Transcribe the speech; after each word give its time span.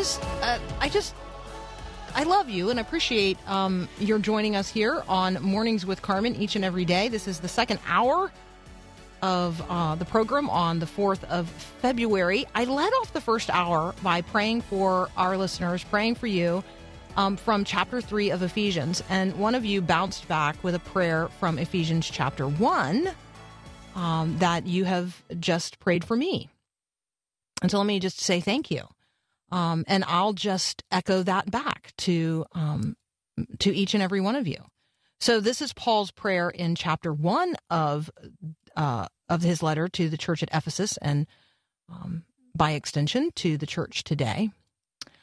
Just, 0.00 0.22
uh, 0.40 0.58
I 0.80 0.88
just, 0.88 1.14
I 2.14 2.22
love 2.22 2.48
you 2.48 2.70
and 2.70 2.80
appreciate 2.80 3.36
um, 3.46 3.86
your 3.98 4.18
joining 4.18 4.56
us 4.56 4.66
here 4.66 5.02
on 5.06 5.34
Mornings 5.42 5.84
with 5.84 6.00
Carmen 6.00 6.34
each 6.36 6.56
and 6.56 6.64
every 6.64 6.86
day. 6.86 7.08
This 7.08 7.28
is 7.28 7.38
the 7.38 7.48
second 7.48 7.80
hour 7.86 8.32
of 9.20 9.62
uh, 9.68 9.96
the 9.96 10.06
program 10.06 10.48
on 10.48 10.78
the 10.78 10.86
4th 10.86 11.22
of 11.24 11.50
February. 11.50 12.46
I 12.54 12.64
led 12.64 12.90
off 12.94 13.12
the 13.12 13.20
first 13.20 13.50
hour 13.50 13.94
by 14.02 14.22
praying 14.22 14.62
for 14.62 15.10
our 15.18 15.36
listeners, 15.36 15.84
praying 15.84 16.14
for 16.14 16.28
you 16.28 16.64
um, 17.18 17.36
from 17.36 17.62
chapter 17.62 18.00
3 18.00 18.30
of 18.30 18.42
Ephesians. 18.42 19.02
And 19.10 19.36
one 19.36 19.54
of 19.54 19.66
you 19.66 19.82
bounced 19.82 20.26
back 20.28 20.64
with 20.64 20.74
a 20.74 20.78
prayer 20.78 21.28
from 21.38 21.58
Ephesians 21.58 22.08
chapter 22.08 22.48
1 22.48 23.10
um, 23.96 24.38
that 24.38 24.66
you 24.66 24.86
have 24.86 25.22
just 25.38 25.78
prayed 25.78 26.04
for 26.04 26.16
me. 26.16 26.48
And 27.60 27.70
so 27.70 27.76
let 27.76 27.86
me 27.86 28.00
just 28.00 28.18
say 28.18 28.40
thank 28.40 28.70
you. 28.70 28.88
Um, 29.50 29.84
and 29.88 30.04
I'll 30.06 30.32
just 30.32 30.84
echo 30.90 31.22
that 31.24 31.50
back 31.50 31.92
to 31.98 32.46
um, 32.52 32.96
to 33.58 33.74
each 33.74 33.94
and 33.94 34.02
every 34.02 34.20
one 34.20 34.36
of 34.36 34.46
you. 34.46 34.64
So 35.20 35.40
this 35.40 35.60
is 35.60 35.72
Paul's 35.72 36.10
prayer 36.10 36.48
in 36.48 36.74
chapter 36.74 37.12
one 37.12 37.56
of 37.68 38.10
uh, 38.76 39.06
of 39.28 39.42
his 39.42 39.62
letter 39.62 39.88
to 39.88 40.08
the 40.08 40.16
church 40.16 40.42
at 40.42 40.48
Ephesus, 40.52 40.96
and 40.98 41.26
um, 41.90 42.24
by 42.54 42.72
extension 42.72 43.30
to 43.36 43.58
the 43.58 43.66
church 43.66 44.04
today. 44.04 44.50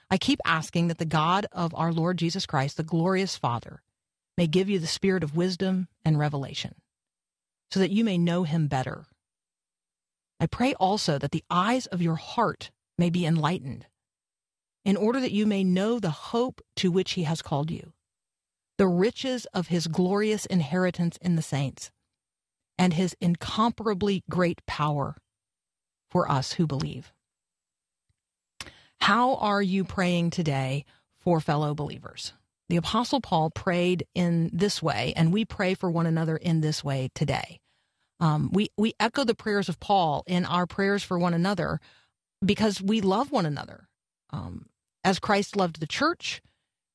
I 0.09 0.17
keep 0.17 0.39
asking 0.45 0.87
that 0.87 0.99
the 0.99 1.05
God 1.05 1.47
of 1.51 1.73
our 1.75 1.91
Lord 1.91 2.17
Jesus 2.17 2.45
Christ, 2.45 2.77
the 2.77 2.83
glorious 2.83 3.35
Father, 3.35 3.81
may 4.37 4.47
give 4.47 4.69
you 4.69 4.79
the 4.79 4.87
spirit 4.87 5.23
of 5.23 5.35
wisdom 5.35 5.87
and 6.05 6.17
revelation, 6.17 6.75
so 7.71 7.79
that 7.79 7.91
you 7.91 8.03
may 8.03 8.17
know 8.17 8.43
Him 8.43 8.67
better. 8.67 9.05
I 10.39 10.45
pray 10.45 10.73
also 10.75 11.17
that 11.17 11.31
the 11.31 11.43
eyes 11.49 11.87
of 11.87 12.01
your 12.01 12.15
heart 12.15 12.71
may 12.97 13.09
be 13.09 13.25
enlightened 13.25 13.87
in 14.87 14.95
order 14.95 15.19
that 15.19 15.33
you 15.33 15.45
may 15.45 15.65
know 15.65 15.99
the 15.99 16.09
hope 16.09 16.61
to 16.77 16.89
which 16.89 17.11
he 17.11 17.23
has 17.23 17.41
called 17.41 17.69
you, 17.69 17.91
the 18.77 18.87
riches 18.87 19.45
of 19.53 19.67
his 19.67 19.85
glorious 19.85 20.45
inheritance 20.45 21.17
in 21.21 21.35
the 21.35 21.41
saints, 21.41 21.91
and 22.77 22.93
his 22.93 23.13
incomparably 23.19 24.23
great 24.29 24.65
power 24.65 25.17
for 26.09 26.31
us 26.31 26.53
who 26.53 26.65
believe. 26.65 27.11
How 29.01 29.35
are 29.35 29.61
you 29.61 29.83
praying 29.83 30.29
today 30.29 30.85
for 31.19 31.41
fellow 31.41 31.75
believers? 31.75 32.31
The 32.69 32.77
Apostle 32.77 33.19
Paul 33.19 33.49
prayed 33.49 34.07
in 34.15 34.49
this 34.53 34.81
way, 34.81 35.11
and 35.17 35.33
we 35.33 35.43
pray 35.43 35.73
for 35.73 35.91
one 35.91 36.05
another 36.05 36.37
in 36.37 36.61
this 36.61 36.81
way 36.81 37.09
today. 37.13 37.59
Um, 38.21 38.51
we, 38.53 38.69
we 38.77 38.93
echo 39.01 39.25
the 39.25 39.35
prayers 39.35 39.67
of 39.67 39.81
Paul 39.81 40.23
in 40.27 40.45
our 40.45 40.65
prayers 40.65 41.03
for 41.03 41.19
one 41.19 41.33
another 41.33 41.81
because 42.43 42.81
we 42.81 43.01
love 43.01 43.33
one 43.33 43.45
another. 43.45 43.89
Um, 44.31 44.67
as 45.03 45.19
Christ 45.19 45.55
loved 45.55 45.79
the 45.79 45.87
church 45.87 46.41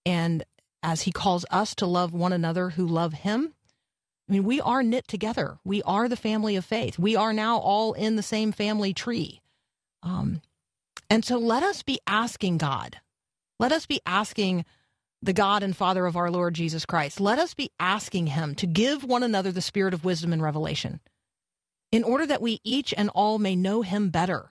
and 0.05 0.45
as 0.83 1.03
he 1.03 1.13
calls 1.13 1.45
us 1.51 1.75
to 1.77 1.87
love 1.87 2.13
one 2.13 2.33
another 2.33 2.71
who 2.71 2.87
love 2.87 3.13
him. 3.13 3.55
I 4.29 4.33
mean, 4.33 4.45
we 4.45 4.61
are 4.61 4.83
knit 4.83 5.07
together. 5.09 5.59
We 5.65 5.83
are 5.83 6.09
the 6.09 6.17
family 6.17 6.57
of 6.57 6.65
faith. 6.65 6.99
We 6.99 7.17
are 7.17 7.33
now 7.33 7.59
all 7.59 7.93
in 7.93 8.17
the 8.17 8.23
same 8.23 8.53
family 8.53 8.93
tree. 8.95 9.41
Um, 10.03 10.41
and 11.09 11.25
so 11.25 11.39
let 11.39 11.63
us 11.63 11.83
be 11.83 12.01
asking 12.07 12.59
God, 12.59 12.99
let 13.61 13.73
us 13.73 13.87
be 13.87 14.01
asking 14.07 14.65
the 15.21 15.33
God 15.33 15.63
and 15.63 15.77
Father 15.77 16.07
of 16.07 16.17
our 16.17 16.31
Lord 16.31 16.55
Jesus 16.55 16.85
Christ, 16.85 17.21
let 17.21 17.39
us 17.39 17.55
be 17.55 17.71
asking 17.79 18.29
him 18.29 18.55
to 18.57 18.67
give 18.67 19.05
one 19.05 19.23
another 19.23 19.53
the 19.53 19.61
spirit 19.61 19.95
of 19.95 20.05
wisdom 20.05 20.33
and 20.33 20.43
revelation 20.43 21.01
in 21.93 22.03
order 22.03 22.27
that 22.27 22.43
we 22.43 22.61
each 22.65 22.93
and 22.97 23.09
all 23.11 23.39
may 23.39 23.55
know 23.55 23.83
him 23.83 24.09
better. 24.09 24.51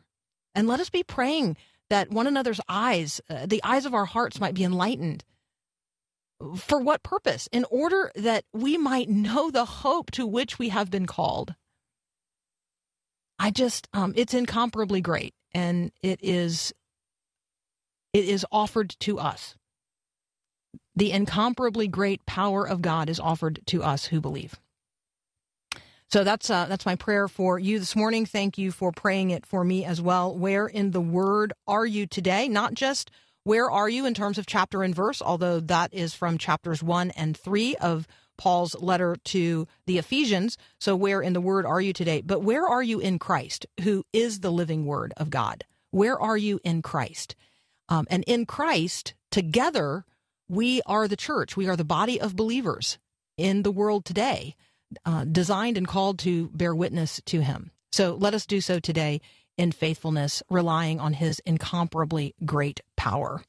And 0.55 0.67
let 0.67 0.79
us 0.79 0.89
be 0.89 1.03
praying 1.03 1.57
that 1.91 2.09
one 2.09 2.25
another's 2.25 2.61
eyes, 2.69 3.19
uh, 3.29 3.45
the 3.45 3.61
eyes 3.65 3.85
of 3.85 3.93
our 3.93 4.05
hearts 4.05 4.39
might 4.39 4.53
be 4.53 4.63
enlightened. 4.63 5.25
For 6.55 6.79
what 6.79 7.03
purpose? 7.03 7.49
In 7.51 7.65
order 7.69 8.11
that 8.15 8.45
we 8.53 8.77
might 8.77 9.09
know 9.09 9.51
the 9.51 9.65
hope 9.65 10.09
to 10.11 10.25
which 10.25 10.57
we 10.57 10.69
have 10.69 10.89
been 10.89 11.05
called. 11.05 11.53
I 13.37 13.51
just, 13.51 13.89
um, 13.93 14.13
it's 14.15 14.33
incomparably 14.33 15.01
great, 15.01 15.33
and 15.53 15.91
it 16.01 16.19
is, 16.23 16.73
it 18.13 18.23
is 18.23 18.45
offered 18.53 18.95
to 19.01 19.19
us. 19.19 19.55
The 20.95 21.11
incomparably 21.11 21.89
great 21.89 22.25
power 22.25 22.65
of 22.65 22.81
God 22.81 23.09
is 23.09 23.19
offered 23.19 23.59
to 23.67 23.83
us 23.83 24.05
who 24.05 24.21
believe. 24.21 24.55
So 26.11 26.25
that's 26.25 26.49
uh, 26.49 26.65
that's 26.65 26.85
my 26.85 26.95
prayer 26.95 27.29
for 27.29 27.57
you 27.57 27.79
this 27.79 27.95
morning. 27.95 28.25
Thank 28.25 28.57
you 28.57 28.73
for 28.73 28.91
praying 28.91 29.29
it 29.29 29.45
for 29.45 29.63
me 29.63 29.85
as 29.85 30.01
well. 30.01 30.37
Where 30.37 30.67
in 30.67 30.91
the 30.91 30.99
Word 30.99 31.53
are 31.67 31.85
you 31.85 32.05
today? 32.05 32.49
Not 32.49 32.73
just 32.73 33.09
where 33.45 33.71
are 33.71 33.87
you 33.87 34.05
in 34.05 34.13
terms 34.13 34.37
of 34.37 34.45
chapter 34.45 34.83
and 34.83 34.93
verse, 34.93 35.21
although 35.21 35.61
that 35.61 35.93
is 35.93 36.13
from 36.13 36.37
chapters 36.37 36.83
one 36.83 37.11
and 37.11 37.37
three 37.37 37.77
of 37.77 38.09
Paul's 38.37 38.75
letter 38.75 39.15
to 39.23 39.69
the 39.85 39.99
Ephesians. 39.99 40.57
So 40.81 40.97
where 40.97 41.21
in 41.21 41.31
the 41.31 41.39
Word 41.39 41.65
are 41.65 41.79
you 41.79 41.93
today? 41.93 42.19
But 42.19 42.43
where 42.43 42.67
are 42.67 42.83
you 42.83 42.99
in 42.99 43.17
Christ, 43.17 43.65
who 43.81 44.03
is 44.11 44.41
the 44.41 44.51
living 44.51 44.85
Word 44.85 45.13
of 45.15 45.29
God? 45.29 45.63
Where 45.91 46.19
are 46.19 46.37
you 46.37 46.59
in 46.65 46.81
Christ? 46.81 47.37
Um, 47.87 48.05
and 48.09 48.25
in 48.27 48.45
Christ, 48.45 49.13
together, 49.31 50.03
we 50.49 50.81
are 50.85 51.07
the 51.07 51.15
church. 51.15 51.55
We 51.55 51.69
are 51.69 51.77
the 51.77 51.85
body 51.85 52.19
of 52.19 52.35
believers 52.35 52.97
in 53.37 53.63
the 53.63 53.71
world 53.71 54.03
today 54.03 54.55
uh, 55.05 55.25
designed 55.25 55.77
and 55.77 55.87
called 55.87 56.19
to 56.19 56.49
bear 56.49 56.75
witness 56.75 57.21
to 57.25 57.41
him. 57.41 57.71
So 57.91 58.15
let 58.15 58.33
us 58.33 58.45
do 58.45 58.61
so 58.61 58.79
today 58.79 59.21
in 59.57 59.71
faithfulness, 59.71 60.41
relying 60.49 60.99
on 60.99 61.13
his 61.13 61.39
incomparably 61.45 62.33
great 62.45 62.81
power. 62.95 63.43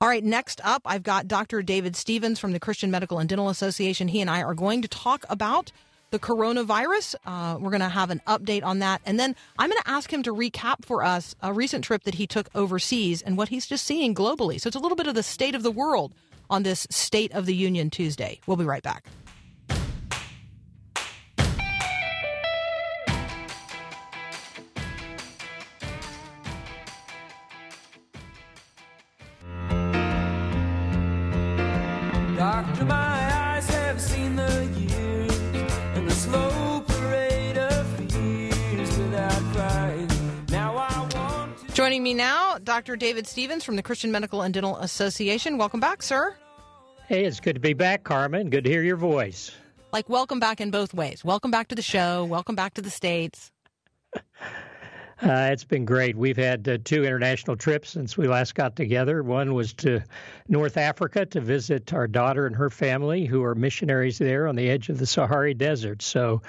All 0.00 0.08
right, 0.08 0.22
next 0.22 0.60
up, 0.62 0.82
I've 0.84 1.02
got 1.02 1.26
Dr. 1.26 1.62
David 1.62 1.96
Stevens 1.96 2.38
from 2.38 2.52
the 2.52 2.60
Christian 2.60 2.90
Medical 2.90 3.18
and 3.18 3.28
Dental 3.28 3.48
Association. 3.48 4.08
He 4.08 4.20
and 4.20 4.28
I 4.28 4.42
are 4.42 4.54
going 4.54 4.82
to 4.82 4.88
talk 4.88 5.24
about 5.30 5.72
the 6.10 6.18
coronavirus. 6.18 7.14
Uh, 7.24 7.56
we're 7.58 7.70
going 7.70 7.80
to 7.80 7.88
have 7.88 8.10
an 8.10 8.20
update 8.26 8.62
on 8.62 8.80
that. 8.80 9.00
And 9.06 9.18
then 9.18 9.34
I'm 9.58 9.70
going 9.70 9.82
to 9.82 9.90
ask 9.90 10.12
him 10.12 10.22
to 10.24 10.34
recap 10.34 10.84
for 10.84 11.02
us 11.02 11.34
a 11.42 11.52
recent 11.52 11.82
trip 11.82 12.04
that 12.04 12.14
he 12.14 12.26
took 12.26 12.48
overseas 12.54 13.22
and 13.22 13.36
what 13.36 13.48
he's 13.48 13.66
just 13.66 13.84
seeing 13.84 14.14
globally. 14.14 14.60
So 14.60 14.68
it's 14.68 14.76
a 14.76 14.80
little 14.80 14.96
bit 14.96 15.06
of 15.06 15.14
the 15.14 15.22
state 15.22 15.54
of 15.54 15.62
the 15.62 15.70
world 15.70 16.12
on 16.48 16.62
this 16.62 16.86
State 16.90 17.32
of 17.32 17.46
the 17.46 17.54
Union 17.54 17.90
Tuesday. 17.90 18.40
We'll 18.46 18.56
be 18.56 18.64
right 18.64 18.82
back. 18.82 19.06
Doctor, 32.56 32.86
my 32.86 32.94
eyes 32.96 33.68
have 33.68 34.00
seen 34.00 34.34
the 34.34 34.64
years 34.78 35.38
and 35.94 36.08
the 36.08 36.14
slow 36.14 36.80
parade 36.86 37.58
of 37.58 37.86
fears 38.10 38.96
without 38.96 39.42
crying. 39.52 40.08
Now 40.48 40.74
I 40.74 41.00
want 41.14 41.58
to... 41.58 41.74
Joining 41.74 42.02
me 42.02 42.14
now, 42.14 42.56
Dr. 42.56 42.96
David 42.96 43.26
Stevens 43.26 43.62
from 43.62 43.76
the 43.76 43.82
Christian 43.82 44.10
Medical 44.10 44.40
and 44.40 44.54
Dental 44.54 44.78
Association. 44.78 45.58
Welcome 45.58 45.80
back, 45.80 46.02
sir. 46.02 46.34
Hey, 47.06 47.26
it's 47.26 47.40
good 47.40 47.56
to 47.56 47.60
be 47.60 47.74
back, 47.74 48.04
Carmen. 48.04 48.48
Good 48.48 48.64
to 48.64 48.70
hear 48.70 48.82
your 48.82 48.96
voice. 48.96 49.54
Like, 49.92 50.08
welcome 50.08 50.40
back 50.40 50.58
in 50.58 50.70
both 50.70 50.94
ways. 50.94 51.22
Welcome 51.22 51.50
back 51.50 51.68
to 51.68 51.74
the 51.74 51.82
show. 51.82 52.24
Welcome 52.24 52.54
back 52.54 52.72
to 52.72 52.80
the 52.80 52.88
States. 52.88 53.52
Uh, 55.22 55.48
it's 55.50 55.64
been 55.64 55.86
great. 55.86 56.14
We've 56.14 56.36
had 56.36 56.68
uh, 56.68 56.76
two 56.84 57.04
international 57.04 57.56
trips 57.56 57.90
since 57.90 58.18
we 58.18 58.28
last 58.28 58.54
got 58.54 58.76
together. 58.76 59.22
One 59.22 59.54
was 59.54 59.72
to 59.74 60.02
North 60.48 60.76
Africa 60.76 61.24
to 61.26 61.40
visit 61.40 61.94
our 61.94 62.06
daughter 62.06 62.46
and 62.46 62.54
her 62.54 62.68
family, 62.68 63.24
who 63.24 63.42
are 63.42 63.54
missionaries 63.54 64.18
there 64.18 64.46
on 64.46 64.56
the 64.56 64.68
edge 64.68 64.90
of 64.90 64.98
the 64.98 65.06
Sahara 65.06 65.54
Desert. 65.54 66.02
So 66.02 66.42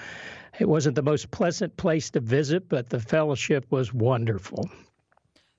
it 0.58 0.68
wasn't 0.68 0.96
the 0.96 1.02
most 1.02 1.30
pleasant 1.30 1.76
place 1.78 2.10
to 2.10 2.20
visit, 2.20 2.68
but 2.68 2.90
the 2.90 3.00
fellowship 3.00 3.64
was 3.70 3.94
wonderful. 3.94 4.68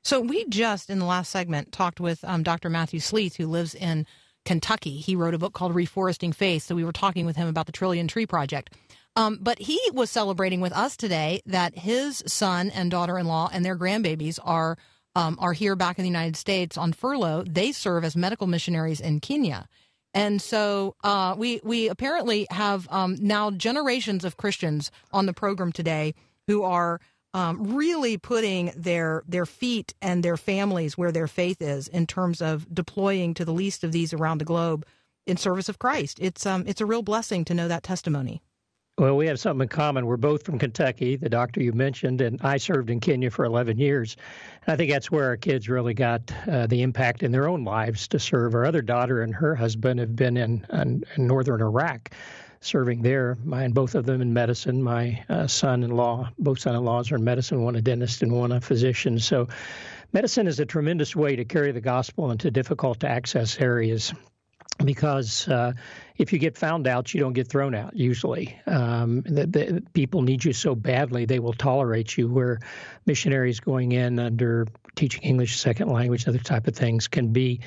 So 0.03 0.21
we 0.21 0.45
just, 0.45 0.89
in 0.89 0.99
the 0.99 1.05
last 1.05 1.31
segment, 1.31 1.71
talked 1.71 1.99
with 1.99 2.23
um, 2.23 2.43
Dr. 2.43 2.69
Matthew 2.69 2.99
Sleeth, 2.99 3.37
who 3.37 3.47
lives 3.47 3.73
in 3.73 4.05
Kentucky. 4.45 4.97
He 4.97 5.15
wrote 5.15 5.33
a 5.33 5.39
book 5.39 5.53
called 5.53 5.73
Reforesting 5.73 6.33
Faith. 6.33 6.63
So 6.63 6.75
we 6.75 6.85
were 6.85 6.91
talking 6.91 7.25
with 7.25 7.35
him 7.35 7.47
about 7.47 7.65
the 7.65 7.71
Trillion 7.71 8.07
Tree 8.07 8.25
Project. 8.25 8.73
Um, 9.19 9.37
but 9.41 9.59
he 9.59 9.77
was 9.91 10.09
celebrating 10.09 10.61
with 10.61 10.71
us 10.71 10.95
today 10.95 11.41
that 11.45 11.77
his 11.77 12.23
son 12.25 12.69
and 12.69 12.89
daughter-in-law 12.89 13.49
and 13.51 13.65
their 13.65 13.77
grandbabies 13.77 14.39
are 14.41 14.77
um, 15.13 15.37
are 15.41 15.51
here 15.51 15.75
back 15.75 15.99
in 15.99 16.03
the 16.03 16.09
United 16.09 16.37
States 16.37 16.77
on 16.77 16.93
furlough. 16.93 17.43
They 17.43 17.73
serve 17.73 18.05
as 18.05 18.15
medical 18.15 18.47
missionaries 18.47 19.01
in 19.01 19.19
Kenya. 19.19 19.67
And 20.13 20.41
so 20.41 20.95
uh, 21.03 21.35
we 21.37 21.59
we 21.65 21.89
apparently 21.89 22.47
have 22.49 22.87
um, 22.89 23.17
now 23.19 23.51
generations 23.51 24.23
of 24.23 24.37
Christians 24.37 24.89
on 25.11 25.25
the 25.25 25.33
program 25.33 25.73
today 25.73 26.13
who 26.47 26.63
are 26.63 27.01
um, 27.33 27.75
really 27.75 28.17
putting 28.17 28.71
their 28.73 29.23
their 29.27 29.45
feet 29.45 29.93
and 30.01 30.23
their 30.23 30.37
families 30.37 30.97
where 30.97 31.11
their 31.11 31.27
faith 31.27 31.61
is 31.61 31.89
in 31.89 32.07
terms 32.07 32.41
of 32.41 32.73
deploying 32.73 33.33
to 33.33 33.43
the 33.43 33.53
least 33.53 33.83
of 33.83 33.91
these 33.91 34.13
around 34.13 34.37
the 34.37 34.45
globe 34.45 34.85
in 35.27 35.35
service 35.35 35.67
of 35.67 35.77
Christ. 35.77 36.19
It's 36.21 36.45
um 36.45 36.63
it's 36.67 36.79
a 36.79 36.85
real 36.85 37.03
blessing 37.03 37.43
to 37.45 37.53
know 37.53 37.67
that 37.67 37.83
testimony. 37.83 38.41
Well, 38.99 39.15
we 39.15 39.27
have 39.27 39.39
something 39.39 39.63
in 39.63 39.69
common. 39.69 40.05
We're 40.05 40.17
both 40.17 40.43
from 40.43 40.59
Kentucky, 40.59 41.15
the 41.15 41.29
doctor 41.29 41.63
you 41.63 41.71
mentioned, 41.71 42.19
and 42.19 42.37
I 42.41 42.57
served 42.57 42.89
in 42.89 42.99
Kenya 42.99 43.31
for 43.31 43.45
11 43.45 43.79
years. 43.79 44.17
And 44.65 44.73
I 44.73 44.75
think 44.75 44.91
that's 44.91 45.09
where 45.09 45.27
our 45.27 45.37
kids 45.37 45.69
really 45.69 45.93
got 45.93 46.29
uh, 46.45 46.67
the 46.67 46.81
impact 46.81 47.23
in 47.23 47.31
their 47.31 47.47
own 47.47 47.63
lives 47.63 48.09
to 48.09 48.19
serve. 48.19 48.55
Our 48.55 48.65
other 48.65 48.81
daughter 48.81 49.21
and 49.21 49.33
her 49.33 49.55
husband 49.55 50.01
have 50.01 50.17
been 50.17 50.35
in, 50.35 50.65
in, 50.73 51.05
in 51.15 51.27
northern 51.27 51.61
Iraq 51.61 52.13
serving 52.59 53.01
there. 53.01 53.37
Mine, 53.45 53.71
both 53.71 53.95
of 53.95 54.05
them 54.05 54.21
in 54.21 54.33
medicine. 54.33 54.83
My 54.83 55.23
uh, 55.29 55.47
son-in-law, 55.47 56.31
both 56.37 56.59
son-in-laws 56.59 57.13
are 57.13 57.15
in 57.15 57.23
medicine. 57.23 57.63
One 57.63 57.77
a 57.77 57.81
dentist 57.81 58.21
and 58.21 58.33
one 58.33 58.51
a 58.51 58.59
physician. 58.59 59.17
So, 59.17 59.47
medicine 60.11 60.45
is 60.45 60.59
a 60.59 60.65
tremendous 60.65 61.15
way 61.15 61.37
to 61.37 61.45
carry 61.45 61.71
the 61.71 61.79
gospel 61.79 62.31
into 62.31 62.51
difficult 62.51 62.99
to 62.99 63.07
access 63.07 63.61
areas 63.61 64.13
because 64.83 65.47
uh, 65.47 65.73
if 66.17 66.33
you 66.33 66.39
get 66.39 66.57
found 66.57 66.87
out, 66.87 67.13
you 67.13 67.19
don't 67.19 67.33
get 67.33 67.47
thrown 67.47 67.75
out 67.75 67.95
usually. 67.95 68.59
Um, 68.65 69.21
the, 69.21 69.45
the, 69.45 69.83
people 69.93 70.21
need 70.21 70.43
you 70.43 70.53
so 70.53 70.75
badly, 70.75 71.25
they 71.25 71.39
will 71.39 71.53
tolerate 71.53 72.17
you. 72.17 72.29
Where 72.29 72.59
missionaries 73.05 73.59
going 73.59 73.91
in 73.91 74.19
under 74.19 74.67
teaching 74.95 75.23
English 75.23 75.59
second 75.59 75.89
language, 75.89 76.27
other 76.27 76.39
type 76.39 76.67
of 76.67 76.75
things, 76.75 77.07
can 77.07 77.31
be 77.31 77.61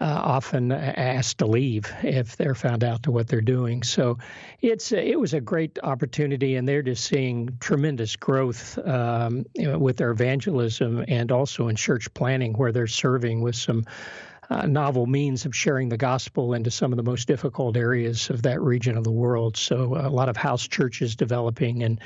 uh, 0.00 0.20
often 0.24 0.72
asked 0.72 1.38
to 1.38 1.46
leave 1.46 1.92
if 2.02 2.36
they're 2.36 2.54
found 2.54 2.82
out 2.82 3.02
to 3.02 3.10
what 3.10 3.28
they're 3.28 3.42
doing. 3.42 3.82
So 3.82 4.18
it's 4.60 4.92
it 4.92 5.20
was 5.20 5.34
a 5.34 5.40
great 5.40 5.78
opportunity, 5.82 6.56
and 6.56 6.66
they're 6.66 6.82
just 6.82 7.04
seeing 7.04 7.58
tremendous 7.60 8.16
growth 8.16 8.78
um, 8.78 9.44
with 9.56 9.98
their 9.98 10.10
evangelism 10.10 11.04
and 11.06 11.30
also 11.30 11.68
in 11.68 11.76
church 11.76 12.12
planning, 12.14 12.54
where 12.54 12.72
they're 12.72 12.86
serving 12.86 13.42
with 13.42 13.56
some 13.56 13.84
uh, 14.50 14.66
novel 14.66 15.06
means 15.06 15.46
of 15.46 15.54
sharing 15.54 15.88
the 15.88 15.96
gospel 15.96 16.54
into 16.54 16.70
some 16.70 16.92
of 16.92 16.96
the 16.96 17.02
most 17.02 17.28
difficult 17.28 17.76
areas 17.76 18.30
of 18.30 18.42
that 18.42 18.60
region 18.60 18.96
of 18.96 19.04
the 19.04 19.10
world. 19.10 19.56
So 19.56 19.96
a 19.96 20.10
lot 20.10 20.28
of 20.28 20.36
house 20.36 20.66
churches 20.66 21.14
developing 21.16 21.82
and 21.82 22.00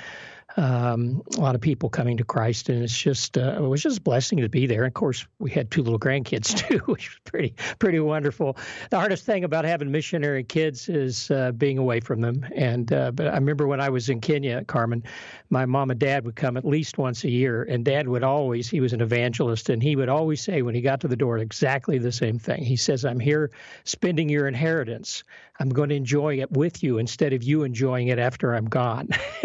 um, 0.57 1.23
a 1.37 1.41
lot 1.41 1.55
of 1.55 1.61
people 1.61 1.89
coming 1.89 2.17
to 2.17 2.25
Christ, 2.25 2.69
and 2.69 2.83
it's 2.83 2.97
just 2.97 3.37
uh, 3.37 3.57
it 3.59 3.67
was 3.67 3.83
just 3.83 3.99
a 3.99 4.01
blessing 4.01 4.39
to 4.39 4.49
be 4.49 4.67
there. 4.67 4.85
And 4.85 4.89
of 4.89 4.95
course, 4.95 5.27
we 5.39 5.51
had 5.51 5.71
two 5.71 5.83
little 5.83 5.99
grandkids 5.99 6.57
too, 6.57 6.79
which 6.87 7.11
was 7.11 7.19
pretty 7.25 7.55
pretty 7.79 8.01
wonderful. 8.01 8.57
The 8.91 8.99
hardest 8.99 9.25
thing 9.25 9.45
about 9.45 9.65
having 9.65 9.91
missionary 9.91 10.45
kids 10.45 10.89
is 10.89 11.31
uh, 11.31 11.53
being 11.53 11.79
away 11.79 12.01
from 12.01 12.21
them. 12.21 12.47
And 12.55 12.93
uh, 12.93 13.11
but 13.11 13.29
I 13.29 13.35
remember 13.35 13.67
when 13.67 13.81
I 13.81 13.89
was 13.89 14.09
in 14.09 14.21
Kenya, 14.21 14.65
Carmen, 14.65 15.03
my 15.51 15.67
mom 15.67 15.91
and 15.91 15.99
dad 15.99 16.25
would 16.25 16.37
come 16.37 16.57
at 16.57 16.65
least 16.65 16.99
once 16.99 17.25
a 17.25 17.31
year, 17.31 17.65
and 17.65 17.85
dad 17.85 18.07
would 18.07 18.23
always 18.23 18.69
he 18.69 18.81
was 18.81 18.93
an 18.93 19.01
evangelist, 19.01 19.71
and 19.71 19.83
he 19.83 19.97
would 19.97 20.09
always 20.09 20.41
say 20.41 20.63
when 20.63 20.75
he 20.75 20.81
got 20.81 21.01
to 21.01 21.09
the 21.09 21.17
door 21.17 21.39
exactly 21.39 21.99
the 21.99 22.13
same 22.13 22.39
thing. 22.39 22.63
He 22.63 22.77
says, 22.77 23.05
"I'm 23.05 23.21
here 23.21 23.51
spending 23.85 24.29
your 24.29 24.47
inheritance. 24.47 25.25
I'm 25.61 25.69
going 25.69 25.89
to 25.91 25.95
enjoy 25.95 26.41
it 26.41 26.51
with 26.51 26.83
you 26.83 26.99
instead 26.99 27.33
of 27.33 27.43
you 27.43 27.63
enjoying 27.63 28.09
it 28.09 28.19
after 28.19 28.55
I'm 28.55 28.67
gone." 28.67 29.09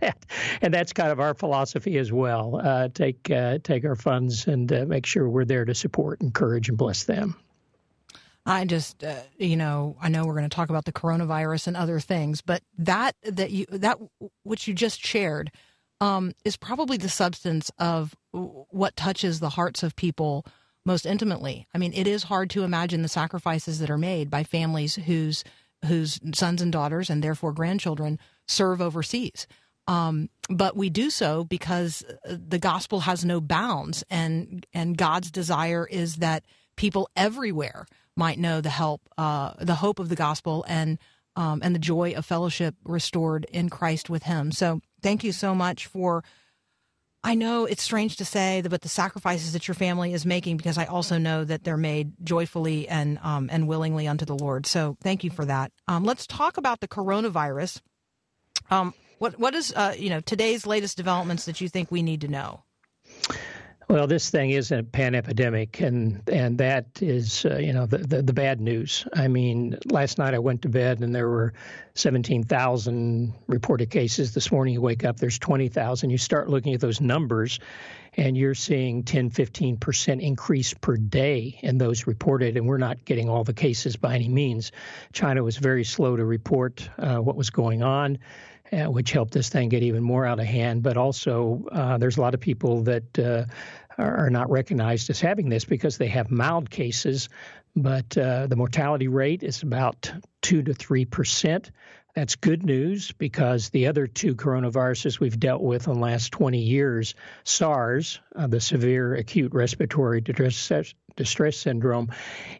that, 0.00 0.26
and 0.60 0.72
that's 0.72 0.92
kind 0.92 1.10
of 1.10 1.20
our 1.20 1.34
philosophy 1.34 1.98
as 1.98 2.12
well. 2.12 2.60
Uh, 2.62 2.88
take 2.88 3.30
uh, 3.30 3.58
take 3.62 3.84
our 3.84 3.96
funds 3.96 4.46
and 4.46 4.72
uh, 4.72 4.84
make 4.86 5.06
sure 5.06 5.28
we're 5.28 5.44
there 5.44 5.64
to 5.64 5.74
support, 5.74 6.20
encourage, 6.20 6.68
and 6.68 6.78
bless 6.78 7.04
them. 7.04 7.36
I 8.46 8.64
just, 8.64 9.02
uh, 9.02 9.22
you 9.38 9.56
know, 9.56 9.96
I 10.00 10.08
know 10.08 10.24
we're 10.24 10.34
going 10.34 10.48
to 10.48 10.54
talk 10.54 10.70
about 10.70 10.84
the 10.84 10.92
coronavirus 10.92 11.66
and 11.66 11.76
other 11.76 11.98
things, 11.98 12.42
but 12.42 12.62
that 12.78 13.16
that 13.24 13.50
you 13.50 13.66
that 13.70 13.98
which 14.44 14.68
you 14.68 14.74
just 14.74 15.04
shared 15.04 15.50
um, 16.00 16.32
is 16.44 16.56
probably 16.56 16.96
the 16.96 17.08
substance 17.08 17.70
of 17.78 18.14
what 18.32 18.94
touches 18.96 19.40
the 19.40 19.50
hearts 19.50 19.82
of 19.82 19.96
people 19.96 20.46
most 20.86 21.04
intimately. 21.04 21.66
I 21.74 21.78
mean, 21.78 21.92
it 21.92 22.06
is 22.06 22.22
hard 22.22 22.48
to 22.50 22.62
imagine 22.62 23.02
the 23.02 23.08
sacrifices 23.08 23.80
that 23.80 23.90
are 23.90 23.98
made 23.98 24.30
by 24.30 24.44
families 24.44 24.94
whose 24.94 25.44
whose 25.84 26.18
sons 26.34 26.62
and 26.62 26.72
daughters 26.72 27.10
and 27.10 27.22
therefore 27.22 27.52
grandchildren 27.52 28.18
serve 28.48 28.80
overseas. 28.80 29.46
Um, 29.86 30.30
but 30.48 30.76
we 30.76 30.88
do 30.88 31.10
so 31.10 31.44
because 31.44 32.02
uh, 32.08 32.36
the 32.48 32.58
gospel 32.58 33.00
has 33.00 33.24
no 33.24 33.40
bounds, 33.40 34.04
and 34.10 34.66
and 34.72 34.96
God's 34.96 35.30
desire 35.30 35.86
is 35.86 36.16
that 36.16 36.44
people 36.76 37.08
everywhere 37.14 37.86
might 38.16 38.38
know 38.38 38.60
the 38.60 38.70
help, 38.70 39.02
uh, 39.18 39.52
the 39.60 39.74
hope 39.76 39.98
of 39.98 40.08
the 40.08 40.16
gospel, 40.16 40.64
and 40.68 40.98
um, 41.36 41.60
and 41.62 41.74
the 41.74 41.80
joy 41.80 42.14
of 42.16 42.24
fellowship 42.24 42.74
restored 42.84 43.44
in 43.52 43.68
Christ 43.68 44.10
with 44.10 44.24
Him. 44.24 44.50
So, 44.50 44.80
thank 45.02 45.22
you 45.22 45.32
so 45.32 45.54
much 45.54 45.86
for. 45.86 46.24
I 47.24 47.34
know 47.34 47.64
it's 47.64 47.82
strange 47.82 48.16
to 48.16 48.24
say, 48.24 48.62
but 48.62 48.82
the 48.82 48.88
sacrifices 48.88 49.52
that 49.52 49.66
your 49.66 49.74
family 49.74 50.12
is 50.12 50.24
making, 50.24 50.58
because 50.58 50.78
I 50.78 50.84
also 50.84 51.18
know 51.18 51.44
that 51.44 51.64
they're 51.64 51.76
made 51.76 52.12
joyfully 52.22 52.88
and 52.88 53.18
um, 53.22 53.48
and 53.50 53.66
willingly 53.66 54.06
unto 54.06 54.24
the 54.24 54.36
Lord. 54.36 54.66
So, 54.66 54.96
thank 55.02 55.24
you 55.24 55.30
for 55.30 55.44
that. 55.44 55.72
Um, 55.88 56.04
let's 56.04 56.26
talk 56.26 56.56
about 56.56 56.80
the 56.80 56.88
coronavirus. 56.88 57.80
Um, 58.70 58.94
what 59.18 59.38
what 59.38 59.54
is 59.54 59.72
uh, 59.74 59.94
you 59.98 60.10
know 60.10 60.20
today's 60.20 60.66
latest 60.66 60.96
developments 60.96 61.46
that 61.46 61.60
you 61.60 61.68
think 61.68 61.90
we 61.90 62.02
need 62.02 62.20
to 62.20 62.28
know? 62.28 62.62
Well, 63.88 64.08
this 64.08 64.30
thing 64.30 64.50
is 64.50 64.72
a 64.72 64.82
pan 64.82 65.14
epidemic, 65.14 65.80
and 65.80 66.20
and 66.28 66.58
that 66.58 67.00
is 67.00 67.44
uh, 67.44 67.58
you 67.58 67.72
know 67.72 67.86
the, 67.86 67.98
the, 67.98 68.20
the 68.20 68.32
bad 68.32 68.60
news. 68.60 69.06
I 69.14 69.28
mean, 69.28 69.78
last 69.84 70.18
night 70.18 70.34
I 70.34 70.40
went 70.40 70.62
to 70.62 70.68
bed 70.68 71.00
and 71.02 71.14
there 71.14 71.28
were 71.28 71.52
seventeen 71.94 72.42
thousand 72.42 73.32
reported 73.46 73.90
cases. 73.90 74.34
This 74.34 74.50
morning 74.50 74.74
you 74.74 74.80
wake 74.80 75.04
up, 75.04 75.18
there's 75.18 75.38
twenty 75.38 75.68
thousand. 75.68 76.10
You 76.10 76.18
start 76.18 76.48
looking 76.50 76.74
at 76.74 76.80
those 76.80 77.00
numbers, 77.00 77.60
and 78.16 78.36
you're 78.36 78.56
seeing 78.56 79.04
10, 79.04 79.30
15 79.30 79.76
percent 79.76 80.20
increase 80.20 80.74
per 80.74 80.96
day 80.96 81.56
in 81.62 81.78
those 81.78 82.08
reported, 82.08 82.56
and 82.56 82.66
we're 82.66 82.78
not 82.78 83.04
getting 83.04 83.28
all 83.28 83.44
the 83.44 83.54
cases 83.54 83.94
by 83.94 84.16
any 84.16 84.28
means. 84.28 84.72
China 85.12 85.44
was 85.44 85.58
very 85.58 85.84
slow 85.84 86.16
to 86.16 86.24
report 86.24 86.90
uh, 86.98 87.18
what 87.18 87.36
was 87.36 87.50
going 87.50 87.84
on 87.84 88.18
uh, 88.72 88.90
which 88.90 89.12
helped 89.12 89.32
this 89.32 89.48
thing 89.48 89.68
get 89.68 89.82
even 89.82 90.02
more 90.02 90.26
out 90.26 90.40
of 90.40 90.46
hand. 90.46 90.82
But 90.82 90.96
also, 90.96 91.66
uh, 91.70 91.98
there's 91.98 92.16
a 92.16 92.20
lot 92.20 92.34
of 92.34 92.40
people 92.40 92.82
that 92.82 93.18
uh, 93.18 93.44
are, 93.98 94.30
not 94.30 94.50
recognized 94.50 95.10
as 95.10 95.20
having 95.20 95.48
this 95.48 95.64
because 95.64 95.98
they 95.98 96.08
have 96.08 96.30
mild 96.30 96.70
cases, 96.70 97.28
but 97.74 98.16
uh, 98.16 98.46
the 98.46 98.56
mortality 98.56 99.08
rate 99.08 99.42
is 99.42 99.62
about 99.62 100.12
two 100.42 100.62
to 100.62 100.74
three 100.74 101.04
percent. 101.04 101.70
That's 102.14 102.36
good 102.36 102.64
news 102.64 103.12
because 103.12 103.68
the 103.68 103.88
other 103.88 104.06
two 104.06 104.34
coronaviruses 104.34 105.20
we've 105.20 105.38
dealt 105.38 105.60
with 105.60 105.86
in 105.86 105.92
the 105.92 106.00
last 106.00 106.32
20 106.32 106.58
years, 106.58 107.14
SARS, 107.44 108.20
uh, 108.34 108.46
the 108.46 108.58
severe 108.58 109.14
acute 109.14 109.52
respiratory 109.52 110.22
distress, 110.22 110.94
distress 111.16 111.56
syndrome, 111.56 112.10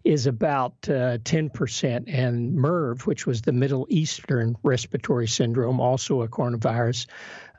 is 0.04 0.26
about 0.26 0.74
uh, 0.88 1.18
10%, 1.18 2.04
and 2.06 2.54
MERS, 2.54 3.06
which 3.06 3.26
was 3.26 3.42
the 3.42 3.52
Middle 3.52 3.86
Eastern 3.88 4.56
respiratory 4.62 5.28
syndrome, 5.28 5.80
also 5.80 6.22
a 6.22 6.28
coronavirus, 6.28 7.06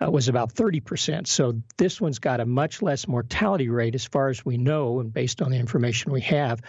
uh, 0.02 0.12
was 0.12 0.28
about 0.28 0.54
30%. 0.54 1.28
So 1.28 1.62
this 1.78 2.00
one's 2.02 2.20
got 2.20 2.40
a 2.40 2.46
much 2.46 2.82
less 2.82 3.08
mortality 3.08 3.70
rate 3.70 3.96
as 3.96 4.06
far 4.06 4.30
as 4.30 4.46
we 4.46 4.58
know, 4.58 5.00
and 5.00 5.14
based 5.14 5.42
on 5.42 5.52
the 5.52 5.58
information 5.58 6.12
we 6.12 6.22
have, 6.22 6.62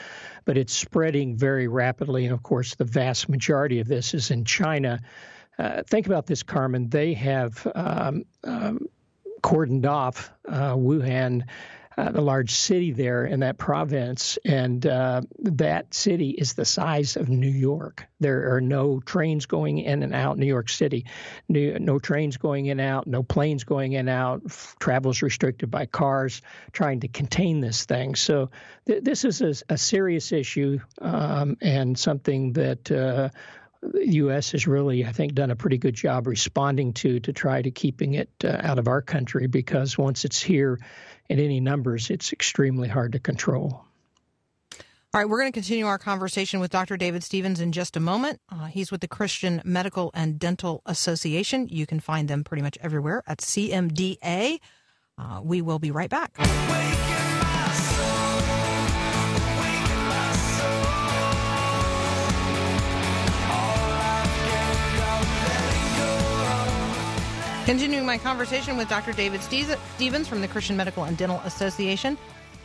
but 0.44 0.56
it's 0.56 0.73
spreading 0.73 1.37
very 1.37 1.68
rapidly. 1.68 2.25
And 2.25 2.35
of 2.35 2.42
course, 2.42 2.75
the 2.75 2.85
vast 2.85 3.28
majority 3.28 3.80
of 3.80 3.88
this 3.88 4.14
is 4.14 4.30
in 4.30 4.44
China. 4.44 5.00
Uh, 5.58 5.82
think 5.82 6.06
about 6.06 6.26
this, 6.26 6.42
Carmen. 6.42 6.88
They 6.88 7.14
have 7.14 7.66
um, 7.75 8.25
um, 8.44 8.87
cordoned 9.42 9.87
off 9.87 10.32
uh, 10.49 10.75
Wuhan 10.75 11.42
uh, 11.99 12.12
the 12.12 12.21
large 12.21 12.52
city 12.52 12.93
there 12.93 13.25
in 13.25 13.40
that 13.40 13.59
province, 13.59 14.38
and 14.45 14.87
uh, 14.87 15.21
that 15.40 15.93
city 15.93 16.31
is 16.31 16.52
the 16.52 16.64
size 16.64 17.17
of 17.17 17.28
New 17.28 17.50
York. 17.50 18.07
There 18.21 18.55
are 18.55 18.61
no 18.61 19.00
trains 19.00 19.47
going 19.47 19.78
in 19.78 20.05
and 20.05 20.14
out 20.14 20.38
New 20.38 20.47
York 20.47 20.69
City, 20.69 21.07
no, 21.49 21.76
no 21.81 21.99
trains 21.99 22.37
going 22.37 22.67
in 22.67 22.78
and 22.78 22.88
out, 22.88 23.09
no 23.09 23.25
planes 23.25 23.64
going 23.64 23.95
in 23.95 24.00
and 24.00 24.09
out. 24.09 24.43
Travel 24.78 25.11
is 25.11 25.23
restricted 25.23 25.73
by 25.73 25.87
cars, 25.87 26.40
trying 26.71 27.00
to 27.00 27.09
contain 27.09 27.61
this 27.61 27.85
thing. 27.85 28.14
So 28.14 28.50
th- 28.87 29.02
this 29.02 29.25
is 29.25 29.43
a, 29.43 29.55
a 29.75 29.76
serious 29.76 30.31
issue 30.31 30.78
um, 31.00 31.57
and 31.61 31.99
something 31.99 32.52
that. 32.52 32.93
Uh, 32.93 33.31
the 33.81 34.09
U.S. 34.14 34.50
has 34.52 34.67
really, 34.67 35.07
I 35.07 35.12
think, 35.12 35.35
done 35.35 35.52
a 35.52 35.57
pretty 35.57 35.78
good 35.78 35.95
job 35.95 36.26
responding 36.26 36.95
to 36.95 37.21
to 37.21 37.33
try 37.33 37.62
to 37.62 37.71
keeping 37.71 38.14
it 38.14 38.28
uh, 38.43 38.57
out 38.61 38.81
of 38.81 38.88
our 38.88 39.00
country 39.00 39.47
because 39.47 39.97
once 39.97 40.25
it's 40.25 40.43
here, 40.43 40.81
in 41.28 41.38
any 41.38 41.61
numbers, 41.61 42.11
it's 42.11 42.32
extremely 42.32 42.88
hard 42.88 43.12
to 43.12 43.18
control. 43.18 43.85
All 45.14 45.23
right, 45.23 45.28
we're 45.28 45.40
going 45.40 45.50
to 45.50 45.56
continue 45.56 45.87
our 45.87 45.97
conversation 45.97 46.61
with 46.61 46.70
Dr. 46.70 46.99
David 46.99 47.25
Stevens 47.25 47.61
in 47.61 47.73
just 47.73 47.97
a 47.97 48.00
moment. 48.00 48.40
Uh, 48.50 48.66
he's 48.66 48.92
with 48.92 49.00
the 49.00 49.08
Christian 49.08 49.62
Medical 49.64 50.11
and 50.12 50.38
Dental 50.38 50.82
Association. 50.85 51.66
You 51.68 51.87
can 51.87 51.99
find 51.99 52.28
them 52.28 52.44
pretty 52.44 52.62
much 52.62 52.76
everywhere 52.82 53.23
at 53.26 53.38
CMDA. 53.38 54.58
Uh, 55.16 55.40
we 55.42 55.62
will 55.62 55.78
be 55.78 55.90
right 55.90 56.11
back. 56.11 56.37
Continuing 67.68 68.06
my 68.06 68.16
conversation 68.16 68.78
with 68.78 68.88
Dr. 68.88 69.12
David 69.12 69.42
Stevens 69.42 70.26
from 70.26 70.40
the 70.40 70.48
Christian 70.48 70.75
Medical 70.75 71.04
and 71.04 71.18
Dental 71.18 71.38
Association. 71.44 72.16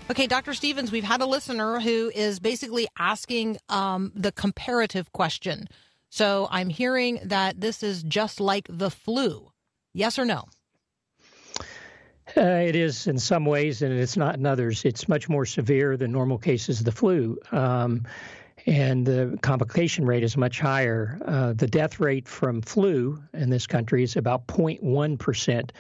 Okay, 0.10 0.28
Dr. 0.28 0.54
Stevens, 0.54 0.94
we've 0.94 1.04
had 1.04 1.20
a 1.20 1.26
listener 1.26 1.82
who 1.82 2.10
is 2.16 2.40
basically 2.40 2.88
asking 2.98 3.58
um, 3.68 4.14
the 4.16 4.32
comparative 4.32 5.12
question. 5.12 5.68
So 6.08 6.48
I'm 6.50 6.70
hearing 6.70 7.20
that 7.26 7.60
this 7.60 7.84
is 7.84 8.02
just 8.04 8.40
like 8.40 8.66
the 8.70 8.90
flu. 8.90 9.52
Yes 9.94 10.18
or 10.18 10.24
no? 10.24 10.46
Uh, 12.38 12.40
it 12.40 12.78
is 12.78 13.06
in 13.06 13.20
some 13.20 13.44
ways, 13.44 13.82
and 13.82 13.94
it's 13.94 14.16
not 14.16 14.36
in 14.36 14.46
others. 14.46 14.86
It's 14.86 15.10
much 15.10 15.28
more 15.28 15.46
severe 15.46 15.98
than 15.98 16.14
normal 16.14 16.38
cases 16.38 16.80
of 16.80 16.86
the 16.86 16.94
flu. 16.94 17.38
Um, 17.52 18.08
and 18.66 19.06
the 19.06 19.38
complication 19.42 20.06
rate 20.06 20.24
is 20.24 20.38
much 20.38 20.60
higher. 20.60 21.20
Uh, 21.26 21.54
the 21.54 21.68
death 21.68 22.00
rate 22.00 22.28
from 22.28 22.62
flu 22.62 23.22
in 23.34 23.50
this 23.50 23.68
country 23.68 24.04
is 24.04 24.16
about 24.16 24.48
0.1 24.48 25.20
percent. 25.20 25.74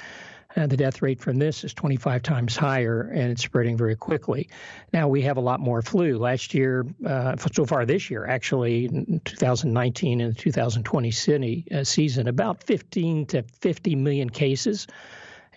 And 0.55 0.69
the 0.69 0.77
death 0.77 1.01
rate 1.01 1.19
from 1.19 1.37
this 1.37 1.63
is 1.63 1.73
25 1.73 2.21
times 2.21 2.55
higher, 2.55 3.09
and 3.13 3.31
it's 3.31 3.43
spreading 3.43 3.75
very 3.75 3.95
quickly. 3.95 4.49
Now 4.91 5.07
we 5.07 5.23
have 5.23 5.37
a 5.37 5.41
lot 5.41 5.59
more 5.59 5.81
flu. 5.81 6.17
Last 6.19 6.53
year, 6.53 6.85
uh, 7.05 7.35
so 7.51 7.65
far 7.65 7.85
this 7.85 8.11
year, 8.11 8.27
actually, 8.27 8.85
in 8.85 9.19
2019 9.25 10.21
and 10.21 10.37
2020 10.37 11.11
city, 11.11 11.65
uh, 11.73 11.83
season, 11.83 12.27
about 12.27 12.63
15 12.63 13.25
to 13.27 13.43
50 13.61 13.95
million 13.95 14.29
cases 14.29 14.85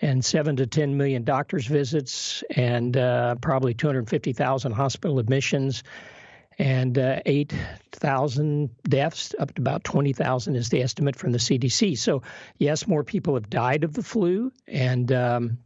and 0.01 0.23
seven 0.23 0.55
to 0.55 0.65
10 0.65 0.97
million 0.97 1.23
doctor's 1.23 1.65
visits, 1.65 2.43
and 2.55 2.97
uh, 2.97 3.35
probably 3.35 3.73
250,000 3.73 4.71
hospital 4.71 5.19
admissions 5.19 5.83
and 6.59 6.97
uh, 6.97 7.19
8,000 7.25 8.69
deaths, 8.83 9.35
up 9.37 9.53
to 9.53 9.61
about 9.61 9.83
20,000 9.83 10.55
is 10.55 10.69
the 10.69 10.81
estimate 10.81 11.15
from 11.15 11.31
the 11.31 11.37
CDC. 11.37 11.97
So, 11.97 12.23
yes, 12.57 12.87
more 12.87 13.03
people 13.03 13.35
have 13.35 13.49
died 13.49 13.83
of 13.83 13.93
the 13.93 14.03
flu, 14.03 14.51
and 14.67 15.11
um, 15.11 15.59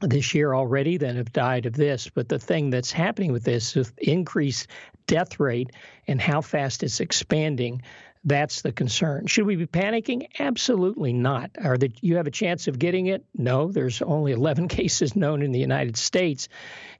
this 0.00 0.34
year 0.34 0.54
already 0.54 0.96
than 0.96 1.16
have 1.16 1.32
died 1.32 1.66
of 1.66 1.74
this. 1.74 2.08
But 2.08 2.28
the 2.28 2.38
thing 2.38 2.70
that's 2.70 2.90
happening 2.90 3.32
with 3.32 3.44
this 3.44 3.76
is 3.76 3.92
increased 3.98 4.68
death 5.06 5.38
rate 5.38 5.70
and 6.08 6.20
how 6.20 6.40
fast 6.40 6.82
it's 6.82 7.00
expanding. 7.00 7.82
That's 8.24 8.62
the 8.62 8.72
concern. 8.72 9.26
Should 9.26 9.46
we 9.46 9.56
be 9.56 9.66
panicking? 9.66 10.28
Absolutely 10.38 11.12
not. 11.12 11.50
Are 11.62 11.76
the, 11.76 11.92
you 12.00 12.16
have 12.16 12.28
a 12.28 12.32
chance 12.32 12.68
of 12.68 12.78
getting 12.78 13.06
it? 13.06 13.24
No. 13.34 13.70
There's 13.70 14.00
only 14.00 14.32
11 14.32 14.68
cases 14.78 15.16
known 15.16 15.42
in 15.42 15.52
the 15.52 15.58
United 15.58 15.96
States, 15.96 16.48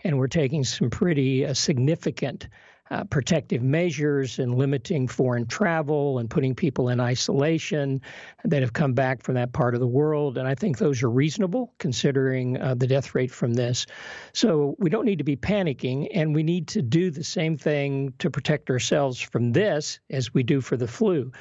and 0.03 0.19
we're 0.19 0.27
taking 0.29 0.65
some 0.65 0.91
pretty 0.91 1.47
uh, 1.47 1.55
significant 1.55 2.49
uh, 2.91 3.05
protective 3.05 3.63
measures 3.63 4.39
and 4.39 4.55
limiting 4.55 5.09
foreign 5.09 5.47
travel 5.47 6.19
and 6.19 6.29
putting 6.29 6.55
people 6.55 6.89
in 6.89 7.01
isolation 7.01 8.01
that 8.45 8.61
have 8.61 8.73
come 8.73 8.93
back 8.93 9.23
from 9.23 9.37
that 9.37 9.53
part 9.53 9.75
of 9.75 9.81
the 9.81 9.87
world. 9.87 10.37
And 10.37 10.47
I 10.47 10.55
think 10.55 10.77
those 10.77 11.03
are 11.03 11.11
reasonable 11.11 11.73
considering 11.79 12.61
uh, 12.61 12.75
the 12.75 12.87
death 12.87 13.15
rate 13.15 13.31
from 13.31 13.55
this. 13.55 13.87
So 14.35 14.77
we 14.79 14.91
don't 14.91 15.07
need 15.07 15.19
to 15.19 15.25
be 15.25 15.37
panicking, 15.37 16.09
and 16.13 16.35
we 16.35 16.43
need 16.43 16.69
to 16.69 16.83
do 16.83 17.11
the 17.11 17.25
same 17.25 17.57
thing 17.57 18.13
to 18.19 18.31
protect 18.31 18.69
ourselves 18.69 19.21
from 19.21 19.53
this 19.53 20.01
as 20.11 20.35
we 20.35 20.43
do 20.43 20.61
for 20.61 20.77
the 20.77 20.89
flu. 20.89 21.33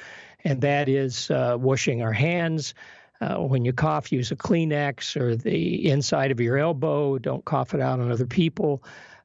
And 0.44 0.62
that 0.62 0.88
is 0.88 1.30
uh, 1.30 1.56
washing 1.58 2.02
our 2.02 2.12
hands. 2.12 2.74
Uh, 3.20 3.36
when 3.36 3.64
you 3.64 3.72
cough, 3.72 4.10
use 4.10 4.32
a 4.32 4.36
Kleenex 4.36 5.16
or 5.16 5.36
the 5.36 5.88
inside 5.88 6.32
of 6.32 6.40
your 6.40 6.58
elbow. 6.58 7.18
Don't 7.18 7.44
cough 7.44 7.72
it 7.72 7.80
out 7.80 8.00
on 8.00 8.10
other 8.10 8.26
people. 8.26 8.82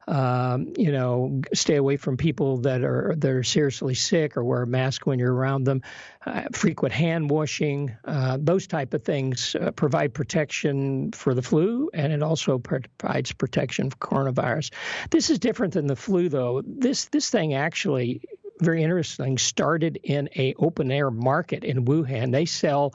Um, 0.08 0.72
you 0.78 0.94
know, 0.94 1.42
stay 1.54 1.76
away 1.76 1.98
from 1.98 2.16
people 2.16 2.58
that 2.60 2.82
are 2.82 3.14
that 3.18 3.30
are 3.30 3.44
seriously 3.44 3.94
sick 3.94 4.38
or 4.38 4.44
wear 4.44 4.62
a 4.62 4.68
mask 4.68 5.06
when 5.06 5.20
you're 5.20 5.34
around 5.34 5.66
them. 5.66 5.82
Uh, 6.26 6.44
frequent 6.54 6.94
hand 6.94 7.30
washing, 7.30 7.96
uh, 8.06 8.38
those 8.40 8.68
type 8.68 8.94
of 8.94 9.04
things 9.04 9.56
uh, 9.56 9.72
provide 9.72 10.14
protection 10.14 11.12
for 11.12 11.34
the 11.34 11.42
flu, 11.42 11.90
and 11.94 12.14
it 12.14 12.24
also 12.24 12.58
provides 12.58 13.34
protection 13.34 13.90
for 13.90 13.98
coronavirus. 13.98 14.72
This 15.10 15.30
is 15.30 15.40
different 15.40 15.74
than 15.74 15.88
the 15.88 15.96
flu, 15.96 16.30
though. 16.30 16.62
This 16.66 17.06
this 17.06 17.30
thing 17.30 17.54
actually 17.54 18.22
very 18.62 18.84
interesting 18.84 19.38
started 19.38 20.00
in 20.04 20.30
a 20.36 20.54
open 20.58 20.92
air 20.92 21.12
market 21.12 21.64
in 21.64 21.86
Wuhan. 21.86 22.32
They 22.32 22.46
sell 22.46 22.94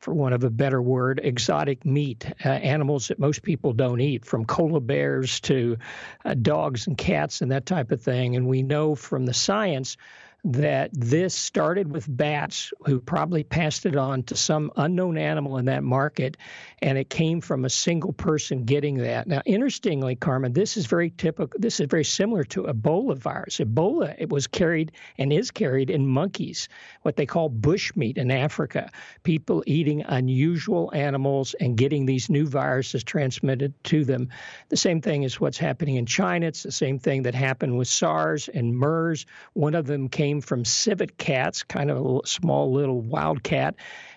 for 0.00 0.14
want 0.14 0.34
of 0.34 0.44
a 0.44 0.50
better 0.50 0.80
word, 0.80 1.20
exotic 1.22 1.84
meat, 1.84 2.26
uh, 2.44 2.48
animals 2.48 3.08
that 3.08 3.18
most 3.18 3.42
people 3.42 3.74
don't 3.74 4.00
eat, 4.00 4.24
from 4.24 4.46
koala 4.46 4.80
bears 4.80 5.40
to 5.40 5.76
uh, 6.24 6.34
dogs 6.34 6.86
and 6.86 6.96
cats 6.96 7.42
and 7.42 7.52
that 7.52 7.66
type 7.66 7.92
of 7.92 8.00
thing. 8.00 8.34
And 8.34 8.46
we 8.46 8.62
know 8.62 8.94
from 8.94 9.26
the 9.26 9.34
science 9.34 9.98
that 10.44 10.90
this 10.92 11.34
started 11.34 11.92
with 11.92 12.06
bats 12.08 12.72
who 12.86 13.00
probably 13.00 13.44
passed 13.44 13.86
it 13.86 13.96
on 13.96 14.22
to 14.24 14.36
some 14.36 14.70
unknown 14.76 15.18
animal 15.18 15.58
in 15.58 15.66
that 15.66 15.82
market, 15.82 16.36
and 16.80 16.96
it 16.96 17.10
came 17.10 17.40
from 17.40 17.64
a 17.64 17.70
single 17.70 18.12
person 18.12 18.64
getting 18.64 18.98
that. 18.98 19.26
Now, 19.26 19.42
interestingly, 19.44 20.16
Carmen, 20.16 20.52
this 20.52 20.76
is 20.76 20.86
very 20.86 21.10
typical. 21.10 21.58
This 21.60 21.80
is 21.80 21.86
very 21.88 22.04
similar 22.04 22.44
to 22.44 22.64
Ebola 22.64 23.16
virus. 23.16 23.58
Ebola 23.58 24.14
it 24.18 24.30
was 24.30 24.46
carried 24.46 24.92
and 25.18 25.32
is 25.32 25.50
carried 25.50 25.90
in 25.90 26.06
monkeys, 26.06 26.68
what 27.02 27.16
they 27.16 27.26
call 27.26 27.50
bushmeat 27.50 28.16
in 28.16 28.30
Africa. 28.30 28.90
People 29.22 29.62
eating 29.66 30.02
unusual 30.06 30.90
animals 30.94 31.54
and 31.60 31.76
getting 31.76 32.06
these 32.06 32.30
new 32.30 32.46
viruses 32.46 33.04
transmitted 33.04 33.72
to 33.84 34.04
them. 34.04 34.28
The 34.68 34.76
same 34.76 35.00
thing 35.00 35.24
is 35.24 35.40
what's 35.40 35.58
happening 35.58 35.96
in 35.96 36.06
China. 36.06 36.46
It's 36.46 36.62
the 36.62 36.72
same 36.72 36.98
thing 36.98 37.22
that 37.22 37.34
happened 37.34 37.76
with 37.76 37.88
SARS 37.88 38.48
and 38.48 38.76
MERS. 38.76 39.26
One 39.52 39.74
of 39.74 39.86
them 39.86 40.08
came 40.08 40.29
came 40.30 40.40
from 40.40 40.64
civet 40.64 41.18
cats, 41.18 41.64
kind 41.64 41.90
of 41.90 42.06
a 42.06 42.26
small 42.26 42.72
little 42.72 43.00
wildcat. 43.00 43.74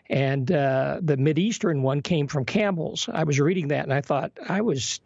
And 0.09 0.51
uh, 0.51 0.99
the 1.01 1.17
Mideastern 1.17 1.81
one 1.81 2.01
came 2.01 2.27
from 2.27 2.45
camels. 2.45 3.09
I 3.11 3.23
was 3.23 3.39
reading 3.39 3.69
that 3.69 3.83
and 3.83 3.93
I 3.93 4.01
thought 4.01 4.31
I 4.47 4.61
was 4.61 4.99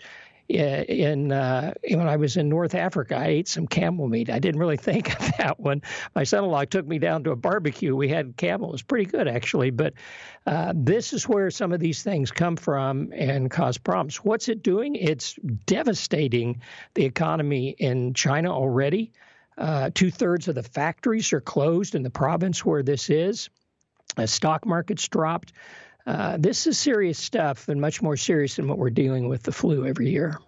in 0.49 1.31
uh, 1.31 1.73
when 1.89 2.07
I 2.07 2.15
was 2.15 2.37
in 2.37 2.47
North 2.47 2.73
Africa, 2.73 3.17
I 3.17 3.27
ate 3.27 3.47
some 3.49 3.67
camel 3.67 4.07
meat. 4.07 4.29
I 4.29 4.39
didn't 4.39 4.59
really 4.59 4.77
think 4.89 5.13
of 5.13 5.37
that 5.37 5.59
one. 5.59 5.81
My 6.15 6.23
son-in-law 6.23 6.65
took 6.65 6.85
me 6.85 6.99
down 6.99 7.23
to 7.25 7.31
a 7.31 7.35
barbecue. 7.35 7.95
We 7.95 8.09
had 8.09 8.35
camel. 8.37 8.69
It 8.69 8.73
was 8.73 8.81
pretty 8.81 9.05
good 9.05 9.27
actually, 9.27 9.71
but 9.71 9.93
uh, 10.45 10.73
this 10.75 11.13
is 11.13 11.27
where 11.27 11.51
some 11.51 11.71
of 11.71 11.79
these 11.79 12.03
things 12.03 12.31
come 12.31 12.57
from 12.57 13.13
and 13.13 13.51
cause 13.51 13.77
problems. 13.77 14.17
What's 14.17 14.49
it 14.49 14.61
doing? 14.63 14.95
It's 14.95 15.35
devastating 15.65 16.61
the 16.95 17.05
economy 17.05 17.69
in 17.77 18.13
China 18.13 18.51
already. 18.51 19.13
Uh, 19.57 19.89
Two 19.93 20.11
thirds 20.11 20.47
of 20.47 20.55
the 20.55 20.63
factories 20.63 21.33
are 21.33 21.41
closed 21.41 21.95
in 21.95 22.03
the 22.03 22.09
province 22.09 22.63
where 22.63 22.83
this 22.83 23.09
is. 23.09 23.49
The 24.15 24.27
stock 24.27 24.65
market's 24.65 25.07
dropped. 25.07 25.53
Uh, 26.05 26.37
this 26.39 26.67
is 26.67 26.77
serious 26.77 27.17
stuff 27.17 27.67
and 27.67 27.81
much 27.81 28.01
more 28.01 28.15
serious 28.15 28.55
than 28.55 28.67
what 28.67 28.77
we're 28.77 28.89
dealing 28.89 29.27
with 29.27 29.43
the 29.43 29.51
flu 29.51 29.85
every 29.85 30.09
year. 30.09 30.39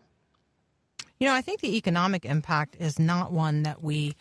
You 1.20 1.28
know, 1.28 1.34
I 1.34 1.42
think 1.42 1.60
the 1.60 1.76
economic 1.76 2.24
impact 2.24 2.78
is 2.80 2.98
not 2.98 3.34
one 3.34 3.64
that 3.64 3.84
we 3.84 4.16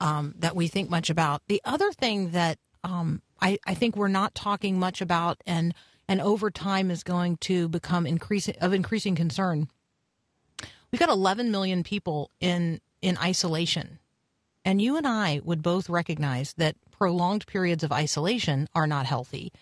um, 0.00 0.34
that 0.38 0.56
we 0.56 0.68
think 0.68 0.90
much 0.90 1.08
about. 1.08 1.42
The 1.46 1.62
other 1.64 1.92
thing 1.92 2.32
that 2.32 2.58
um, 2.82 3.22
I, 3.40 3.58
I, 3.64 3.74
think 3.74 3.96
we're 3.96 4.08
not 4.08 4.34
talking 4.34 4.78
much 4.78 5.00
about, 5.00 5.40
and 5.46 5.72
and 6.08 6.20
over 6.20 6.50
time 6.50 6.90
is 6.90 7.04
going 7.04 7.36
to 7.38 7.68
become 7.68 8.04
increasing 8.04 8.56
of 8.60 8.72
increasing 8.72 9.14
concern. 9.14 9.68
We've 10.90 10.98
got 10.98 11.08
11 11.08 11.50
million 11.50 11.84
people 11.84 12.30
in 12.40 12.80
in 13.00 13.16
isolation 13.16 13.98
and 14.64 14.80
you 14.80 14.96
and 14.96 15.06
I 15.06 15.40
would 15.44 15.62
both 15.62 15.88
recognize 15.88 16.54
that 16.54 16.76
prolonged 16.90 17.46
periods 17.46 17.82
of 17.82 17.92
isolation 17.92 18.68
are 18.74 18.86
not 18.86 19.06
healthy. 19.06 19.52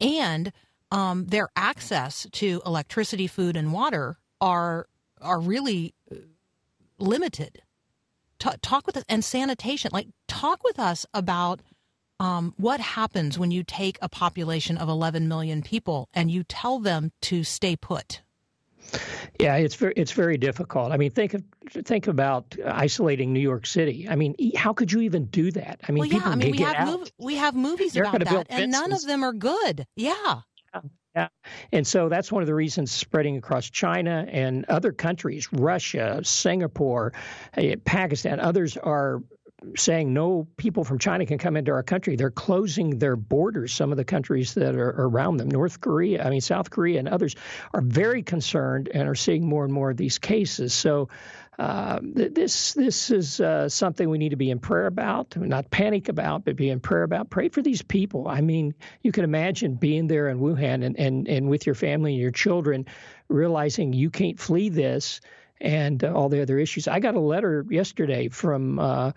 And 0.00 0.52
um, 0.90 1.26
their 1.26 1.48
access 1.54 2.26
to 2.32 2.60
electricity, 2.66 3.26
food, 3.26 3.56
and 3.56 3.72
water 3.72 4.18
are 4.40 4.86
are 5.20 5.40
really 5.40 5.94
uh, 6.10 6.16
limited. 6.98 7.62
T- 8.38 8.50
talk 8.62 8.86
with 8.86 8.96
us 8.96 9.04
and 9.08 9.24
sanitation. 9.24 9.90
Like 9.92 10.08
talk 10.26 10.64
with 10.64 10.78
us 10.78 11.06
about 11.12 11.60
um, 12.18 12.54
what 12.56 12.80
happens 12.80 13.38
when 13.38 13.50
you 13.50 13.62
take 13.62 13.98
a 14.02 14.08
population 14.08 14.76
of 14.76 14.88
11 14.88 15.28
million 15.28 15.62
people 15.62 16.08
and 16.12 16.30
you 16.30 16.42
tell 16.44 16.78
them 16.78 17.12
to 17.22 17.44
stay 17.44 17.76
put. 17.76 18.22
Yeah, 19.38 19.56
it's 19.56 19.74
very 19.74 19.94
it's 19.96 20.12
very 20.12 20.36
difficult. 20.36 20.92
I 20.92 20.96
mean, 20.96 21.10
think 21.10 21.34
of 21.34 21.42
think 21.84 22.06
about 22.06 22.56
isolating 22.64 23.32
New 23.32 23.40
York 23.40 23.66
City. 23.66 24.06
I 24.08 24.16
mean, 24.16 24.34
how 24.56 24.72
could 24.72 24.92
you 24.92 25.00
even 25.00 25.26
do 25.26 25.50
that? 25.52 25.80
I 25.88 25.92
mean, 25.92 26.00
well, 26.00 26.08
yeah, 26.08 26.14
people 26.14 26.32
I 26.32 26.36
mean, 26.36 26.50
we 26.52 26.58
have 26.58 26.76
mov- 26.76 27.12
we 27.18 27.34
have 27.36 27.54
movies 27.54 27.92
They're 27.92 28.04
about 28.04 28.20
that, 28.20 28.46
and 28.50 28.72
none 28.72 28.92
of 28.92 29.02
them 29.06 29.22
are 29.22 29.32
good. 29.32 29.86
Yeah. 29.96 30.12
yeah. 30.74 30.80
Yeah. 31.14 31.28
And 31.72 31.84
so 31.84 32.08
that's 32.08 32.30
one 32.30 32.42
of 32.42 32.46
the 32.46 32.54
reasons 32.54 32.92
spreading 32.92 33.36
across 33.36 33.68
China 33.68 34.24
and 34.28 34.64
other 34.66 34.92
countries, 34.92 35.48
Russia, 35.52 36.20
Singapore, 36.22 37.12
eh, 37.56 37.74
Pakistan, 37.84 38.38
others 38.38 38.76
are 38.76 39.20
saying 39.76 40.12
no 40.12 40.46
people 40.56 40.84
from 40.84 40.98
China 40.98 41.26
can 41.26 41.38
come 41.38 41.56
into 41.56 41.72
our 41.72 41.82
country. 41.82 42.16
They're 42.16 42.30
closing 42.30 42.98
their 42.98 43.16
borders. 43.16 43.72
Some 43.72 43.90
of 43.90 43.96
the 43.96 44.04
countries 44.04 44.54
that 44.54 44.74
are 44.74 44.90
around 44.90 45.36
them, 45.36 45.48
North 45.48 45.80
Korea, 45.80 46.24
I 46.24 46.30
mean, 46.30 46.40
South 46.40 46.70
Korea, 46.70 46.98
and 46.98 47.08
others, 47.08 47.36
are 47.72 47.80
very 47.80 48.22
concerned 48.22 48.88
and 48.92 49.08
are 49.08 49.14
seeing 49.14 49.46
more 49.46 49.64
and 49.64 49.72
more 49.72 49.90
of 49.90 49.96
these 49.96 50.18
cases. 50.18 50.72
So, 50.72 51.08
uh, 51.58 51.98
this 52.02 52.72
this 52.72 53.10
is 53.10 53.38
uh, 53.38 53.68
something 53.68 54.08
we 54.08 54.16
need 54.16 54.30
to 54.30 54.36
be 54.36 54.50
in 54.50 54.58
prayer 54.58 54.86
about, 54.86 55.36
not 55.36 55.70
panic 55.70 56.08
about, 56.08 56.42
but 56.46 56.56
be 56.56 56.70
in 56.70 56.80
prayer 56.80 57.02
about. 57.02 57.28
Pray 57.28 57.50
for 57.50 57.60
these 57.60 57.82
people. 57.82 58.28
I 58.28 58.40
mean, 58.40 58.74
you 59.02 59.12
can 59.12 59.24
imagine 59.24 59.74
being 59.74 60.06
there 60.06 60.28
in 60.30 60.38
Wuhan 60.38 60.82
and, 60.82 60.98
and, 60.98 61.28
and 61.28 61.50
with 61.50 61.66
your 61.66 61.74
family 61.74 62.12
and 62.12 62.22
your 62.22 62.30
children, 62.30 62.86
realizing 63.28 63.92
you 63.92 64.08
can't 64.08 64.40
flee 64.40 64.70
this 64.70 65.20
and 65.60 66.02
uh, 66.02 66.14
all 66.14 66.30
the 66.30 66.40
other 66.40 66.58
issues. 66.58 66.88
I 66.88 66.98
got 66.98 67.14
a 67.14 67.20
letter 67.20 67.66
yesterday 67.68 68.28
from 68.28 68.78
uh, 68.78 69.12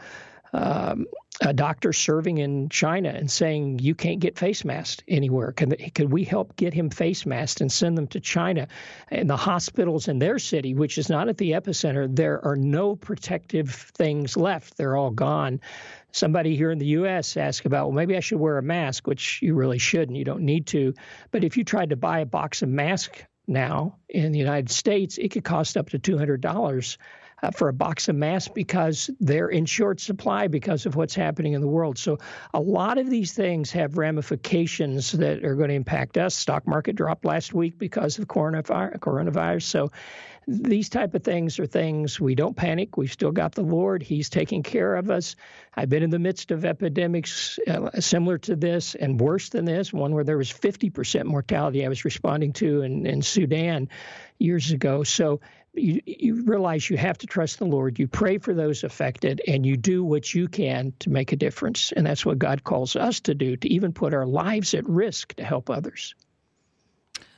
um, 0.53 1.07
a 1.41 1.53
doctor 1.53 1.91
serving 1.91 2.37
in 2.37 2.69
China 2.69 3.09
and 3.09 3.29
saying 3.29 3.79
you 3.79 3.95
can't 3.95 4.19
get 4.19 4.37
face 4.37 4.63
masks 4.63 5.03
anywhere. 5.07 5.51
Can 5.51 6.09
we 6.09 6.23
help 6.23 6.55
get 6.55 6.73
him 6.73 6.89
face 6.89 7.25
masks 7.25 7.59
and 7.59 7.71
send 7.71 7.97
them 7.97 8.07
to 8.07 8.19
China? 8.19 8.67
And 9.09 9.29
the 9.29 9.37
hospitals 9.37 10.07
in 10.07 10.19
their 10.19 10.37
city, 10.37 10.75
which 10.75 10.97
is 10.97 11.09
not 11.09 11.29
at 11.29 11.37
the 11.37 11.51
epicenter, 11.51 12.13
there 12.15 12.45
are 12.45 12.55
no 12.55 12.95
protective 12.95 13.71
things 13.71 14.37
left. 14.37 14.77
They're 14.77 14.95
all 14.95 15.09
gone. 15.09 15.59
Somebody 16.11 16.55
here 16.55 16.69
in 16.69 16.77
the 16.77 16.85
U.S. 16.87 17.35
asked 17.35 17.65
about, 17.65 17.87
well, 17.87 17.95
maybe 17.95 18.15
I 18.15 18.19
should 18.19 18.39
wear 18.39 18.59
a 18.59 18.63
mask, 18.63 19.07
which 19.07 19.41
you 19.41 19.55
really 19.55 19.79
shouldn't. 19.79 20.17
You 20.17 20.25
don't 20.25 20.43
need 20.43 20.67
to. 20.67 20.93
But 21.31 21.43
if 21.43 21.57
you 21.57 21.63
tried 21.63 21.89
to 21.89 21.95
buy 21.95 22.19
a 22.19 22.25
box 22.27 22.61
of 22.61 22.69
masks 22.69 23.23
now 23.47 23.97
in 24.07 24.31
the 24.31 24.39
United 24.39 24.69
States, 24.69 25.17
it 25.17 25.31
could 25.31 25.43
cost 25.43 25.77
up 25.77 25.89
to 25.89 25.99
two 25.99 26.17
hundred 26.17 26.41
dollars 26.41 26.99
uh, 27.43 27.51
for 27.51 27.67
a 27.67 27.73
box 27.73 28.07
of 28.07 28.15
masks 28.15 28.51
because 28.53 29.09
they're 29.19 29.49
in 29.49 29.65
short 29.65 29.99
supply 29.99 30.47
because 30.47 30.85
of 30.85 30.95
what's 30.95 31.13
happening 31.13 31.53
in 31.53 31.61
the 31.61 31.67
world. 31.67 31.97
So 31.97 32.17
a 32.53 32.59
lot 32.59 32.97
of 32.97 33.09
these 33.09 33.33
things 33.33 33.69
have 33.71 33.97
ramifications 33.97 35.11
that 35.11 35.43
are 35.43 35.55
going 35.55 35.67
to 35.67 35.75
impact 35.75 36.17
us. 36.17 36.33
Stock 36.33 36.65
market 36.65 36.95
dropped 36.95 37.25
last 37.25 37.53
week 37.53 37.77
because 37.77 38.17
of 38.17 38.27
corona 38.29 38.63
coronavirus. 38.63 39.63
So 39.63 39.91
these 40.47 40.89
type 40.89 41.13
of 41.13 41.23
things 41.23 41.59
are 41.59 41.65
things 41.65 42.19
we 42.19 42.35
don't 42.35 42.55
panic. 42.55 42.97
We've 42.97 43.11
still 43.11 43.31
got 43.31 43.53
the 43.53 43.61
Lord. 43.61 44.03
He's 44.03 44.29
taking 44.29 44.63
care 44.63 44.95
of 44.95 45.09
us. 45.09 45.35
I've 45.75 45.89
been 45.89 46.03
in 46.03 46.09
the 46.09 46.19
midst 46.19 46.51
of 46.51 46.65
epidemics 46.65 47.59
uh, 47.67 47.99
similar 47.99 48.37
to 48.39 48.55
this 48.55 48.95
and 48.95 49.19
worse 49.19 49.49
than 49.49 49.65
this, 49.65 49.93
one 49.93 50.13
where 50.13 50.23
there 50.23 50.37
was 50.37 50.51
50% 50.51 51.25
mortality 51.25 51.85
I 51.85 51.89
was 51.89 52.05
responding 52.05 52.53
to 52.53 52.81
in, 52.81 53.05
in 53.05 53.21
Sudan 53.21 53.89
years 54.37 54.71
ago. 54.71 55.03
So 55.03 55.39
you, 55.73 56.01
you 56.05 56.43
realize 56.43 56.89
you 56.89 56.97
have 56.97 57.17
to 57.19 57.27
trust 57.27 57.59
the 57.59 57.65
Lord. 57.65 57.97
You 57.97 58.07
pray 58.07 58.37
for 58.37 58.53
those 58.53 58.83
affected, 58.83 59.41
and 59.47 59.65
you 59.65 59.77
do 59.77 60.03
what 60.03 60.33
you 60.33 60.47
can 60.47 60.93
to 60.99 61.09
make 61.09 61.31
a 61.31 61.35
difference. 61.35 61.91
And 61.91 62.05
that's 62.05 62.25
what 62.25 62.37
God 62.37 62.63
calls 62.63 62.95
us 62.95 63.21
to 63.21 63.33
do, 63.33 63.57
to 63.57 63.69
even 63.69 63.93
put 63.93 64.13
our 64.13 64.25
lives 64.25 64.73
at 64.73 64.87
risk 64.87 65.33
to 65.35 65.43
help 65.43 65.69
others. 65.69 66.15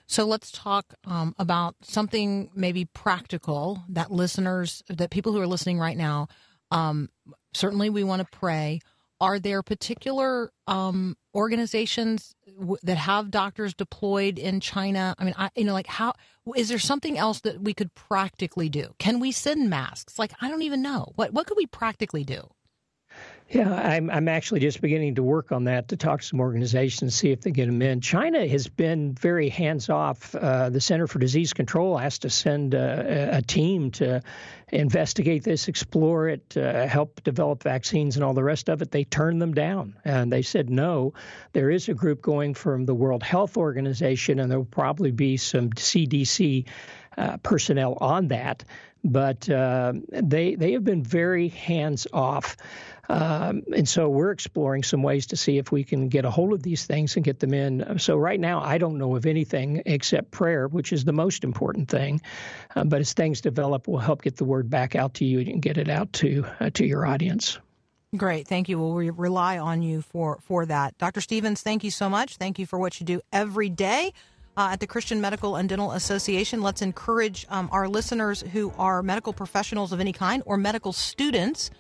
So 0.07 0.25
let's 0.25 0.51
talk 0.51 0.93
um, 1.05 1.33
about 1.39 1.75
something 1.81 2.49
maybe 2.55 2.85
practical 2.85 3.83
that 3.89 4.11
listeners, 4.11 4.83
that 4.87 5.09
people 5.09 5.31
who 5.31 5.41
are 5.41 5.47
listening 5.47 5.79
right 5.79 5.97
now, 5.97 6.27
um, 6.71 7.09
certainly 7.53 7.89
we 7.89 8.03
want 8.03 8.21
to 8.21 8.37
pray. 8.37 8.81
Are 9.21 9.39
there 9.39 9.63
particular 9.63 10.51
um, 10.67 11.15
organizations 11.33 12.35
w- 12.59 12.77
that 12.83 12.97
have 12.97 13.31
doctors 13.31 13.73
deployed 13.73 14.37
in 14.37 14.59
China? 14.59 15.15
I 15.17 15.23
mean, 15.23 15.33
I, 15.37 15.49
you 15.55 15.63
know, 15.63 15.73
like 15.73 15.87
how 15.87 16.13
is 16.55 16.69
there 16.69 16.79
something 16.79 17.17
else 17.17 17.39
that 17.41 17.61
we 17.61 17.73
could 17.73 17.95
practically 17.95 18.69
do? 18.69 18.93
Can 18.99 19.19
we 19.19 19.31
send 19.31 19.69
masks? 19.69 20.19
Like, 20.19 20.33
I 20.41 20.49
don't 20.49 20.63
even 20.63 20.81
know 20.81 21.13
what 21.15 21.33
what 21.33 21.47
could 21.47 21.57
we 21.57 21.65
practically 21.65 22.23
do. 22.23 22.49
Yeah, 23.47 23.71
I'm 23.71 24.09
I'm 24.09 24.27
actually 24.27 24.61
just 24.61 24.81
beginning 24.81 25.15
to 25.15 25.23
work 25.23 25.51
on 25.51 25.65
that 25.65 25.89
to 25.89 25.97
talk 25.97 26.21
to 26.21 26.25
some 26.25 26.39
organizations, 26.39 27.13
see 27.13 27.31
if 27.31 27.41
they 27.41 27.51
get 27.51 27.67
them 27.67 27.79
in. 27.83 28.01
China 28.01 28.47
has 28.47 28.67
been 28.67 29.13
very 29.13 29.49
hands 29.49 29.87
off. 29.87 30.33
Uh, 30.33 30.69
the 30.71 30.81
Center 30.81 31.05
for 31.05 31.19
Disease 31.19 31.53
Control 31.53 31.95
has 31.95 32.17
to 32.19 32.29
send 32.31 32.73
a, 32.73 33.37
a 33.37 33.41
team 33.43 33.91
to 33.91 34.23
investigate 34.69 35.43
this, 35.43 35.67
explore 35.67 36.27
it, 36.27 36.57
uh, 36.57 36.87
help 36.87 37.23
develop 37.23 37.61
vaccines, 37.61 38.15
and 38.15 38.25
all 38.25 38.33
the 38.33 38.43
rest 38.43 38.67
of 38.67 38.81
it. 38.81 38.89
They 38.89 39.03
turned 39.03 39.39
them 39.39 39.53
down, 39.53 39.95
and 40.03 40.33
they 40.33 40.41
said 40.41 40.71
no. 40.71 41.13
There 41.53 41.69
is 41.69 41.87
a 41.87 41.93
group 41.93 42.23
going 42.23 42.55
from 42.55 42.87
the 42.87 42.95
World 42.95 43.21
Health 43.21 43.57
Organization, 43.57 44.39
and 44.39 44.49
there 44.49 44.57
will 44.57 44.65
probably 44.65 45.11
be 45.11 45.37
some 45.37 45.69
CDC 45.69 46.65
uh, 47.15 47.37
personnel 47.37 47.95
on 48.01 48.29
that 48.29 48.63
but 49.05 49.47
uh, 49.49 49.93
they 50.09 50.55
they 50.55 50.71
have 50.73 50.83
been 50.83 51.03
very 51.03 51.49
hands 51.49 52.07
off. 52.11 52.57
Um, 53.09 53.63
and 53.75 53.87
so 53.87 54.09
we're 54.09 54.31
exploring 54.31 54.83
some 54.83 55.03
ways 55.03 55.27
to 55.27 55.35
see 55.35 55.57
if 55.57 55.71
we 55.71 55.83
can 55.83 56.09
get 56.09 56.25
a 56.25 56.31
hold 56.31 56.53
of 56.53 56.63
these 56.63 56.85
things 56.85 57.15
and 57.15 57.23
get 57.23 57.39
them 57.39 57.53
in. 57.53 57.99
So 57.99 58.17
right 58.17 58.39
now, 58.39 58.61
I 58.61 58.77
don't 58.77 58.97
know 58.97 59.15
of 59.15 59.25
anything 59.25 59.83
except 59.85 60.31
prayer, 60.31 60.67
which 60.67 60.91
is 60.91 61.05
the 61.05 61.13
most 61.13 61.43
important 61.43 61.89
thing. 61.89 62.21
Uh, 62.75 62.83
but 62.83 63.01
as 63.01 63.13
things 63.13 63.41
develop, 63.41 63.87
we'll 63.87 63.99
help 63.99 64.21
get 64.21 64.37
the 64.37 64.45
word 64.45 64.69
back 64.69 64.95
out 64.95 65.15
to 65.15 65.25
you 65.25 65.39
and 65.39 65.61
get 65.61 65.77
it 65.77 65.89
out 65.89 66.13
to 66.13 66.45
uh, 66.59 66.69
to 66.71 66.85
your 66.85 67.05
audience. 67.05 67.59
Great, 68.15 68.47
thank 68.47 68.69
you. 68.69 68.79
We'll 68.79 68.93
re- 68.93 69.09
rely 69.09 69.57
on 69.57 69.81
you 69.81 70.01
for 70.01 70.39
for 70.41 70.65
that, 70.65 70.97
Dr. 70.97 71.21
Stevens. 71.21 71.61
Thank 71.61 71.83
you 71.83 71.91
so 71.91 72.09
much. 72.09 72.37
Thank 72.37 72.59
you 72.59 72.65
for 72.65 72.79
what 72.79 72.99
you 72.99 73.05
do 73.05 73.21
every 73.33 73.69
day 73.69 74.13
uh, 74.57 74.69
at 74.71 74.79
the 74.79 74.87
Christian 74.87 75.21
Medical 75.21 75.55
and 75.55 75.67
Dental 75.67 75.91
Association. 75.91 76.61
Let's 76.61 76.81
encourage 76.81 77.45
um, 77.49 77.69
our 77.71 77.87
listeners 77.87 78.41
who 78.53 78.73
are 78.77 79.03
medical 79.03 79.33
professionals 79.33 79.91
of 79.91 79.99
any 79.99 80.13
kind 80.13 80.43
or 80.45 80.57
medical 80.57 80.93
students 80.93 81.71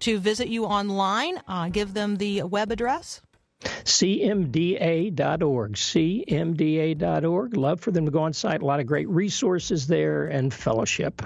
to 0.00 0.18
visit 0.18 0.48
you 0.48 0.64
online. 0.64 1.40
Uh, 1.46 1.68
give 1.68 1.94
them 1.94 2.16
the 2.16 2.42
web 2.42 2.72
address. 2.72 3.20
cmda.org. 3.62 5.72
cmda.org. 5.72 7.56
Love 7.56 7.80
for 7.80 7.90
them 7.90 8.04
to 8.06 8.10
go 8.10 8.22
on 8.22 8.32
site. 8.32 8.62
A 8.62 8.64
lot 8.64 8.80
of 8.80 8.86
great 8.86 9.08
resources 9.08 9.86
there 9.86 10.26
and 10.26 10.52
fellowship. 10.52 11.22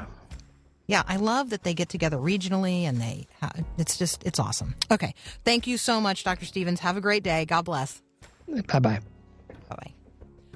Yeah, 0.87 1.03
I 1.09 1.17
love 1.17 1.51
that 1.51 1.63
they 1.63 1.73
get 1.73 1.89
together 1.89 2.19
regionally 2.19 2.83
and 2.83 3.01
they, 3.01 3.27
it's 3.79 3.97
just, 3.97 4.23
it's 4.25 4.39
awesome. 4.39 4.75
Okay. 4.91 5.15
Thank 5.45 5.67
you 5.67 5.79
so 5.79 6.01
much, 6.01 6.25
Dr. 6.25 6.45
Stevens. 6.45 6.81
Have 6.81 6.97
a 6.97 7.01
great 7.01 7.23
day. 7.23 7.47
God 7.47 7.65
bless. 7.65 8.03
Bye 8.47 8.79
bye. 8.79 8.81
Bye 8.81 9.01
bye. 9.69 9.93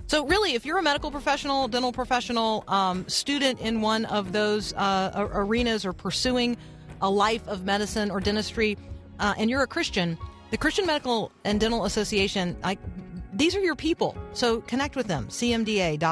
So, 0.06 0.26
really, 0.26 0.54
if 0.54 0.64
you're 0.64 0.78
a 0.78 0.82
medical 0.82 1.10
professional, 1.10 1.68
dental 1.68 1.92
professional, 1.92 2.64
um, 2.66 3.06
student 3.08 3.60
in 3.60 3.82
one 3.82 4.06
of 4.06 4.32
those 4.32 4.72
uh, 4.72 5.28
arenas 5.32 5.84
or 5.84 5.92
pursuing 5.92 6.56
a 7.00 7.10
life 7.10 7.46
of 7.48 7.64
medicine 7.64 8.10
or 8.10 8.20
dentistry, 8.20 8.76
uh, 9.18 9.34
and 9.38 9.50
you're 9.50 9.62
a 9.62 9.66
Christian, 9.66 10.18
the 10.50 10.56
Christian 10.56 10.86
Medical 10.86 11.32
and 11.44 11.60
Dental 11.60 11.84
Association, 11.84 12.56
like 12.62 12.78
these 13.32 13.54
are 13.54 13.60
your 13.60 13.76
people. 13.76 14.16
So 14.32 14.60
connect 14.62 14.96
with 14.96 15.06
them, 15.06 15.28
cmda.org. 15.28 16.02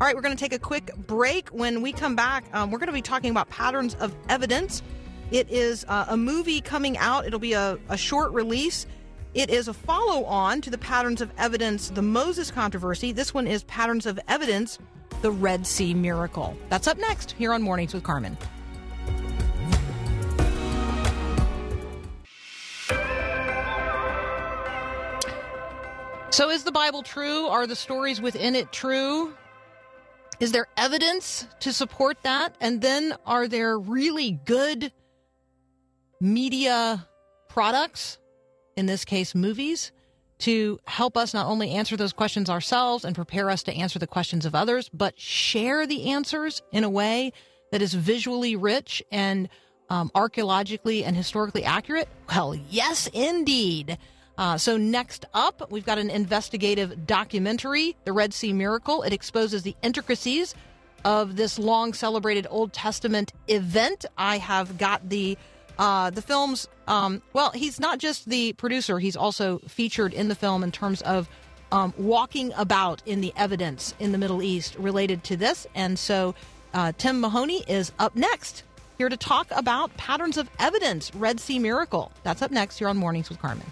All 0.00 0.06
right, 0.06 0.14
we're 0.14 0.22
going 0.22 0.36
to 0.36 0.40
take 0.40 0.52
a 0.52 0.58
quick 0.58 0.94
break. 1.06 1.48
When 1.48 1.82
we 1.82 1.92
come 1.92 2.14
back, 2.14 2.44
um, 2.52 2.70
we're 2.70 2.78
going 2.78 2.88
to 2.88 2.92
be 2.92 3.02
talking 3.02 3.30
about 3.30 3.48
patterns 3.48 3.94
of 3.96 4.14
evidence. 4.28 4.82
It 5.30 5.50
is 5.50 5.84
uh, 5.88 6.06
a 6.08 6.16
movie 6.16 6.60
coming 6.60 6.96
out, 6.98 7.26
it'll 7.26 7.38
be 7.38 7.52
a, 7.52 7.78
a 7.88 7.96
short 7.96 8.32
release. 8.32 8.86
It 9.34 9.50
is 9.50 9.68
a 9.68 9.74
follow 9.74 10.24
on 10.24 10.62
to 10.62 10.70
the 10.70 10.78
Patterns 10.78 11.20
of 11.20 11.30
Evidence, 11.36 11.90
the 11.90 12.02
Moses 12.02 12.50
controversy. 12.50 13.12
This 13.12 13.34
one 13.34 13.46
is 13.46 13.62
Patterns 13.64 14.06
of 14.06 14.18
Evidence, 14.26 14.78
the 15.20 15.30
Red 15.30 15.66
Sea 15.66 15.92
miracle. 15.92 16.56
That's 16.70 16.86
up 16.86 16.98
next 16.98 17.32
here 17.32 17.52
on 17.52 17.62
Mornings 17.62 17.92
with 17.92 18.02
Carmen. 18.02 18.38
So, 26.38 26.50
is 26.50 26.62
the 26.62 26.70
Bible 26.70 27.02
true? 27.02 27.48
Are 27.48 27.66
the 27.66 27.74
stories 27.74 28.20
within 28.20 28.54
it 28.54 28.70
true? 28.70 29.34
Is 30.38 30.52
there 30.52 30.68
evidence 30.76 31.48
to 31.58 31.72
support 31.72 32.16
that? 32.22 32.54
And 32.60 32.80
then, 32.80 33.16
are 33.26 33.48
there 33.48 33.76
really 33.76 34.38
good 34.44 34.92
media 36.20 37.04
products 37.48 38.18
in 38.76 38.86
this 38.86 39.04
case, 39.04 39.34
movies, 39.34 39.90
to 40.38 40.78
help 40.86 41.16
us 41.16 41.34
not 41.34 41.48
only 41.48 41.72
answer 41.72 41.96
those 41.96 42.12
questions 42.12 42.48
ourselves 42.48 43.04
and 43.04 43.16
prepare 43.16 43.50
us 43.50 43.64
to 43.64 43.74
answer 43.74 43.98
the 43.98 44.06
questions 44.06 44.46
of 44.46 44.54
others, 44.54 44.88
but 44.90 45.18
share 45.18 45.88
the 45.88 46.10
answers 46.10 46.62
in 46.70 46.84
a 46.84 46.88
way 46.88 47.32
that 47.72 47.82
is 47.82 47.94
visually 47.94 48.54
rich 48.54 49.02
and 49.10 49.48
um, 49.90 50.08
archaeologically 50.14 51.02
and 51.02 51.16
historically 51.16 51.64
accurate? 51.64 52.08
Well, 52.28 52.54
yes, 52.54 53.08
indeed. 53.12 53.98
Uh, 54.38 54.56
so, 54.56 54.76
next 54.76 55.26
up, 55.34 55.70
we've 55.70 55.84
got 55.84 55.98
an 55.98 56.10
investigative 56.10 57.06
documentary, 57.06 57.96
The 58.04 58.12
Red 58.12 58.32
Sea 58.32 58.52
Miracle. 58.52 59.02
It 59.02 59.12
exposes 59.12 59.64
the 59.64 59.74
intricacies 59.82 60.54
of 61.04 61.36
this 61.36 61.58
long 61.58 61.92
celebrated 61.92 62.46
Old 62.48 62.72
Testament 62.72 63.32
event. 63.48 64.06
I 64.16 64.38
have 64.38 64.78
got 64.78 65.08
the 65.08 65.36
uh, 65.78 66.10
the 66.10 66.22
film's, 66.22 66.66
um, 66.88 67.22
well, 67.32 67.52
he's 67.52 67.78
not 67.78 67.98
just 67.98 68.28
the 68.28 68.52
producer, 68.54 68.98
he's 68.98 69.16
also 69.16 69.58
featured 69.68 70.12
in 70.12 70.28
the 70.28 70.34
film 70.34 70.64
in 70.64 70.72
terms 70.72 71.02
of 71.02 71.28
um, 71.70 71.94
walking 71.96 72.52
about 72.56 73.00
in 73.06 73.20
the 73.20 73.32
evidence 73.36 73.94
in 74.00 74.10
the 74.10 74.18
Middle 74.18 74.42
East 74.42 74.74
related 74.76 75.22
to 75.24 75.36
this. 75.36 75.66
And 75.74 75.96
so 75.96 76.34
uh, 76.74 76.92
Tim 76.98 77.20
Mahoney 77.20 77.62
is 77.68 77.92
up 77.98 78.16
next 78.16 78.64
here 78.96 79.08
to 79.08 79.16
talk 79.16 79.46
about 79.52 79.96
patterns 79.96 80.36
of 80.36 80.50
evidence, 80.58 81.14
Red 81.14 81.38
Sea 81.38 81.60
Miracle. 81.60 82.10
That's 82.24 82.42
up 82.42 82.50
next 82.50 82.78
here 82.78 82.88
on 82.88 82.96
Mornings 82.96 83.28
with 83.28 83.38
Carmen. 83.38 83.70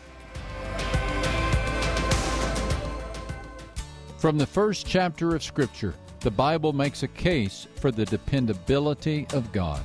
From 4.18 4.38
the 4.38 4.46
first 4.46 4.86
chapter 4.86 5.36
of 5.36 5.42
Scripture, 5.42 5.94
the 6.20 6.30
Bible 6.30 6.72
makes 6.72 7.02
a 7.02 7.08
case 7.08 7.68
for 7.76 7.90
the 7.90 8.06
dependability 8.06 9.26
of 9.34 9.52
God. 9.52 9.82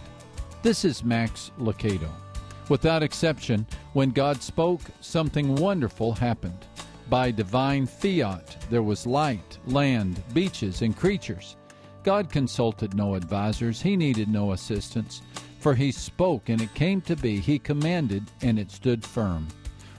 This 0.64 0.86
is 0.86 1.04
Max 1.04 1.52
Lucado. 1.60 2.10
Without 2.70 3.04
exception, 3.04 3.68
when 3.92 4.12
God 4.12 4.42
spoke, 4.42 4.80
something 5.02 5.56
wonderful 5.56 6.14
happened. 6.14 6.66
By 7.10 7.32
divine 7.32 7.86
fiat, 7.86 8.56
there 8.70 8.84
was 8.84 9.06
light, 9.06 9.58
land, 9.68 10.24
beaches, 10.34 10.82
and 10.82 10.96
creatures. 10.96 11.58
God 12.04 12.30
consulted 12.30 12.94
no 12.94 13.18
advisers, 13.18 13.82
he 13.82 13.98
needed 13.98 14.30
no 14.30 14.54
assistance, 14.54 15.22
for 15.60 15.76
he 15.76 15.92
spoke 15.92 16.48
and 16.48 16.62
it 16.62 16.74
came 16.74 17.02
to 17.02 17.18
be, 17.18 17.38
he 17.38 17.60
commanded 17.60 18.24
and 18.42 18.58
it 18.58 18.72
stood 18.72 19.04
firm. 19.04 19.50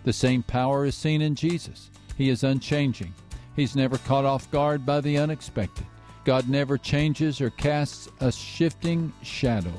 The 0.05 0.12
same 0.14 0.42
power 0.42 0.87
is 0.87 0.95
seen 0.95 1.21
in 1.21 1.35
Jesus. 1.35 1.90
He 2.16 2.31
is 2.31 2.45
unchanging. 2.45 3.12
He's 3.56 3.76
never 3.76 3.98
caught 3.98 4.24
off 4.24 4.50
guard 4.50 4.86
by 4.86 5.00
the 5.00 5.18
unexpected. 5.18 5.86
God 6.24 6.48
never 6.48 6.78
changes 6.78 7.40
or 7.40 7.50
casts 7.50 8.08
a 8.20 8.30
shifting 8.30 9.12
shadow. 9.22 9.72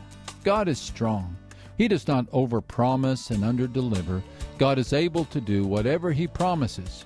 God 0.43 0.67
is 0.67 0.77
strong. 0.77 1.35
He 1.77 1.87
does 1.87 2.07
not 2.07 2.29
overpromise 2.31 3.31
and 3.31 3.43
underdeliver. 3.43 4.21
God 4.57 4.77
is 4.77 4.93
able 4.93 5.25
to 5.25 5.41
do 5.41 5.63
whatever 5.63 6.11
he 6.11 6.27
promises. 6.27 7.05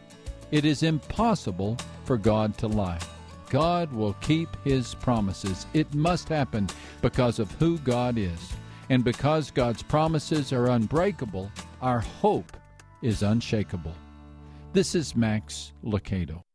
It 0.51 0.65
is 0.65 0.83
impossible 0.83 1.77
for 2.03 2.17
God 2.17 2.57
to 2.57 2.67
lie. 2.67 2.99
God 3.49 3.91
will 3.93 4.13
keep 4.21 4.49
his 4.63 4.93
promises. 4.95 5.65
It 5.73 5.93
must 5.93 6.27
happen 6.27 6.67
because 7.01 7.39
of 7.39 7.51
who 7.53 7.77
God 7.79 8.17
is. 8.17 8.53
And 8.89 9.03
because 9.03 9.51
God's 9.51 9.83
promises 9.83 10.51
are 10.51 10.67
unbreakable, 10.67 11.51
our 11.81 11.99
hope 11.99 12.57
is 13.01 13.23
unshakable. 13.23 13.93
This 14.73 14.95
is 14.95 15.15
Max 15.15 15.73
Lucado. 15.83 16.46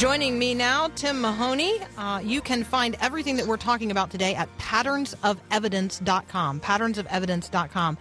Joining 0.00 0.38
me 0.38 0.54
now, 0.54 0.88
Tim 0.88 1.20
Mahoney. 1.20 1.78
Uh, 1.98 2.22
you 2.24 2.40
can 2.40 2.64
find 2.64 2.96
everything 3.02 3.36
that 3.36 3.46
we're 3.46 3.58
talking 3.58 3.90
about 3.90 4.10
today 4.10 4.34
at 4.34 4.48
patternsofevidence.com. 4.56 6.60
Patternsofevidence.com. 6.60 7.98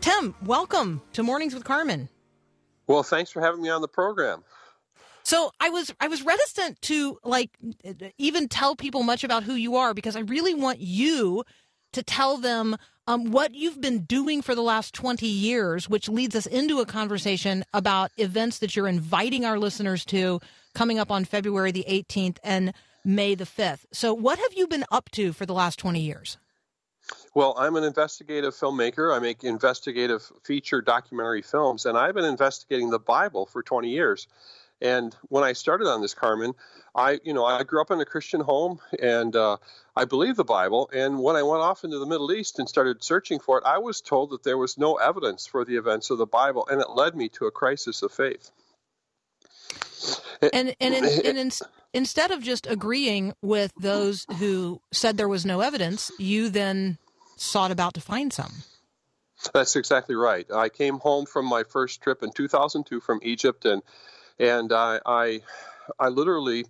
Tim, 0.00 0.34
welcome 0.44 1.00
to 1.12 1.22
Mornings 1.22 1.54
with 1.54 1.62
Carmen. 1.62 2.08
Well, 2.88 3.04
thanks 3.04 3.30
for 3.30 3.40
having 3.40 3.62
me 3.62 3.68
on 3.68 3.82
the 3.82 3.88
program. 3.88 4.42
So 5.28 5.50
I 5.60 5.68
was 5.68 5.92
I 6.00 6.08
was 6.08 6.24
reticent 6.24 6.80
to 6.80 7.18
like 7.22 7.50
even 8.16 8.48
tell 8.48 8.74
people 8.74 9.02
much 9.02 9.24
about 9.24 9.42
who 9.42 9.52
you 9.52 9.76
are 9.76 9.92
because 9.92 10.16
I 10.16 10.20
really 10.20 10.54
want 10.54 10.80
you 10.80 11.44
to 11.92 12.02
tell 12.02 12.38
them 12.38 12.78
um, 13.06 13.30
what 13.30 13.54
you've 13.54 13.78
been 13.78 14.04
doing 14.04 14.40
for 14.40 14.54
the 14.54 14.62
last 14.62 14.94
20 14.94 15.26
years, 15.26 15.86
which 15.86 16.08
leads 16.08 16.34
us 16.34 16.46
into 16.46 16.80
a 16.80 16.86
conversation 16.86 17.62
about 17.74 18.10
events 18.16 18.60
that 18.60 18.74
you're 18.74 18.88
inviting 18.88 19.44
our 19.44 19.58
listeners 19.58 20.02
to 20.06 20.40
coming 20.74 20.98
up 20.98 21.10
on 21.10 21.26
February 21.26 21.72
the 21.72 21.84
18th 21.86 22.38
and 22.42 22.72
May 23.04 23.34
the 23.34 23.44
5th. 23.44 23.84
So, 23.92 24.14
what 24.14 24.38
have 24.38 24.54
you 24.54 24.66
been 24.66 24.86
up 24.90 25.10
to 25.10 25.34
for 25.34 25.44
the 25.44 25.52
last 25.52 25.78
20 25.78 26.00
years? 26.00 26.38
Well, 27.34 27.54
I'm 27.58 27.76
an 27.76 27.84
investigative 27.84 28.54
filmmaker. 28.54 29.14
I 29.14 29.18
make 29.18 29.44
investigative 29.44 30.32
feature 30.42 30.80
documentary 30.80 31.42
films, 31.42 31.84
and 31.84 31.98
I've 31.98 32.14
been 32.14 32.24
investigating 32.24 32.88
the 32.88 32.98
Bible 32.98 33.44
for 33.44 33.62
20 33.62 33.90
years. 33.90 34.26
And 34.80 35.14
when 35.22 35.44
I 35.44 35.52
started 35.54 35.88
on 35.88 36.02
this, 36.02 36.14
Carmen, 36.14 36.54
I, 36.94 37.18
you 37.24 37.34
know, 37.34 37.44
I 37.44 37.62
grew 37.64 37.80
up 37.80 37.90
in 37.90 38.00
a 38.00 38.04
Christian 38.04 38.40
home, 38.40 38.80
and 39.00 39.34
uh, 39.34 39.56
I 39.96 40.04
believe 40.04 40.36
the 40.36 40.44
Bible. 40.44 40.88
And 40.92 41.18
when 41.18 41.36
I 41.36 41.42
went 41.42 41.62
off 41.62 41.84
into 41.84 41.98
the 41.98 42.06
Middle 42.06 42.32
East 42.32 42.58
and 42.58 42.68
started 42.68 43.02
searching 43.02 43.40
for 43.40 43.58
it, 43.58 43.64
I 43.64 43.78
was 43.78 44.00
told 44.00 44.30
that 44.30 44.44
there 44.44 44.58
was 44.58 44.78
no 44.78 44.96
evidence 44.96 45.46
for 45.46 45.64
the 45.64 45.76
events 45.76 46.10
of 46.10 46.18
the 46.18 46.26
Bible, 46.26 46.66
and 46.70 46.80
it 46.80 46.90
led 46.90 47.14
me 47.14 47.28
to 47.30 47.46
a 47.46 47.50
crisis 47.50 48.02
of 48.02 48.12
faith. 48.12 48.50
And 50.40 50.74
and, 50.80 50.94
in, 50.94 51.04
and 51.26 51.38
in, 51.38 51.50
instead 51.92 52.30
of 52.30 52.42
just 52.42 52.66
agreeing 52.66 53.34
with 53.42 53.72
those 53.78 54.26
who 54.38 54.80
said 54.92 55.16
there 55.16 55.28
was 55.28 55.44
no 55.44 55.60
evidence, 55.60 56.12
you 56.18 56.48
then 56.48 56.98
sought 57.36 57.70
about 57.70 57.94
to 57.94 58.00
find 58.00 58.32
some. 58.32 58.52
That's 59.52 59.76
exactly 59.76 60.14
right. 60.14 60.46
I 60.52 60.68
came 60.68 60.98
home 60.98 61.26
from 61.26 61.46
my 61.46 61.62
first 61.64 62.00
trip 62.00 62.22
in 62.22 62.32
2002 62.32 63.00
from 63.00 63.20
Egypt, 63.22 63.64
and 63.64 63.82
and 64.38 64.72
I 64.72 65.00
I, 65.04 65.40
I 65.98 66.08
literally 66.08 66.64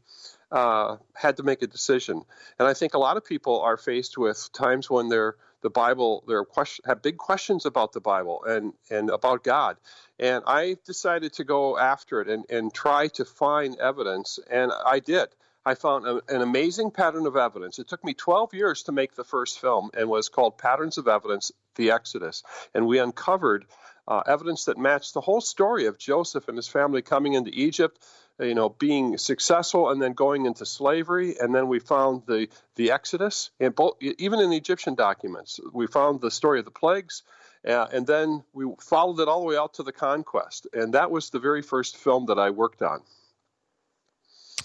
uh, 0.50 0.96
had 1.14 1.37
to 1.37 1.42
make 1.42 1.62
a 1.62 1.66
decision. 1.66 2.22
And 2.59 2.68
I 2.68 2.74
think 2.74 2.94
a 2.94 2.98
lot 2.98 3.16
of 3.16 3.24
people 3.24 3.61
are 3.61 3.76
faced 3.76 4.16
with 4.16 4.48
times 4.52 4.88
when 4.88 5.09
they're 5.09 5.37
the 5.61 5.70
Bible, 5.70 6.24
they 6.28 6.35
question, 6.48 6.85
have 6.87 7.02
big 7.02 7.16
questions 7.16 7.66
about 7.66 7.92
the 7.92 8.00
Bible 8.00 8.44
and, 8.44 8.72
and 8.90 9.11
about 9.11 9.42
God. 9.42 9.76
And 10.18 10.44
I 10.46 10.76
decided 10.87 11.33
to 11.35 11.44
go 11.44 11.76
after 11.76 12.20
it 12.20 12.28
and, 12.28 12.44
and 12.48 12.72
try 12.72 13.09
to 13.09 13.24
find 13.24 13.76
evidence, 13.78 14.38
and 14.50 14.72
I 14.87 15.00
did. 15.00 15.28
I 15.66 15.74
found 15.74 16.07
a, 16.07 16.22
an 16.28 16.40
amazing 16.40 16.92
pattern 16.92 17.26
of 17.26 17.37
evidence. 17.37 17.78
It 17.78 17.88
took 17.88 18.04
me 18.04 18.14
12 18.14 18.54
years 18.54 18.85
to 18.85 18.92
make 18.92 19.14
the 19.14 19.24
first 19.24 19.61
film 19.61 19.90
and 19.94 20.09
was 20.09 20.28
called 20.28 20.59
Patterns 20.59 20.96
of 20.96 21.09
Evidence 21.09 21.52
The 21.74 21.90
Exodus. 21.90 22.42
And 22.72 22.87
we 22.87 23.00
uncovered 23.00 23.66
uh, 24.09 24.23
evidence 24.27 24.64
that 24.64 24.79
matched 24.79 25.12
the 25.12 25.21
whole 25.21 25.40
story 25.40 25.87
of 25.87 25.99
Joseph 25.99 26.49
and 26.49 26.57
his 26.57 26.66
family 26.66 27.03
coming 27.03 27.35
into 27.35 27.51
Egypt, 27.53 28.03
you 28.40 28.55
know, 28.55 28.71
being 28.71 29.18
successful 29.18 29.90
and 29.90 30.01
then 30.01 30.14
going 30.14 30.47
into 30.47 30.64
slavery. 30.64 31.37
And 31.38 31.55
then 31.55 31.68
we 31.68 31.79
found 31.79 32.23
the, 32.27 32.49
the 32.77 32.90
Exodus, 32.90 33.51
and 33.61 33.75
both, 33.75 33.97
even 34.01 34.40
in 34.40 34.51
the 34.51 34.57
Egyptian 34.57 34.94
documents, 34.94 35.61
we 35.73 35.87
found 35.87 36.23
the 36.23 36.31
story 36.31 36.59
of 36.59 36.64
the 36.64 36.71
plagues. 36.71 37.23
Uh, 37.66 37.87
and 37.92 38.07
then 38.07 38.44
we 38.55 38.64
followed 38.81 39.21
it 39.21 39.29
all 39.29 39.40
the 39.40 39.47
way 39.47 39.57
out 39.57 39.75
to 39.75 39.83
the 39.83 39.92
conquest. 39.92 40.66
And 40.73 40.94
that 40.94 41.11
was 41.11 41.29
the 41.31 41.40
very 41.40 41.61
first 41.61 41.97
film 41.97 42.27
that 42.27 42.38
I 42.38 42.51
worked 42.51 42.81
on. 42.81 43.03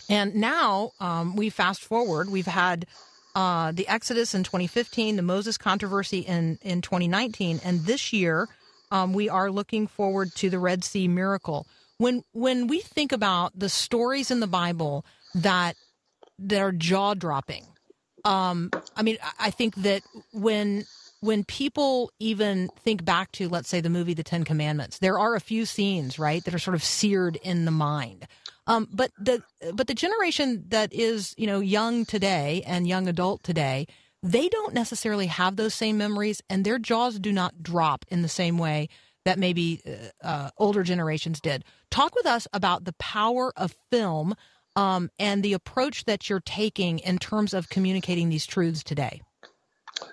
And 0.09 0.35
now 0.35 0.91
um, 0.99 1.35
we 1.35 1.49
fast 1.49 1.81
forward. 1.81 2.29
We've 2.29 2.45
had 2.45 2.85
uh, 3.35 3.71
the 3.71 3.87
Exodus 3.87 4.35
in 4.35 4.43
2015, 4.43 5.15
the 5.15 5.21
Moses 5.21 5.57
controversy 5.57 6.19
in, 6.19 6.59
in 6.61 6.81
2019, 6.81 7.59
and 7.65 7.81
this 7.81 8.13
year 8.13 8.47
um, 8.93 9.11
we 9.11 9.27
are 9.27 9.49
looking 9.49 9.87
forward 9.87 10.33
to 10.35 10.49
the 10.51 10.59
Red 10.59 10.83
Sea 10.83 11.07
miracle. 11.07 11.67
When 11.97 12.23
when 12.31 12.67
we 12.67 12.79
think 12.79 13.11
about 13.11 13.57
the 13.57 13.67
stories 13.67 14.29
in 14.29 14.39
the 14.39 14.47
Bible 14.47 15.03
that 15.33 15.75
that 16.37 16.61
are 16.61 16.71
jaw 16.71 17.15
dropping, 17.15 17.65
um, 18.23 18.69
I 18.95 19.01
mean, 19.01 19.17
I 19.39 19.49
think 19.49 19.75
that 19.77 20.03
when 20.31 20.85
when 21.21 21.43
people 21.43 22.11
even 22.19 22.69
think 22.83 23.03
back 23.03 23.31
to, 23.33 23.49
let's 23.49 23.69
say, 23.69 23.81
the 23.81 23.89
movie 23.89 24.13
The 24.13 24.23
Ten 24.23 24.43
Commandments, 24.43 24.99
there 24.99 25.17
are 25.17 25.35
a 25.35 25.39
few 25.39 25.65
scenes, 25.65 26.19
right, 26.19 26.43
that 26.43 26.53
are 26.53 26.59
sort 26.59 26.75
of 26.75 26.83
seared 26.83 27.37
in 27.37 27.65
the 27.65 27.71
mind. 27.71 28.27
Um, 28.67 28.87
but 28.93 29.11
the 29.17 29.41
but 29.73 29.87
the 29.87 29.95
generation 29.95 30.65
that 30.67 30.93
is 30.93 31.33
you 31.35 31.47
know 31.47 31.59
young 31.59 32.05
today 32.05 32.63
and 32.67 32.87
young 32.87 33.07
adult 33.07 33.41
today, 33.41 33.87
they 34.23 34.47
don't 34.47 34.73
necessarily 34.73 35.27
have 35.27 35.57
those 35.57 35.73
same 35.73 35.97
memories, 35.97 36.41
and 36.49 36.63
their 36.63 36.79
jaws 36.79 37.19
do 37.19 37.31
not 37.31 37.61
drop 37.61 38.05
in 38.07 38.21
the 38.21 38.29
same 38.29 38.57
way 38.57 38.87
that 39.25 39.37
maybe 39.37 39.81
uh, 40.23 40.25
uh 40.25 40.49
older 40.57 40.83
generations 40.83 41.39
did. 41.39 41.63
Talk 41.91 42.15
with 42.15 42.25
us 42.25 42.47
about 42.53 42.85
the 42.85 42.93
power 42.93 43.53
of 43.55 43.75
film 43.91 44.33
um, 44.75 45.11
and 45.19 45.43
the 45.43 45.53
approach 45.53 46.05
that 46.05 46.29
you're 46.29 46.39
taking 46.39 46.99
in 46.99 47.19
terms 47.19 47.53
of 47.53 47.69
communicating 47.69 48.29
these 48.29 48.45
truths 48.45 48.83
today. 48.83 49.21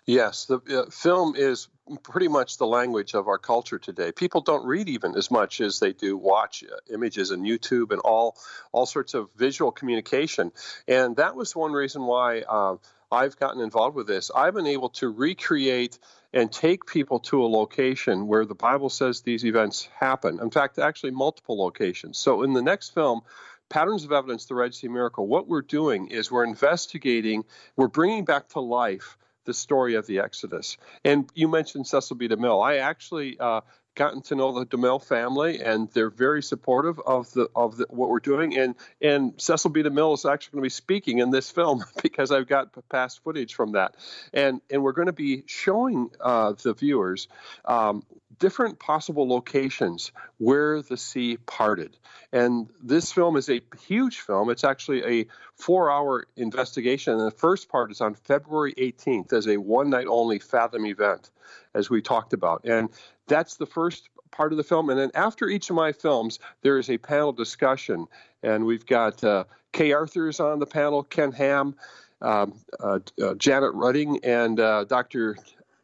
Yes, 0.04 0.44
the 0.44 0.60
uh, 0.68 0.90
film 0.90 1.34
is 1.36 1.68
pretty 2.02 2.28
much 2.28 2.58
the 2.58 2.66
language 2.66 3.14
of 3.14 3.28
our 3.28 3.38
culture 3.38 3.78
today. 3.78 4.12
People 4.12 4.40
don't 4.40 4.66
read 4.66 4.88
even 4.88 5.16
as 5.16 5.30
much 5.30 5.60
as 5.60 5.80
they 5.80 5.92
do 5.92 6.16
watch 6.16 6.62
uh, 6.64 6.76
images 6.92 7.32
on 7.32 7.40
YouTube 7.42 7.90
and 7.90 8.00
all 8.00 8.36
all 8.72 8.86
sorts 8.86 9.14
of 9.14 9.28
visual 9.36 9.72
communication. 9.72 10.52
And 10.86 11.16
that 11.16 11.34
was 11.34 11.56
one 11.56 11.72
reason 11.72 12.02
why 12.04 12.42
uh, 12.42 12.76
I've 13.12 13.36
gotten 13.38 13.60
involved 13.60 13.96
with 13.96 14.06
this. 14.06 14.30
I've 14.34 14.54
been 14.54 14.66
able 14.66 14.90
to 14.90 15.08
recreate 15.08 15.98
and 16.32 16.50
take 16.50 16.86
people 16.86 17.18
to 17.20 17.44
a 17.44 17.48
location 17.48 18.28
where 18.28 18.44
the 18.44 18.54
Bible 18.54 18.88
says 18.88 19.20
these 19.20 19.44
events 19.44 19.88
happen. 19.98 20.38
In 20.40 20.50
fact, 20.50 20.78
actually 20.78 21.10
multiple 21.10 21.58
locations. 21.58 22.18
So 22.18 22.42
in 22.42 22.52
the 22.52 22.62
next 22.62 22.90
film, 22.90 23.22
Patterns 23.68 24.04
of 24.04 24.12
Evidence, 24.12 24.46
the 24.46 24.54
Red 24.54 24.74
Sea 24.74 24.88
Miracle, 24.88 25.26
what 25.26 25.48
we're 25.48 25.62
doing 25.62 26.08
is 26.08 26.30
we're 26.30 26.44
investigating, 26.44 27.44
we're 27.76 27.88
bringing 27.88 28.24
back 28.24 28.48
to 28.50 28.60
life 28.60 29.16
the 29.44 29.54
story 29.54 29.94
of 29.94 30.06
the 30.06 30.18
Exodus. 30.18 30.76
And 31.04 31.28
you 31.34 31.48
mentioned 31.48 31.86
Cecil 31.86 32.16
B. 32.16 32.28
DeMille. 32.28 32.64
I 32.64 32.78
actually 32.78 33.38
uh, 33.40 33.62
gotten 34.00 34.22
to 34.22 34.34
know 34.34 34.58
the 34.58 34.64
DeMille 34.64 35.04
family, 35.04 35.60
and 35.60 35.90
they're 35.90 36.08
very 36.08 36.42
supportive 36.42 36.98
of 37.00 37.30
the 37.32 37.50
of 37.54 37.76
the, 37.76 37.86
what 37.90 38.08
we're 38.08 38.18
doing. 38.18 38.56
And 38.56 38.74
and 39.02 39.34
Cecil 39.36 39.68
B. 39.68 39.82
DeMille 39.82 40.14
is 40.14 40.24
actually 40.24 40.52
going 40.52 40.62
to 40.62 40.66
be 40.66 40.70
speaking 40.70 41.18
in 41.18 41.30
this 41.30 41.50
film 41.50 41.84
because 42.02 42.32
I've 42.32 42.48
got 42.48 42.70
past 42.88 43.22
footage 43.22 43.54
from 43.54 43.72
that, 43.72 43.96
and 44.32 44.62
and 44.70 44.82
we're 44.82 44.92
going 44.92 45.08
to 45.08 45.12
be 45.12 45.42
showing 45.44 46.08
uh, 46.18 46.54
the 46.62 46.72
viewers 46.72 47.28
um, 47.66 48.02
different 48.38 48.78
possible 48.78 49.28
locations 49.28 50.12
where 50.38 50.80
the 50.80 50.96
sea 50.96 51.36
parted. 51.36 51.94
And 52.32 52.70
this 52.82 53.12
film 53.12 53.36
is 53.36 53.50
a 53.50 53.60
huge 53.86 54.20
film. 54.20 54.48
It's 54.48 54.64
actually 54.64 55.20
a 55.20 55.26
four 55.56 55.90
hour 55.90 56.26
investigation. 56.36 57.12
And 57.12 57.26
the 57.26 57.36
first 57.36 57.68
part 57.68 57.90
is 57.90 58.00
on 58.00 58.14
February 58.14 58.72
18th 58.72 59.34
as 59.34 59.46
a 59.46 59.58
one 59.58 59.90
night 59.90 60.06
only 60.08 60.38
Fathom 60.38 60.86
event, 60.86 61.30
as 61.74 61.90
we 61.90 62.00
talked 62.00 62.32
about. 62.32 62.64
And 62.64 62.88
that's 63.30 63.56
the 63.56 63.66
first 63.66 64.10
part 64.30 64.52
of 64.52 64.58
the 64.58 64.64
film. 64.64 64.90
And 64.90 64.98
then 64.98 65.10
after 65.14 65.48
each 65.48 65.70
of 65.70 65.76
my 65.76 65.92
films, 65.92 66.38
there 66.62 66.78
is 66.78 66.90
a 66.90 66.98
panel 66.98 67.32
discussion. 67.32 68.06
And 68.42 68.66
we've 68.66 68.84
got 68.84 69.24
uh, 69.24 69.44
Kay 69.72 69.92
is 69.92 70.40
on 70.40 70.58
the 70.58 70.66
panel, 70.66 71.02
Ken 71.02 71.32
Ham. 71.32 71.74
Um, 72.22 72.52
uh, 72.78 72.98
uh, 73.22 73.34
Janet 73.36 73.72
Rutting 73.72 74.22
and 74.24 74.60
uh, 74.60 74.84
Dr. 74.84 75.38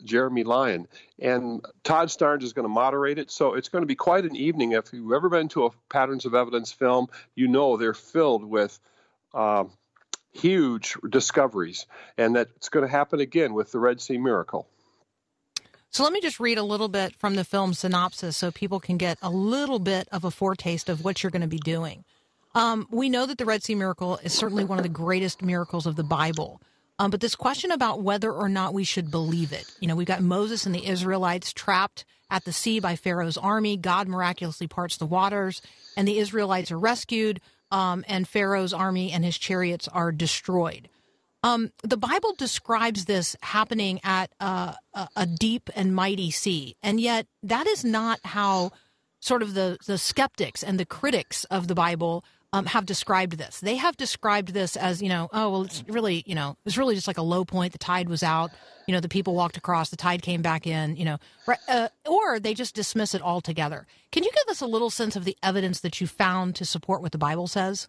Jeremy 0.05 0.45
Lyon. 0.45 0.87
And 1.19 1.65
Todd 1.83 2.09
Starnes 2.09 2.43
is 2.43 2.53
going 2.53 2.65
to 2.65 2.73
moderate 2.73 3.19
it. 3.19 3.31
So 3.31 3.55
it's 3.55 3.71
going 3.71 3.81
to 3.81 3.87
be 3.87 3.95
quite 3.95 4.27
an 4.27 4.37
evening. 4.37 4.73
If 4.73 4.93
you've 4.93 5.13
ever 5.13 5.31
been 5.31 5.49
to 5.49 5.65
a 5.65 5.71
Patterns 5.89 6.27
of 6.27 6.35
Evidence 6.35 6.73
film, 6.73 7.09
you 7.35 7.49
know 7.49 7.79
they're 7.79 7.95
filled 7.95 8.45
with 8.45 8.79
uh, 9.33 9.65
huge 10.35 10.95
discoveries. 11.09 11.87
And 12.19 12.37
that's 12.37 12.69
going 12.69 12.85
to 12.85 12.91
happen 12.91 13.21
again 13.21 13.55
with 13.55 13.73
the 13.73 13.79
Red 13.79 14.03
Sea 14.03 14.19
Miracle. 14.19 14.69
So 15.97 16.03
let 16.03 16.13
me 16.13 16.21
just 16.21 16.39
read 16.39 16.59
a 16.59 16.63
little 16.63 16.89
bit 16.89 17.15
from 17.17 17.37
the 17.37 17.43
film 17.43 17.73
synopsis 17.73 18.37
so 18.37 18.51
people 18.51 18.81
can 18.81 18.99
get 18.99 19.17
a 19.23 19.31
little 19.31 19.79
bit 19.79 20.07
of 20.13 20.25
a 20.25 20.31
foretaste 20.31 20.91
of 20.91 21.03
what 21.03 21.23
you're 21.23 21.31
going 21.31 21.41
to 21.41 21.49
be 21.49 21.57
doing. 21.57 22.05
Um, 22.55 22.87
we 22.91 23.09
know 23.09 23.25
that 23.25 23.39
the 23.39 23.47
Red 23.47 23.63
Sea 23.63 23.77
miracle 23.77 24.19
is 24.19 24.35
certainly 24.35 24.63
one 24.63 24.79
of 24.79 24.83
the 24.83 24.91
greatest 24.91 25.41
miracles 25.41 25.87
of 25.87 25.97
the 25.97 26.05
Bible. 26.05 26.61
Um, 26.99 27.11
but 27.11 27.23
this 27.23 27.35
question 27.35 27.71
about 27.71 28.03
whether 28.03 28.31
or 28.31 28.51
not 28.51 28.75
we 28.75 28.85
should 28.85 29.11
believe 29.11 29.55
it, 29.55 29.73
you 29.81 29.89
know, 29.89 29.97
we've 29.97 30.07
got 30.07 30.21
Moses 30.21 30.67
and 30.67 30.75
the 30.75 30.87
Israelites 30.87 31.55
trapped 31.55 32.05
at 32.31 32.45
the 32.45 32.53
sea 32.53 32.79
by 32.79 32.95
Pharaoh's 32.95 33.39
army. 33.39 33.79
God 33.79 34.07
miraculously 34.07 34.67
parts 34.67 34.99
the 34.99 35.07
waters, 35.07 35.63
and 35.97 36.07
the 36.07 36.19
Israelites 36.19 36.71
are 36.71 36.79
rescued, 36.79 37.41
um, 37.71 38.05
and 38.07 38.29
Pharaoh's 38.29 38.75
army 38.75 39.13
and 39.13 39.25
his 39.25 39.39
chariots 39.39 39.89
are 39.89 40.13
destroyed. 40.13 40.91
Um, 41.47 41.71
the 41.83 41.97
Bible 41.97 42.35
describes 42.37 43.05
this 43.05 43.37
happening 43.41 44.01
at 44.03 44.33
uh, 44.41 44.73
a, 45.15 45.27
deep 45.27 45.71
and 45.77 45.95
mighty 45.95 46.33
sea, 46.33 46.77
and 46.83 47.01
yet 47.01 47.27
that 47.45 47.69
is 47.69 47.85
not 47.85 48.19
how 48.25 48.73
sort 49.21 49.43
of 49.43 49.55
the 49.55 49.79
the 49.87 49.97
skeptics 49.97 50.65
and 50.65 50.81
the 50.81 50.85
critics 50.85 51.45
of 51.45 51.69
the 51.69 51.75
Bible 51.75 52.25
um, 52.53 52.67
have 52.67 52.85
described 52.85 53.39
this. 53.39 53.61
They 53.61 53.77
have 53.77 53.97
described 53.97 54.55
this 54.55 54.77
as, 54.77 55.01
you 55.01 55.09
know, 55.09 55.29
oh, 55.33 55.51
well, 55.51 55.63
it's 55.63 55.85
really, 55.89 56.25
you 56.27 56.35
know, 56.35 56.57
it's 56.65 56.79
really 56.79 56.95
just 56.95 57.07
like 57.07 57.19
a 57.19 57.23
low 57.23 57.45
point. 57.45 57.73
The 57.73 57.79
tide 57.79 58.09
was 58.09 58.23
out. 58.23 58.51
You 58.89 58.95
know, 58.95 59.01
the 59.01 59.09
people 59.09 59.35
walked 59.35 59.57
across, 59.57 59.91
the 59.91 59.97
tide 59.97 60.23
came 60.23 60.43
back 60.43 60.67
in, 60.67 60.97
you 60.97 61.05
know, 61.05 61.19
uh, 61.69 61.89
or 62.07 62.41
they 62.41 62.55
just 62.55 62.75
dismiss 62.75 63.15
it 63.15 63.23
altogether. 63.23 63.87
Can 64.11 64.23
you 64.23 64.31
give 64.33 64.49
us 64.49 64.61
a 64.61 64.67
little 64.67 64.91
sense 64.91 65.17
of 65.17 65.25
the 65.25 65.37
evidence 65.43 65.81
that 65.81 66.01
you 66.01 66.07
found 66.07 66.55
to 66.57 66.65
support 66.65 67.03
what 67.03 67.13
the 67.13 67.19
Bible 67.19 67.47
says? 67.47 67.89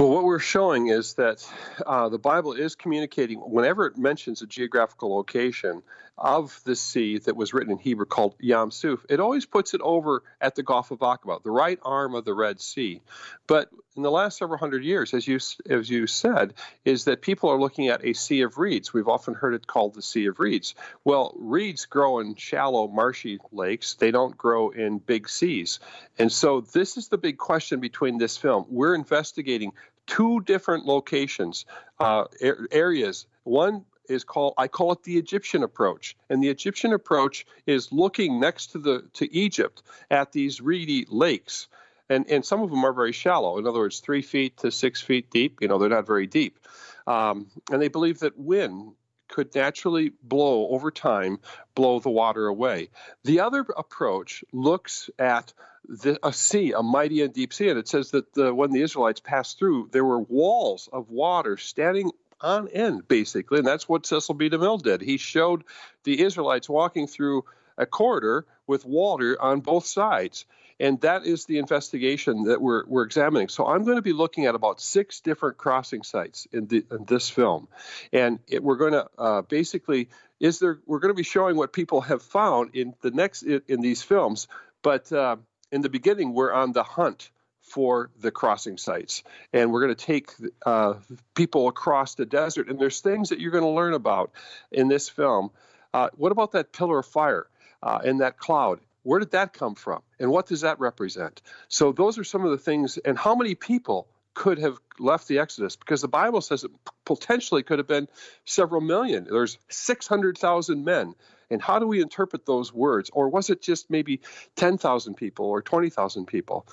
Well, 0.00 0.08
what 0.08 0.24
we're 0.24 0.38
showing 0.38 0.88
is 0.88 1.12
that 1.16 1.46
uh, 1.84 2.08
the 2.08 2.18
Bible 2.18 2.54
is 2.54 2.74
communicating, 2.74 3.38
whenever 3.40 3.84
it 3.84 3.98
mentions 3.98 4.40
a 4.40 4.46
geographical 4.46 5.14
location 5.14 5.82
of 6.16 6.58
the 6.64 6.74
sea 6.74 7.18
that 7.18 7.36
was 7.36 7.52
written 7.52 7.72
in 7.72 7.78
Hebrew 7.78 8.06
called 8.06 8.34
Yam 8.40 8.70
Suf, 8.70 9.04
it 9.10 9.20
always 9.20 9.44
puts 9.44 9.74
it 9.74 9.82
over 9.82 10.22
at 10.40 10.54
the 10.54 10.62
Gulf 10.62 10.90
of 10.90 11.00
Aqaba, 11.00 11.42
the 11.42 11.50
right 11.50 11.78
arm 11.82 12.14
of 12.14 12.24
the 12.24 12.32
Red 12.32 12.62
Sea. 12.62 13.02
But 13.46 13.68
in 13.96 14.02
the 14.02 14.10
last 14.10 14.38
several 14.38 14.58
hundred 14.58 14.84
years, 14.84 15.12
as 15.12 15.26
you 15.26 15.38
as 15.68 15.90
you 15.90 16.06
said, 16.06 16.54
is 16.84 17.04
that 17.04 17.22
people 17.22 17.50
are 17.50 17.58
looking 17.58 17.88
at 17.88 18.04
a 18.04 18.12
sea 18.12 18.42
of 18.42 18.56
reeds. 18.56 18.94
We've 18.94 19.08
often 19.08 19.34
heard 19.34 19.54
it 19.54 19.66
called 19.66 19.94
the 19.94 20.02
Sea 20.02 20.26
of 20.26 20.38
Reeds. 20.38 20.74
Well, 21.04 21.34
reeds 21.36 21.86
grow 21.86 22.20
in 22.20 22.34
shallow, 22.36 22.86
marshy 22.88 23.38
lakes. 23.50 23.94
They 23.94 24.10
don't 24.10 24.36
grow 24.36 24.70
in 24.70 24.98
big 24.98 25.28
seas. 25.28 25.80
And 26.18 26.30
so 26.30 26.60
this 26.60 26.96
is 26.96 27.08
the 27.08 27.18
big 27.18 27.36
question 27.36 27.80
between 27.80 28.18
this 28.18 28.36
film. 28.36 28.66
We're 28.68 28.94
investigating 28.94 29.72
two 30.10 30.40
different 30.40 30.86
locations, 30.86 31.64
uh, 32.00 32.24
areas. 32.72 33.26
One 33.44 33.84
is 34.08 34.24
called 34.24 34.54
I 34.58 34.66
call 34.66 34.92
it 34.92 35.04
the 35.04 35.16
Egyptian 35.16 35.62
approach, 35.62 36.16
and 36.28 36.42
the 36.42 36.48
Egyptian 36.48 36.92
approach 36.92 37.46
is 37.66 37.92
looking 37.92 38.40
next 38.40 38.72
to 38.72 38.78
the 38.78 39.08
to 39.14 39.32
Egypt 39.32 39.82
at 40.10 40.32
these 40.32 40.60
reedy 40.60 41.06
lakes, 41.08 41.68
and 42.08 42.28
and 42.28 42.44
some 42.44 42.60
of 42.60 42.70
them 42.70 42.84
are 42.84 42.92
very 42.92 43.12
shallow. 43.12 43.58
In 43.58 43.66
other 43.66 43.78
words, 43.78 44.00
three 44.00 44.22
feet 44.22 44.56
to 44.58 44.72
six 44.72 45.00
feet 45.00 45.30
deep. 45.30 45.58
You 45.60 45.68
know, 45.68 45.78
they're 45.78 45.88
not 45.88 46.06
very 46.08 46.26
deep, 46.26 46.58
um, 47.06 47.46
and 47.70 47.80
they 47.80 47.88
believe 47.88 48.18
that 48.18 48.36
wind 48.36 48.94
could 49.30 49.54
naturally 49.54 50.12
blow 50.22 50.68
over 50.68 50.90
time, 50.90 51.38
blow 51.74 52.00
the 52.00 52.10
water 52.10 52.46
away. 52.46 52.90
The 53.24 53.40
other 53.40 53.64
approach 53.76 54.44
looks 54.52 55.08
at 55.18 55.54
the, 55.88 56.18
a 56.22 56.32
sea, 56.32 56.72
a 56.72 56.82
mighty 56.82 57.22
and 57.22 57.32
deep 57.32 57.52
sea, 57.52 57.70
and 57.70 57.78
it 57.78 57.88
says 57.88 58.10
that 58.10 58.34
the, 58.34 58.54
when 58.54 58.70
the 58.70 58.82
Israelites 58.82 59.20
passed 59.20 59.58
through, 59.58 59.88
there 59.92 60.04
were 60.04 60.20
walls 60.20 60.88
of 60.92 61.10
water 61.10 61.56
standing 61.56 62.10
on 62.40 62.68
end, 62.68 63.06
basically, 63.08 63.58
and 63.58 63.66
that's 63.66 63.88
what 63.88 64.06
Cecil 64.06 64.34
B. 64.34 64.50
DeMille 64.50 64.82
did. 64.82 65.00
He 65.00 65.16
showed 65.16 65.64
the 66.04 66.22
Israelites 66.22 66.68
walking 66.68 67.06
through 67.06 67.44
a 67.76 67.86
corridor 67.86 68.46
with 68.66 68.84
water 68.84 69.40
on 69.40 69.60
both 69.60 69.86
sides. 69.86 70.44
And 70.80 70.98
that 71.02 71.26
is 71.26 71.44
the 71.44 71.58
investigation 71.58 72.44
that 72.44 72.60
we're, 72.60 72.84
we're 72.86 73.04
examining. 73.04 73.48
So 73.48 73.66
I'm 73.66 73.84
going 73.84 73.96
to 73.96 74.02
be 74.02 74.14
looking 74.14 74.46
at 74.46 74.54
about 74.54 74.80
six 74.80 75.20
different 75.20 75.58
crossing 75.58 76.02
sites 76.02 76.48
in, 76.52 76.66
the, 76.68 76.84
in 76.90 77.04
this 77.04 77.28
film. 77.28 77.68
And 78.14 78.38
it, 78.48 78.62
we're 78.62 78.76
going 78.76 78.92
to 78.92 79.06
uh, 79.18 79.42
basically, 79.42 80.08
is 80.40 80.58
there, 80.58 80.78
we're 80.86 81.00
going 81.00 81.10
to 81.10 81.16
be 81.16 81.22
showing 81.22 81.56
what 81.56 81.74
people 81.74 82.00
have 82.00 82.22
found 82.22 82.74
in 82.74 82.94
the 83.02 83.10
next, 83.10 83.42
in, 83.42 83.60
in 83.68 83.82
these 83.82 84.02
films. 84.02 84.48
But 84.80 85.12
uh, 85.12 85.36
in 85.70 85.82
the 85.82 85.90
beginning, 85.90 86.32
we're 86.32 86.52
on 86.52 86.72
the 86.72 86.82
hunt 86.82 87.30
for 87.60 88.10
the 88.18 88.30
crossing 88.30 88.78
sites. 88.78 89.22
And 89.52 89.72
we're 89.72 89.82
going 89.82 89.94
to 89.94 90.04
take 90.06 90.32
uh, 90.64 90.94
people 91.34 91.68
across 91.68 92.14
the 92.14 92.24
desert. 92.24 92.70
And 92.70 92.80
there's 92.80 93.00
things 93.00 93.28
that 93.28 93.38
you're 93.38 93.52
going 93.52 93.64
to 93.64 93.70
learn 93.70 93.92
about 93.92 94.32
in 94.72 94.88
this 94.88 95.10
film. 95.10 95.50
Uh, 95.92 96.08
what 96.16 96.32
about 96.32 96.52
that 96.52 96.72
pillar 96.72 97.00
of 97.00 97.06
fire 97.06 97.46
uh, 97.82 97.98
and 98.02 98.20
that 98.22 98.38
cloud? 98.38 98.80
Where 99.02 99.18
did 99.18 99.30
that 99.32 99.52
come 99.52 99.74
from? 99.74 100.02
And 100.18 100.30
what 100.30 100.46
does 100.46 100.60
that 100.62 100.78
represent? 100.80 101.42
So, 101.68 101.92
those 101.92 102.18
are 102.18 102.24
some 102.24 102.44
of 102.44 102.50
the 102.50 102.58
things. 102.58 102.98
And 102.98 103.18
how 103.18 103.34
many 103.34 103.54
people 103.54 104.08
could 104.34 104.58
have 104.58 104.78
left 104.98 105.28
the 105.28 105.38
Exodus? 105.38 105.76
Because 105.76 106.02
the 106.02 106.08
Bible 106.08 106.40
says 106.40 106.64
it 106.64 106.70
potentially 107.04 107.62
could 107.62 107.78
have 107.78 107.88
been 107.88 108.08
several 108.44 108.80
million. 108.80 109.26
There's 109.30 109.58
600,000 109.68 110.84
men. 110.84 111.14
And 111.50 111.60
how 111.60 111.78
do 111.78 111.86
we 111.86 112.00
interpret 112.00 112.46
those 112.46 112.72
words? 112.72 113.10
Or 113.12 113.28
was 113.28 113.50
it 113.50 113.60
just 113.60 113.90
maybe 113.90 114.20
10,000 114.56 115.14
people 115.14 115.46
or 115.46 115.62
20,000 115.62 116.26
people? 116.26 116.66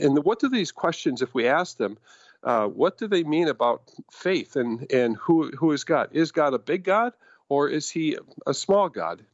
And 0.00 0.24
what 0.24 0.38
do 0.38 0.48
these 0.48 0.70
questions, 0.70 1.20
if 1.20 1.34
we 1.34 1.48
ask 1.48 1.76
them, 1.76 1.98
uh, 2.44 2.66
what 2.66 2.98
do 2.98 3.08
they 3.08 3.24
mean 3.24 3.48
about 3.48 3.90
faith 4.12 4.54
and, 4.56 4.90
and 4.92 5.16
who, 5.16 5.50
who 5.50 5.72
is 5.72 5.84
God? 5.84 6.10
Is 6.12 6.30
God 6.30 6.54
a 6.54 6.58
big 6.58 6.84
God 6.84 7.12
or 7.48 7.68
is 7.68 7.90
he 7.90 8.18
a 8.46 8.54
small 8.54 8.88
God? 8.88 9.24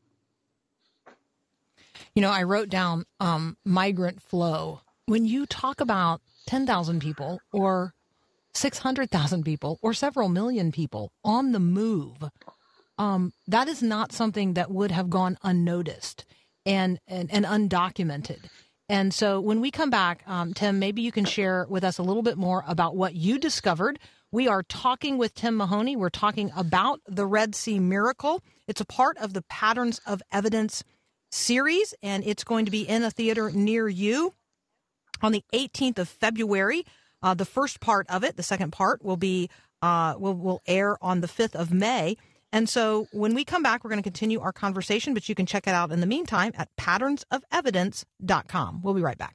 You 2.14 2.23
know, 2.23 2.31
I 2.31 2.42
wrote 2.42 2.68
down 2.68 3.05
um, 3.20 3.57
migrant 3.64 4.20
flow. 4.20 4.81
When 5.07 5.27
you 5.27 5.46
talk 5.46 5.81
about 5.81 6.20
10,000 6.46 7.01
people 7.01 7.40
or 7.53 7.94
600,000 8.55 9.44
people 9.44 9.79
or 9.83 9.94
several 9.94 10.29
million 10.29 10.73
people 10.73 11.12
on 11.25 11.53
the 11.53 11.61
move, 11.61 12.25
um, 12.99 13.33
that 13.46 13.68
is 13.68 13.83
not 13.83 14.12
something 14.12 14.55
that 14.55 14.70
would 14.70 14.90
have 14.90 15.09
gone 15.09 15.38
unnoticed 15.42 16.25
and, 16.66 16.99
and, 17.07 17.31
and 17.33 17.44
undocumented. 17.44 18.44
And 18.88 19.14
so 19.14 19.40
when 19.40 19.61
we 19.61 19.70
come 19.70 19.88
back, 19.88 20.25
um, 20.27 20.53
Tim, 20.53 20.81
maybe 20.81 21.01
you 21.01 21.12
can 21.12 21.25
share 21.25 21.64
with 21.68 21.85
us 21.85 21.99
a 21.99 22.03
little 22.03 22.25
bit 22.25 22.37
more 22.37 22.64
about 22.66 22.96
what 22.96 23.14
you 23.14 23.38
discovered. 23.38 24.01
We 24.33 24.49
are 24.49 24.64
talking 24.64 25.16
with 25.16 25.35
Tim 25.35 25.57
Mahoney. 25.57 25.94
We're 25.94 26.11
talking 26.11 26.51
about 26.57 27.01
the 27.07 27.25
Red 27.25 27.55
Sea 27.55 27.79
miracle. 27.79 28.42
It's 28.66 28.81
a 28.81 28.85
part 28.85 29.16
of 29.18 29.33
the 29.33 29.42
Patterns 29.42 30.01
of 30.07 30.23
Evidence 30.33 30.83
series, 31.31 31.95
and 32.03 32.25
it's 32.27 32.45
going 32.45 32.64
to 32.64 32.71
be 32.71 32.83
in 32.83 33.03
a 33.03 33.11
theater 33.11 33.51
near 33.51 33.88
you 33.88 34.35
on 35.23 35.33
the 35.33 35.45
18th 35.53 35.99
of 35.99 36.09
February. 36.09 36.85
Uh, 37.23 37.35
the 37.35 37.45
first 37.45 37.81
part 37.81 38.07
of 38.09 38.25
it, 38.25 38.37
the 38.37 38.43
second 38.43 38.73
part, 38.73 39.05
will 39.05 39.16
be 39.16 39.49
uh, 39.83 40.14
will 40.19 40.35
will 40.35 40.62
air 40.66 40.97
on 41.03 41.21
the 41.21 41.27
5th 41.27 41.55
of 41.55 41.73
May. 41.73 42.16
And 42.53 42.69
so 42.69 43.07
when 43.12 43.35
we 43.35 43.45
come 43.45 43.62
back, 43.62 43.85
we're 43.85 43.90
going 43.90 44.03
to 44.03 44.07
continue 44.07 44.40
our 44.40 44.53
conversation, 44.53 45.14
but 45.14 45.29
you 45.29 45.35
can 45.35 45.47
check 45.47 45.66
it 45.66 45.75
out 45.75 45.93
in 45.93 46.01
the 46.01 46.07
meantime 46.07 46.53
at 46.57 46.69
patternsofevidence.com. 46.77 48.83
We'll 48.83 48.95
be 48.95 49.03
right 49.03 49.19
back. 49.19 49.35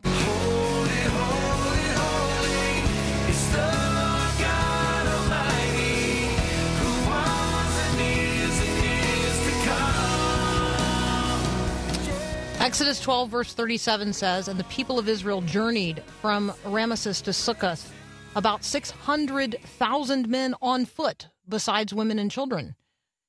Exodus 12.65 12.99
12, 12.99 13.29
verse 13.29 13.53
37 13.53 14.11
says, 14.11 14.47
And 14.47 14.59
the 14.59 14.63
people 14.63 14.97
of 14.97 15.07
Israel 15.07 15.41
journeyed 15.41 16.01
from 16.19 16.51
Ramesses 16.65 17.21
to 17.21 17.31
Succoth, 17.31 17.93
about 18.35 18.63
600,000 18.63 20.27
men 20.27 20.55
on 20.63 20.85
foot, 20.85 21.27
besides 21.47 21.93
women 21.93 22.17
and 22.17 22.31
children. 22.31 22.73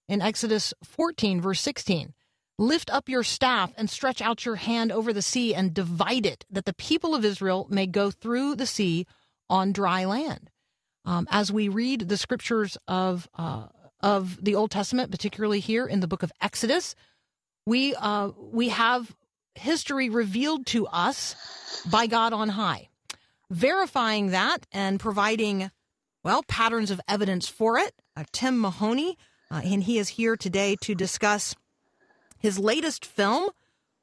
In 0.08 0.22
Exodus 0.22 0.72
14, 0.82 1.42
verse 1.42 1.60
16, 1.60 2.14
Lift 2.58 2.90
up 2.90 3.10
your 3.10 3.22
staff 3.22 3.74
and 3.76 3.90
stretch 3.90 4.22
out 4.22 4.46
your 4.46 4.56
hand 4.56 4.90
over 4.90 5.12
the 5.12 5.20
sea 5.20 5.54
and 5.54 5.74
divide 5.74 6.24
it, 6.24 6.46
that 6.48 6.64
the 6.64 6.72
people 6.72 7.14
of 7.14 7.22
Israel 7.22 7.66
may 7.68 7.86
go 7.86 8.10
through 8.10 8.56
the 8.56 8.66
sea 8.66 9.06
on 9.50 9.70
dry 9.70 10.06
land. 10.06 10.48
Um, 11.04 11.28
as 11.30 11.52
we 11.52 11.68
read 11.68 12.08
the 12.08 12.16
scriptures 12.16 12.78
of 12.88 13.28
uh, 13.36 13.66
of 14.00 14.42
the 14.42 14.54
Old 14.54 14.70
Testament, 14.70 15.10
particularly 15.10 15.60
here 15.60 15.86
in 15.86 16.00
the 16.00 16.08
book 16.08 16.22
of 16.22 16.32
Exodus, 16.40 16.94
we 17.66 17.94
uh, 17.96 18.30
we 18.38 18.70
have 18.70 19.14
history 19.58 20.08
revealed 20.08 20.66
to 20.66 20.86
us 20.86 21.34
by 21.90 22.06
God 22.06 22.32
on 22.32 22.50
high, 22.50 22.88
verifying 23.50 24.30
that 24.30 24.66
and 24.72 25.00
providing 25.00 25.70
well 26.22 26.42
patterns 26.42 26.90
of 26.90 27.00
evidence 27.08 27.48
for 27.48 27.78
it. 27.78 27.94
Uh, 28.16 28.24
Tim 28.32 28.60
Mahoney, 28.60 29.16
uh, 29.50 29.60
and 29.64 29.82
he 29.82 29.98
is 29.98 30.08
here 30.10 30.36
today 30.36 30.76
to 30.82 30.94
discuss 30.94 31.54
his 32.38 32.58
latest 32.58 33.04
film. 33.04 33.50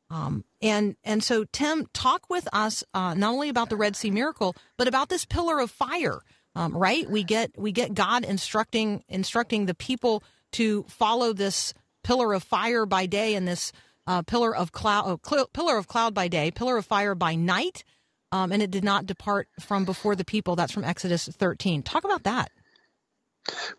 Um, 0.10 0.46
and 0.62 0.96
and 1.04 1.24
so 1.24 1.46
Tim, 1.52 1.88
talk 1.94 2.30
with 2.30 2.48
us 2.54 2.84
uh, 2.94 3.14
not 3.14 3.34
only 3.34 3.50
about 3.50 3.70
the 3.70 3.76
Red 3.76 3.96
Sea 3.96 4.12
miracle, 4.12 4.56
but 4.78 4.88
about 4.88 5.10
this 5.10 5.26
pillar 5.26 5.60
of 5.60 5.72
fire. 5.72 6.20
Um, 6.56 6.78
right? 6.78 7.10
We 7.10 7.24
get 7.24 7.52
we 7.58 7.72
get 7.72 7.96
God 7.96 8.24
instructing 8.24 9.04
instructing 9.10 9.66
the 9.66 9.74
people 9.74 10.24
to 10.54 10.84
follow 10.84 11.34
this 11.34 11.74
pillar 12.04 12.34
of 12.34 12.44
fire 12.44 12.86
by 12.86 13.06
day 13.06 13.36
and 13.36 13.48
this 13.48 13.72
uh, 14.08 14.22
pillar 14.24 14.56
of 14.56 14.72
cloud, 14.72 15.06
oh, 15.08 15.20
cl- 15.24 15.48
pillar 15.48 15.78
of 15.78 15.88
cloud 15.88 16.14
by 16.14 16.28
day, 16.28 16.52
pillar 16.52 16.78
of 16.78 16.86
fire 16.86 17.16
by 17.16 17.36
night, 17.36 17.84
um, 18.32 18.52
and 18.52 18.62
it 18.62 18.72
did 18.72 18.84
not 18.84 19.06
depart 19.06 19.48
from 19.60 19.86
before 19.86 20.16
the 20.16 20.26
people. 20.26 20.56
That's 20.56 20.74
from 20.74 20.84
Exodus 20.84 21.28
13. 21.28 21.84
Talk 21.84 22.04
about 22.04 22.24
that. 22.24 22.52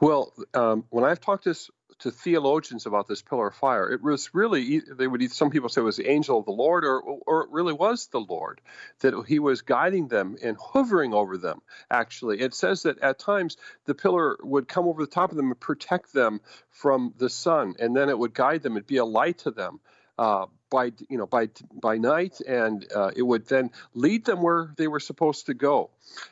Well, 0.00 0.32
um, 0.52 0.84
when 0.90 1.04
I've 1.04 1.20
talked 1.20 1.44
to 1.44 1.54
to 2.00 2.10
theologians 2.10 2.86
about 2.86 3.08
this 3.08 3.22
pillar 3.22 3.48
of 3.48 3.54
fire. 3.54 3.90
It 3.90 4.02
was 4.02 4.34
really 4.34 4.80
they 4.80 5.06
would 5.06 5.30
some 5.32 5.50
people 5.50 5.68
say 5.68 5.80
it 5.80 5.84
was 5.84 5.96
the 5.96 6.08
angel 6.08 6.38
of 6.38 6.44
the 6.44 6.52
Lord, 6.52 6.84
or 6.84 7.00
or 7.00 7.44
it 7.44 7.50
really 7.50 7.72
was 7.72 8.06
the 8.08 8.20
Lord 8.20 8.60
that 9.00 9.14
he 9.26 9.38
was 9.38 9.62
guiding 9.62 10.08
them 10.08 10.36
and 10.42 10.56
hovering 10.60 11.14
over 11.14 11.36
them. 11.36 11.60
Actually, 11.90 12.40
it 12.40 12.54
says 12.54 12.82
that 12.82 12.98
at 13.00 13.18
times 13.18 13.56
the 13.86 13.94
pillar 13.94 14.38
would 14.42 14.68
come 14.68 14.86
over 14.86 15.04
the 15.04 15.10
top 15.10 15.30
of 15.30 15.36
them 15.36 15.50
and 15.50 15.60
protect 15.60 16.12
them 16.12 16.40
from 16.70 17.14
the 17.16 17.30
sun, 17.30 17.74
and 17.78 17.96
then 17.96 18.08
it 18.08 18.18
would 18.18 18.34
guide 18.34 18.62
them. 18.62 18.76
It'd 18.76 18.86
be 18.86 18.98
a 18.98 19.04
light 19.04 19.38
to 19.38 19.50
them. 19.50 19.80
Uh, 20.18 20.46
by 20.70 20.92
you 21.08 21.18
know 21.18 21.26
by 21.26 21.48
by 21.80 21.98
night, 21.98 22.40
and 22.40 22.86
uh, 22.94 23.10
it 23.14 23.22
would 23.22 23.46
then 23.46 23.70
lead 23.94 24.24
them 24.24 24.42
where 24.42 24.72
they 24.76 24.88
were 24.88 25.00
supposed 25.00 25.46
to 25.46 25.54
go. 25.54 25.90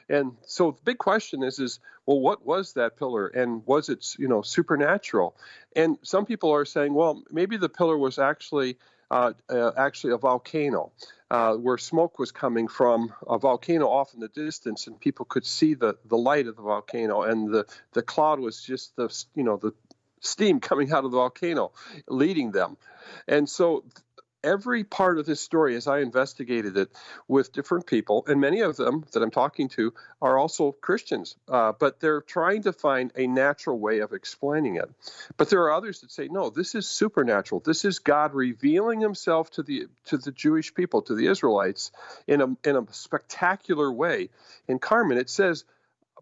And 0.09 0.37
so 0.47 0.73
the 0.73 0.83
big 0.83 0.99
question 0.99 1.43
is 1.45 1.59
is 1.61 1.79
well, 2.07 2.21
what 2.21 2.45
was 2.45 2.73
that 2.73 2.97
pillar, 2.97 3.29
and 3.29 3.65
was 3.67 3.89
it 3.89 4.05
you 4.19 4.29
know 4.29 4.43
supernatural? 4.43 5.37
And 5.77 5.99
some 6.03 6.27
people 6.27 6.51
are 6.51 6.65
saying, 6.65 6.93
well, 6.93 7.23
maybe 7.31 7.57
the 7.57 7.69
pillar 7.69 7.97
was 7.97 8.19
actually 8.19 8.79
uh, 9.11 9.33
uh, 9.49 9.73
actually 9.77 10.15
a 10.15 10.19
volcano. 10.19 10.93
Uh, 11.31 11.55
where 11.55 11.79
smoke 11.79 12.19
was 12.19 12.31
coming 12.31 12.69
from 12.69 13.11
a 13.27 13.39
volcano 13.39 13.89
off 13.89 14.13
in 14.13 14.21
the 14.21 14.29
distance, 14.29 14.87
and 14.87 15.01
people 15.01 15.25
could 15.25 15.47
see 15.47 15.73
the, 15.73 15.97
the 16.05 16.19
light 16.19 16.47
of 16.47 16.57
the 16.57 16.63
volcano, 16.63 17.23
and 17.23 17.51
the, 17.51 17.65
the 17.95 18.03
cloud 18.03 18.39
was 18.39 18.63
just 18.63 18.95
the 18.97 19.09
you 19.35 19.43
know 19.43 19.57
the 19.57 19.73
steam 20.23 20.61
coming 20.61 20.91
out 20.93 21.05
of 21.05 21.11
the 21.11 21.17
volcano, 21.19 21.73
leading 22.09 22.53
them. 22.53 22.77
And 23.29 23.49
so 23.49 23.85
every 24.45 24.85
part 24.85 25.19
of 25.19 25.27
this 25.27 25.41
story, 25.41 25.77
as 25.77 25.87
I 25.87 26.01
investigated 26.01 26.77
it 26.77 26.91
with 27.29 27.53
different 27.53 27.87
people, 27.87 28.25
and 28.27 28.41
many 28.41 28.61
of 28.61 28.77
them 28.77 29.05
that 29.13 29.23
I'm 29.23 29.31
talking 29.31 29.69
to 29.71 29.95
are 30.21 30.39
also 30.39 30.73
Christians, 30.73 31.37
uh, 31.49 31.73
but 31.79 32.01
they're 32.01 32.21
trying 32.21 32.63
to 32.63 32.73
find 32.73 33.13
a 33.17 33.27
natural 33.27 33.79
way 33.79 34.01
of 34.01 34.13
explaining 34.13 34.77
it. 34.77 34.91
But 35.37 35.51
there 35.51 35.63
are 35.63 35.73
others 35.73 36.01
that 36.01 36.11
say, 36.11 36.29
no, 36.29 36.51
this 36.51 36.75
is 36.75 36.89
supernatural. 36.89 37.61
This 37.65 37.85
is 37.85 37.99
God 37.99 38.35
revealing 38.35 39.01
Himself 39.01 39.51
to 39.53 39.63
the 39.63 39.87
to 40.07 40.19
the 40.19 40.33
Jewish 40.33 40.75
people, 40.75 41.03
to 41.03 41.15
the 41.15 41.27
Israelites, 41.27 41.93
in 42.27 42.41
a 42.41 42.47
in 42.69 42.77
a 42.77 42.85
spectacular 42.93 43.93
way. 43.93 44.31
In 44.69 44.79
Carmen, 44.79 45.19
it 45.19 45.31
says 45.31 45.65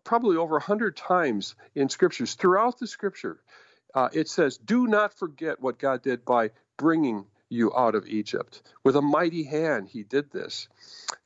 probably 0.05 0.37
over 0.37 0.57
a 0.57 0.63
hundred 0.63 0.97
times 0.97 1.55
in 1.75 1.89
scriptures 1.89 2.35
throughout 2.35 2.79
the 2.79 2.87
Scripture. 2.87 3.39
Uh, 3.95 4.09
it 4.13 4.29
says, 4.29 4.57
"Do 4.57 4.87
not 4.87 5.15
forget 5.15 5.61
what 5.61 5.79
God 5.79 6.03
did 6.03 6.25
by 6.25 6.51
bringing 6.77 7.27
you 7.51 7.73
out 7.77 7.95
of 7.95 8.07
Egypt. 8.07 8.63
With 8.85 8.97
a 8.97 9.03
mighty 9.03 9.43
hand, 9.43 9.89
he 9.89 10.03
did 10.05 10.31
this. 10.31 10.69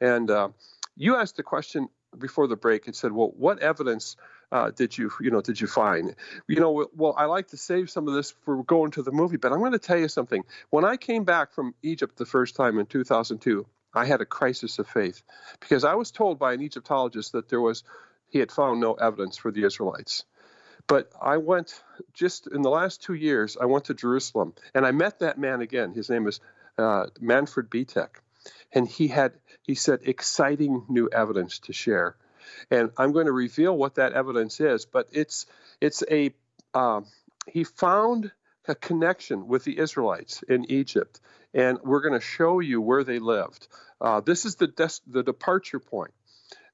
And 0.01 0.31
uh, 0.31 0.49
you 0.97 1.17
asked 1.17 1.37
the 1.37 1.43
question 1.43 1.89
before 2.19 2.49
the 2.49 2.57
break 2.57 2.87
and 2.87 2.97
said, 2.97 3.13
well, 3.13 3.33
what 3.37 3.61
evidence 3.61 4.17
uh, 4.51 4.71
did 4.71 4.97
you, 4.97 5.11
you 5.21 5.31
know, 5.31 5.41
did 5.41 5.61
you 5.61 5.67
find? 5.67 6.15
You 6.49 6.61
know, 6.61 6.89
well, 6.95 7.15
I 7.17 7.27
like 7.27 7.49
to 7.49 7.57
save 7.57 7.91
some 7.91 8.09
of 8.09 8.15
this 8.15 8.35
for 8.45 8.65
going 8.65 8.93
to 8.93 9.03
the 9.03 9.13
movie, 9.13 9.37
but 9.37 9.53
I'm 9.53 9.59
going 9.59 9.73
to 9.73 9.79
tell 9.79 9.99
you 9.99 10.09
something. 10.09 10.45
When 10.71 10.85
I 10.85 10.97
came 10.97 11.25
back 11.25 11.53
from 11.53 11.75
Egypt 11.83 12.17
the 12.17 12.27
first 12.27 12.57
time 12.57 12.79
in 12.79 12.87
2002, 12.87 13.67
I 13.93 14.07
had 14.07 14.21
a 14.21 14.27
crisis 14.27 14.79
of 14.79 14.89
faith 14.89 15.23
because 15.61 15.85
I 15.85 15.95
was 15.95 16.11
told 16.11 16.39
by 16.39 16.53
an 16.53 16.63
Egyptologist 16.63 17.33
that 17.33 17.49
there 17.49 17.61
was, 17.61 17.85
he 18.29 18.39
had 18.39 18.51
found 18.51 18.81
no 18.81 18.95
evidence 18.95 19.37
for 19.37 19.51
the 19.51 19.65
Israelites. 19.65 20.25
But 20.87 21.11
I 21.21 21.39
went 21.39 21.83
just 22.13 22.47
in 22.47 22.63
the 22.63 22.71
last 22.71 23.03
two 23.03 23.15
years, 23.15 23.57
I 23.61 23.65
went 23.67 23.87
to 23.87 23.95
Jerusalem 23.95 24.55
and 24.75 24.87
I 24.87 24.91
met 24.91 25.21
that 25.21 25.39
man 25.39 25.61
again. 25.63 25.93
His 25.93 26.11
name 26.11 26.27
is 26.27 26.41
uh, 26.79 27.07
Manfred 27.21 27.71
Bietak. 27.71 28.21
And 28.73 28.87
he 28.87 29.09
had, 29.09 29.33
he 29.63 29.75
said, 29.75 30.01
exciting 30.03 30.85
new 30.89 31.09
evidence 31.09 31.61
to 31.61 31.73
share. 31.73 32.17
And 32.71 32.91
I'm 32.99 33.13
going 33.13 33.27
to 33.27 33.33
reveal 33.33 33.77
what 33.77 33.95
that 33.95 34.13
evidence 34.13 34.61
is, 34.61 34.85
but 34.85 35.09
it's, 35.13 35.47
it's 35.81 36.03
a, 36.11 36.35
uh, 36.75 37.01
he 37.47 37.65
found 37.65 38.33
a 38.69 38.75
connection 38.75 39.49
with 39.49 39.65
the 39.65 39.79
Israelites 39.79 40.43
in 40.49 40.71
Egypt, 40.71 41.21
and 41.53 41.79
we're 41.83 42.01
going 42.01 42.19
to 42.19 42.25
show 42.25 42.61
you 42.61 42.81
where 42.81 43.05
they 43.05 43.19
lived. 43.19 43.69
Uh, 44.01 44.21
this 44.21 44.45
is 44.45 44.57
the, 44.57 44.67
des- 44.67 45.03
the 45.07 45.23
departure 45.23 45.79
point 45.79 46.13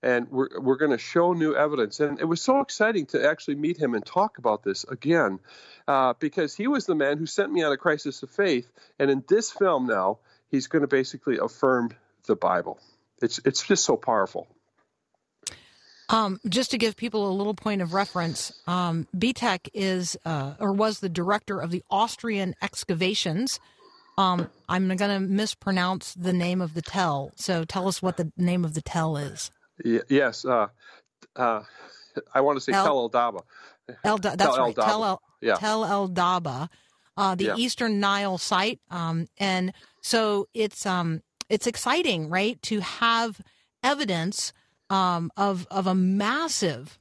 and 0.03 0.31
we're, 0.31 0.49
we're 0.61 0.77
going 0.77 0.91
to 0.91 0.99
show 0.99 1.33
new 1.33 1.55
evidence. 1.55 2.01
And 2.01 2.21
it 2.21 2.25
was 2.25 2.41
so 2.41 2.61
exciting 2.61 3.07
to 3.07 3.27
actually 3.27 3.57
meet 3.57 3.77
him 3.77 3.95
and 3.95 4.05
talk 4.05 4.39
about 4.39 4.63
this 4.63 4.85
again, 4.85 5.41
uh, 5.87 6.15
because 6.19 6.55
he 6.55 6.67
was 6.67 6.87
the 6.87 6.95
man 6.95 7.19
who 7.19 7.27
sent 7.27 7.53
me 7.53 7.63
on 7.63 7.73
a 7.73 7.77
crisis 7.77 8.23
of 8.23 8.31
faith. 8.31 8.71
And 8.99 9.11
in 9.11 9.25
this 9.29 9.51
film 9.51 9.87
now, 9.87 10.19
he's 10.51 10.67
going 10.67 10.83
to 10.83 10.89
basically 10.89 11.39
affirm 11.39 11.91
the 12.27 12.37
Bible. 12.37 12.79
It's 13.23 13.41
it's 13.45 13.63
just 13.67 13.85
so 13.85 13.97
powerful. 13.97 14.47
Um, 16.09 16.41
just 16.49 16.73
to 16.73 16.79
give 16.79 16.97
people 16.97 17.31
a 17.31 17.35
little 17.35 17.55
point 17.55 17.83
of 17.83 17.95
reference, 17.95 18.53
um, 18.67 19.07
Bietak 19.17 19.69
is 19.75 20.17
uh, 20.25 20.55
or 20.59 20.73
was 20.73 21.01
the 21.01 21.09
director 21.09 21.61
of 21.61 21.71
the 21.71 21.85
Austrian 21.91 22.55
excavations. 22.63 23.61
Um, 24.19 24.51
I'm 24.69 24.89
going 24.89 25.11
to 25.11 25.21
mispronounce 25.21 26.15
the 26.15 26.33
name 26.33 26.61
of 26.61 26.75
the 26.75 26.83
tell, 26.83 27.33
so 27.37 27.65
tell 27.65 27.87
us 27.87 28.03
what 28.03 28.17
the 28.17 28.33
name 28.37 28.65
of 28.65 28.75
the 28.75 28.83
tell 28.83 29.17
is 29.17 29.51
yes. 29.85 30.45
Uh, 30.45 30.69
uh, 31.37 31.63
I 32.35 32.41
want 32.41 32.57
to 32.57 32.61
say 32.61 32.73
El, 32.73 32.85
Tel 32.85 32.99
El 32.99 33.11
Daba. 33.11 33.41
El, 34.05 34.19
that's 34.19 34.37
Tel 34.37 34.57
right. 34.57 34.79
El 34.79 34.85
Tel 34.85 35.05
El, 35.05 35.23
yeah. 35.41 35.55
Tel 35.55 35.85
El 35.85 36.09
Daba, 36.09 36.69
uh, 37.17 37.35
the 37.35 37.45
yeah. 37.45 37.57
Eastern 37.57 38.01
Nile 38.01 38.39
site, 38.39 38.81
um, 38.91 39.27
and 39.39 39.73
so 40.03 40.49
it's 40.55 40.87
um, 40.87 41.23
it's 41.49 41.67
exciting, 41.67 42.29
right, 42.29 42.61
to 42.63 42.81
have 42.81 43.41
evidence 43.83 44.53
um, 44.89 45.31
of 45.37 45.67
of 45.71 45.87
a 45.87 45.95
massive 45.95 46.99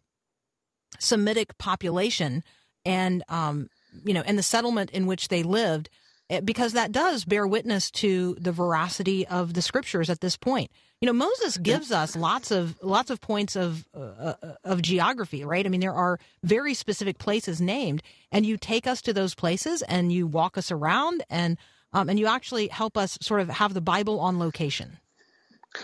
Semitic 0.97 1.57
population, 1.57 2.43
and 2.83 3.23
um, 3.29 3.69
you 4.03 4.13
know, 4.13 4.23
and 4.25 4.37
the 4.37 4.43
settlement 4.43 4.89
in 4.91 5.05
which 5.05 5.29
they 5.29 5.43
lived, 5.43 5.89
eh, 6.29 6.41
because 6.41 6.73
that 6.73 6.91
does 6.91 7.25
bear 7.25 7.47
witness 7.47 7.89
to 7.91 8.35
the 8.39 8.51
veracity 8.51 9.25
of 9.27 9.53
the 9.53 9.61
scriptures 9.61 10.09
at 10.09 10.19
this 10.19 10.35
point. 10.35 10.71
You 11.01 11.05
know, 11.05 11.13
Moses 11.13 11.57
gives 11.57 11.93
us 11.93 12.17
lots 12.17 12.51
of 12.51 12.77
lots 12.83 13.09
of 13.09 13.21
points 13.21 13.55
of 13.55 13.87
uh, 13.95 14.33
uh, 14.43 14.55
of 14.65 14.81
geography, 14.81 15.45
right? 15.45 15.65
I 15.65 15.69
mean, 15.69 15.79
there 15.79 15.93
are 15.93 16.19
very 16.43 16.73
specific 16.73 17.17
places 17.17 17.61
named, 17.61 18.03
and 18.33 18.45
you 18.45 18.57
take 18.57 18.85
us 18.85 19.01
to 19.03 19.13
those 19.13 19.33
places 19.33 19.81
and 19.83 20.11
you 20.11 20.27
walk 20.27 20.57
us 20.57 20.71
around, 20.71 21.23
and 21.29 21.57
um, 21.93 22.09
and 22.09 22.19
you 22.19 22.27
actually 22.27 22.67
help 22.67 22.97
us 22.97 23.17
sort 23.21 23.39
of 23.39 23.47
have 23.47 23.73
the 23.73 23.81
Bible 23.81 24.19
on 24.19 24.39
location. 24.39 24.97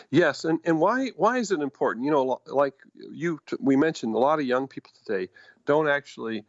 Yes, 0.09 0.43
and, 0.43 0.59
and 0.66 0.82
why 0.82 1.11
why 1.16 1.38
is 1.38 1.49
it 1.49 1.61
important? 1.61 2.03
You 2.03 2.11
know, 2.11 2.41
like 2.47 2.74
you 2.95 3.39
we 3.61 3.78
mentioned, 3.78 4.16
a 4.16 4.20
lot 4.20 4.39
of 4.39 4.45
young 4.45 4.68
people 4.68 4.91
today 5.05 5.30
don't 5.66 5.88
actually 5.88 6.43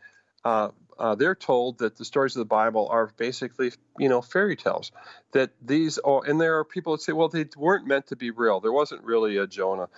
uh, 0.45 0.71
uh, 0.99 1.15
they're 1.15 1.35
told 1.35 1.79
that 1.79 1.97
the 1.97 2.05
stories 2.05 2.37
of 2.37 2.41
the 2.41 2.45
Bible 2.47 2.89
are 2.89 3.13
basically, 3.17 3.73
you 3.99 4.09
know, 4.09 4.23
fairy 4.23 4.57
tales. 4.57 4.93
That 5.33 5.51
these, 5.61 5.99
oh, 6.05 6.21
and 6.21 6.41
there 6.41 6.59
are 6.59 6.65
people 6.65 6.97
that 6.97 7.03
say, 7.03 7.13
well, 7.13 7.29
they 7.29 7.47
weren't 7.57 7.87
meant 7.87 8.09
to 8.09 8.17
be 8.17 8.31
real. 8.31 8.61
There 8.61 8.73
wasn't 8.73 9.03
really 9.05 9.37
a 9.37 9.47
Jonah 9.47 9.89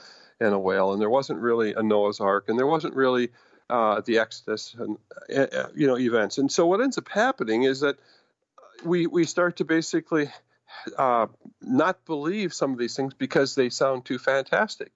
and 0.41 0.55
a 0.55 0.59
whale, 0.59 0.93
and 0.93 1.01
there 1.01 1.11
wasn't 1.11 1.41
really 1.41 1.75
a 1.75 1.83
Noah's 1.83 2.21
Ark, 2.21 2.47
and 2.49 2.59
there 2.59 2.67
wasn't 2.67 2.95
really 2.95 3.31
uh, 3.71 4.01
the 4.05 4.19
Exodus, 4.19 4.75
and 4.79 4.99
uh, 5.37 5.69
you 5.75 5.87
know, 5.87 5.99
events. 5.99 6.39
And 6.39 6.51
so 6.51 6.67
what 6.67 6.81
ends 6.81 6.99
up 6.99 7.09
happening 7.09 7.65
is 7.65 7.81
that 7.81 7.97
we 8.85 9.07
we 9.07 9.25
start 9.25 9.57
to 9.57 9.65
basically 9.65 10.31
uh, 10.97 11.27
not 11.61 12.05
believe 12.05 12.55
some 12.55 12.73
of 12.73 12.79
these 12.79 12.97
things 12.97 13.15
because 13.15 13.55
they 13.55 13.69
sound 13.69 14.05
too 14.05 14.19
fantastic. 14.19 14.93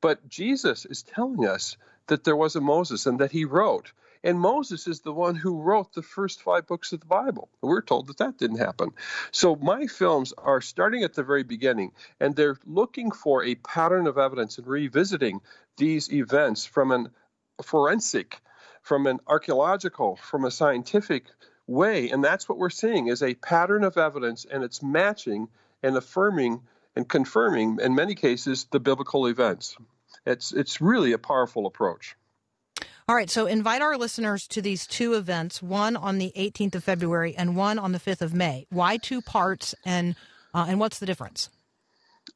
But 0.00 0.28
Jesus 0.28 0.86
is 0.86 1.02
telling 1.02 1.46
us 1.46 1.76
that 2.06 2.24
there 2.24 2.36
was 2.36 2.56
a 2.56 2.60
Moses 2.60 3.06
and 3.06 3.18
that 3.20 3.32
he 3.32 3.44
wrote. 3.44 3.92
And 4.26 4.40
Moses 4.40 4.88
is 4.88 5.02
the 5.02 5.12
one 5.12 5.36
who 5.36 5.62
wrote 5.62 5.94
the 5.94 6.02
first 6.02 6.42
five 6.42 6.66
books 6.66 6.92
of 6.92 6.98
the 6.98 7.06
Bible. 7.06 7.48
We're 7.60 7.80
told 7.80 8.08
that 8.08 8.16
that 8.16 8.38
didn't 8.38 8.58
happen. 8.58 8.90
So 9.30 9.54
my 9.54 9.86
films 9.86 10.34
are 10.36 10.60
starting 10.60 11.04
at 11.04 11.14
the 11.14 11.22
very 11.22 11.44
beginning, 11.44 11.92
and 12.18 12.34
they're 12.34 12.58
looking 12.66 13.12
for 13.12 13.44
a 13.44 13.54
pattern 13.54 14.08
of 14.08 14.18
evidence 14.18 14.58
and 14.58 14.66
revisiting 14.66 15.42
these 15.76 16.12
events 16.12 16.66
from 16.66 16.90
an 16.90 17.10
forensic, 17.62 18.40
from 18.82 19.06
an 19.06 19.20
archaeological, 19.28 20.16
from 20.16 20.44
a 20.44 20.50
scientific 20.50 21.26
way. 21.68 22.10
And 22.10 22.24
that's 22.24 22.48
what 22.48 22.58
we're 22.58 22.68
seeing 22.68 23.06
is 23.06 23.22
a 23.22 23.34
pattern 23.34 23.84
of 23.84 23.96
evidence, 23.96 24.44
and 24.44 24.64
it's 24.64 24.82
matching 24.82 25.46
and 25.84 25.96
affirming 25.96 26.62
and 26.96 27.08
confirming, 27.08 27.78
in 27.80 27.94
many 27.94 28.16
cases, 28.16 28.66
the 28.72 28.80
biblical 28.80 29.28
events. 29.28 29.76
It's, 30.26 30.50
it's 30.52 30.80
really 30.80 31.12
a 31.12 31.18
powerful 31.18 31.66
approach. 31.66 32.16
All 33.08 33.14
right, 33.14 33.30
so 33.30 33.46
invite 33.46 33.82
our 33.82 33.96
listeners 33.96 34.48
to 34.48 34.60
these 34.60 34.84
two 34.84 35.14
events, 35.14 35.62
one 35.62 35.96
on 35.96 36.18
the 36.18 36.32
18th 36.36 36.74
of 36.74 36.82
February 36.82 37.36
and 37.36 37.54
one 37.54 37.78
on 37.78 37.92
the 37.92 38.00
5th 38.00 38.20
of 38.20 38.34
May. 38.34 38.66
Why 38.68 38.96
two 38.96 39.22
parts 39.22 39.76
and 39.84 40.16
uh, 40.52 40.66
and 40.68 40.80
what's 40.80 40.98
the 40.98 41.06
difference? 41.06 41.48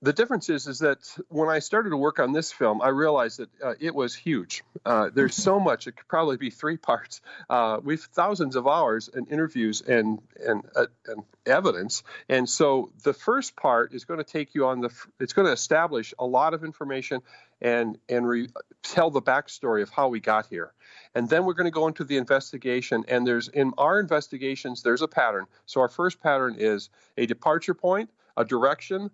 The 0.02 0.12
difference 0.12 0.48
is 0.48 0.66
is 0.66 0.78
that 0.80 0.98
when 1.28 1.48
I 1.48 1.58
started 1.58 1.90
to 1.90 1.96
work 1.96 2.18
on 2.18 2.32
this 2.32 2.52
film, 2.52 2.80
I 2.80 2.88
realized 2.88 3.38
that 3.38 3.48
uh, 3.62 3.74
it 3.80 3.94
was 3.94 4.14
huge. 4.14 4.62
Uh, 4.84 5.10
there's 5.12 5.34
so 5.34 5.60
much; 5.60 5.86
it 5.86 5.96
could 5.96 6.08
probably 6.08 6.36
be 6.36 6.50
three 6.50 6.76
parts. 6.76 7.20
Uh, 7.48 7.78
we've 7.82 8.02
thousands 8.02 8.56
of 8.56 8.66
hours 8.66 9.10
and 9.12 9.28
interviews 9.30 9.82
and 9.82 10.20
and, 10.44 10.62
uh, 10.76 10.86
and 11.06 11.22
evidence, 11.44 12.02
and 12.28 12.48
so 12.48 12.92
the 13.02 13.12
first 13.12 13.56
part 13.56 13.92
is 13.92 14.04
going 14.04 14.18
to 14.18 14.24
take 14.24 14.54
you 14.54 14.66
on 14.66 14.80
the. 14.80 14.90
It's 15.18 15.32
going 15.32 15.46
to 15.46 15.52
establish 15.52 16.14
a 16.18 16.26
lot 16.26 16.54
of 16.54 16.64
information 16.64 17.22
and 17.60 17.98
and 18.08 18.26
re, 18.26 18.48
tell 18.82 19.10
the 19.10 19.22
backstory 19.22 19.82
of 19.82 19.90
how 19.90 20.08
we 20.08 20.20
got 20.20 20.46
here. 20.46 20.72
And 21.14 21.28
then 21.28 21.44
we're 21.44 21.54
going 21.54 21.66
to 21.66 21.72
go 21.72 21.88
into 21.88 22.04
the 22.04 22.16
investigation. 22.16 23.04
And 23.08 23.26
there's 23.26 23.48
in 23.48 23.72
our 23.76 24.00
investigations, 24.00 24.82
there's 24.82 25.02
a 25.02 25.08
pattern. 25.08 25.46
So 25.66 25.80
our 25.80 25.88
first 25.88 26.20
pattern 26.20 26.56
is 26.58 26.90
a 27.16 27.26
departure 27.26 27.74
point, 27.74 28.10
a 28.36 28.44
direction, 28.44 29.10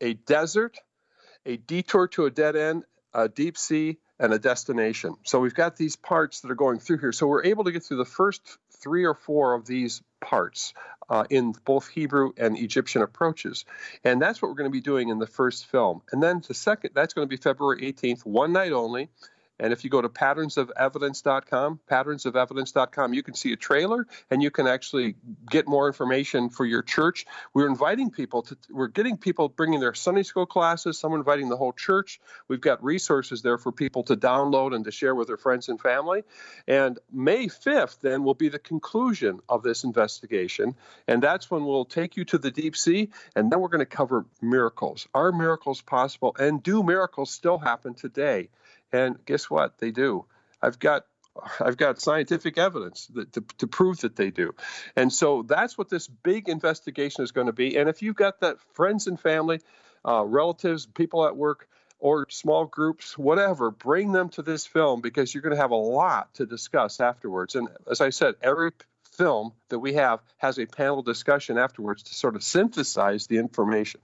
a 0.00 0.14
desert, 0.14 0.78
a 1.46 1.56
detour 1.56 2.08
to 2.08 2.26
a 2.26 2.30
dead 2.30 2.56
end, 2.56 2.84
a 3.14 3.28
deep 3.28 3.56
sea, 3.56 3.98
and 4.18 4.32
a 4.32 4.38
destination. 4.38 5.14
So 5.24 5.40
we've 5.40 5.54
got 5.54 5.76
these 5.76 5.96
parts 5.96 6.40
that 6.40 6.50
are 6.50 6.56
going 6.56 6.80
through 6.80 6.98
here. 6.98 7.12
So 7.12 7.26
we're 7.26 7.44
able 7.44 7.64
to 7.64 7.72
get 7.72 7.84
through 7.84 7.98
the 7.98 8.04
first 8.04 8.58
three 8.80 9.04
or 9.04 9.14
four 9.14 9.54
of 9.54 9.66
these 9.66 10.02
parts 10.20 10.74
uh, 11.08 11.24
in 11.30 11.54
both 11.64 11.88
Hebrew 11.88 12.32
and 12.36 12.58
Egyptian 12.58 13.02
approaches. 13.02 13.64
And 14.04 14.20
that's 14.20 14.42
what 14.42 14.48
we're 14.48 14.56
going 14.56 14.70
to 14.70 14.76
be 14.76 14.80
doing 14.80 15.08
in 15.08 15.18
the 15.18 15.26
first 15.26 15.66
film. 15.66 16.02
And 16.12 16.22
then 16.22 16.42
the 16.46 16.54
second, 16.54 16.90
that's 16.94 17.14
going 17.14 17.26
to 17.26 17.30
be 17.30 17.36
February 17.36 17.92
18th, 17.92 18.26
one 18.26 18.52
night 18.52 18.72
only. 18.72 19.08
And 19.58 19.72
if 19.72 19.84
you 19.84 19.90
go 19.90 20.00
to 20.00 20.08
patternsofevidence.com, 20.08 21.80
patternsofevidence.com, 21.90 23.14
you 23.14 23.22
can 23.22 23.34
see 23.34 23.52
a 23.52 23.56
trailer 23.56 24.06
and 24.30 24.42
you 24.42 24.50
can 24.50 24.66
actually 24.66 25.16
get 25.50 25.66
more 25.66 25.86
information 25.86 26.50
for 26.50 26.64
your 26.64 26.82
church. 26.82 27.26
We're 27.54 27.68
inviting 27.68 28.10
people 28.10 28.42
to, 28.42 28.56
we're 28.70 28.88
getting 28.88 29.16
people 29.16 29.48
bringing 29.48 29.80
their 29.80 29.94
Sunday 29.94 30.22
school 30.22 30.46
classes, 30.46 30.98
some 30.98 31.12
inviting 31.14 31.48
the 31.48 31.56
whole 31.56 31.72
church. 31.72 32.20
We've 32.46 32.60
got 32.60 32.82
resources 32.82 33.42
there 33.42 33.58
for 33.58 33.72
people 33.72 34.04
to 34.04 34.16
download 34.16 34.74
and 34.74 34.84
to 34.84 34.90
share 34.90 35.14
with 35.14 35.28
their 35.28 35.36
friends 35.36 35.68
and 35.68 35.80
family. 35.80 36.22
And 36.66 36.98
May 37.12 37.46
5th, 37.46 38.00
then, 38.00 38.24
will 38.24 38.34
be 38.34 38.48
the 38.48 38.58
conclusion 38.58 39.40
of 39.48 39.62
this 39.62 39.84
investigation. 39.84 40.74
And 41.06 41.22
that's 41.22 41.50
when 41.50 41.64
we'll 41.64 41.84
take 41.84 42.16
you 42.16 42.24
to 42.26 42.38
the 42.38 42.50
deep 42.50 42.76
sea. 42.76 43.10
And 43.34 43.50
then 43.50 43.60
we're 43.60 43.68
going 43.68 43.80
to 43.80 43.86
cover 43.86 44.24
miracles. 44.40 45.08
Are 45.14 45.32
miracles 45.32 45.80
possible? 45.80 46.36
And 46.38 46.62
do 46.62 46.82
miracles 46.82 47.30
still 47.30 47.58
happen 47.58 47.94
today? 47.94 48.48
And 48.92 49.16
guess 49.24 49.50
what? 49.50 49.78
They 49.78 49.90
do. 49.90 50.24
I've 50.62 50.78
got 50.78 51.04
I've 51.60 51.76
got 51.76 52.00
scientific 52.00 52.58
evidence 52.58 53.06
that, 53.14 53.32
to, 53.34 53.44
to 53.58 53.66
prove 53.66 53.98
that 54.00 54.16
they 54.16 54.30
do. 54.30 54.54
And 54.96 55.12
so 55.12 55.42
that's 55.42 55.78
what 55.78 55.88
this 55.88 56.08
big 56.08 56.48
investigation 56.48 57.22
is 57.22 57.30
going 57.30 57.46
to 57.46 57.52
be. 57.52 57.76
And 57.76 57.88
if 57.88 58.02
you've 58.02 58.16
got 58.16 58.40
that 58.40 58.56
friends 58.74 59.06
and 59.06 59.18
family, 59.20 59.60
uh, 60.04 60.24
relatives, 60.24 60.86
people 60.86 61.26
at 61.26 61.36
work, 61.36 61.68
or 62.00 62.26
small 62.30 62.64
groups, 62.64 63.18
whatever, 63.18 63.70
bring 63.70 64.12
them 64.12 64.28
to 64.30 64.42
this 64.42 64.66
film 64.66 65.00
because 65.00 65.34
you're 65.34 65.42
going 65.42 65.54
to 65.54 65.60
have 65.60 65.72
a 65.72 65.76
lot 65.76 66.32
to 66.34 66.46
discuss 66.46 67.00
afterwards. 67.00 67.54
And 67.56 67.68
as 67.90 68.00
I 68.00 68.10
said, 68.10 68.34
every 68.40 68.70
film 69.12 69.52
that 69.68 69.80
we 69.80 69.94
have 69.94 70.20
has 70.36 70.58
a 70.58 70.66
panel 70.66 71.02
discussion 71.02 71.58
afterwards 71.58 72.04
to 72.04 72.14
sort 72.14 72.36
of 72.36 72.44
synthesize 72.44 73.26
the 73.26 73.38
information. 73.38 74.00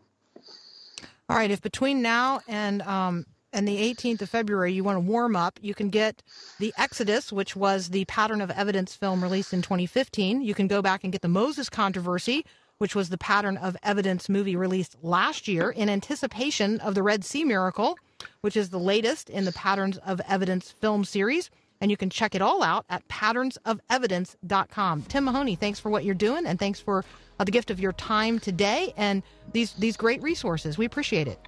All 1.28 1.36
right. 1.36 1.50
If 1.50 1.62
between 1.62 2.02
now 2.02 2.40
and 2.48 2.82
um, 2.82 3.26
and 3.54 3.66
the 3.66 3.94
18th 3.94 4.22
of 4.22 4.28
February, 4.28 4.72
you 4.72 4.82
want 4.82 4.96
to 4.96 5.00
warm 5.00 5.36
up, 5.36 5.58
you 5.62 5.74
can 5.74 5.88
get 5.88 6.22
The 6.58 6.74
Exodus, 6.76 7.32
which 7.32 7.54
was 7.54 7.90
the 7.90 8.04
pattern 8.06 8.40
of 8.40 8.50
evidence 8.50 8.94
film 8.94 9.22
released 9.22 9.54
in 9.54 9.62
2015. 9.62 10.42
You 10.42 10.54
can 10.54 10.66
go 10.66 10.82
back 10.82 11.04
and 11.04 11.12
get 11.12 11.22
The 11.22 11.28
Moses 11.28 11.70
Controversy, 11.70 12.44
which 12.78 12.96
was 12.96 13.08
the 13.08 13.18
pattern 13.18 13.56
of 13.56 13.76
evidence 13.82 14.28
movie 14.28 14.56
released 14.56 14.96
last 15.02 15.46
year 15.46 15.70
in 15.70 15.88
anticipation 15.88 16.80
of 16.80 16.94
the 16.94 17.02
Red 17.02 17.24
Sea 17.24 17.44
Miracle, 17.44 17.96
which 18.40 18.56
is 18.56 18.70
the 18.70 18.78
latest 18.78 19.30
in 19.30 19.44
the 19.44 19.52
Patterns 19.52 19.98
of 19.98 20.20
Evidence 20.28 20.72
film 20.72 21.04
series. 21.04 21.48
And 21.80 21.90
you 21.90 21.96
can 21.96 22.10
check 22.10 22.34
it 22.34 22.42
all 22.42 22.62
out 22.62 22.84
at 22.88 23.06
patternsofevidence.com. 23.08 25.02
Tim 25.02 25.24
Mahoney, 25.24 25.54
thanks 25.54 25.78
for 25.78 25.90
what 25.90 26.04
you're 26.04 26.14
doing 26.14 26.46
and 26.46 26.58
thanks 26.58 26.80
for 26.80 27.04
uh, 27.38 27.44
the 27.44 27.50
gift 27.52 27.70
of 27.70 27.78
your 27.78 27.92
time 27.92 28.38
today 28.38 28.92
and 28.96 29.22
these, 29.52 29.72
these 29.74 29.96
great 29.96 30.22
resources. 30.22 30.78
We 30.78 30.86
appreciate 30.86 31.28
it. 31.28 31.38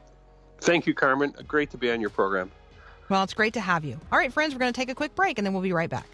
Thank 0.61 0.87
you, 0.87 0.95
Carmen. 0.95 1.35
Great 1.47 1.71
to 1.71 1.79
be 1.79 1.91
on 1.91 2.01
your 2.01 2.11
program. 2.11 2.51
Well, 3.09 3.23
it's 3.23 3.35
great 3.35 3.55
to 3.55 3.61
have 3.61 3.85
you. 3.85 4.01
All 4.11 4.19
right, 4.19 4.33
friends, 4.33 4.55
we're 4.55 4.59
going 4.59 4.73
to 4.73 4.79
take 4.79 4.91
a 4.91 4.95
quick 4.95 5.15
break 5.15 5.39
and 5.39 5.47
then 5.47 5.53
we'll 5.53 5.63
be 5.63 5.73
right 5.73 5.91
back. 5.91 6.07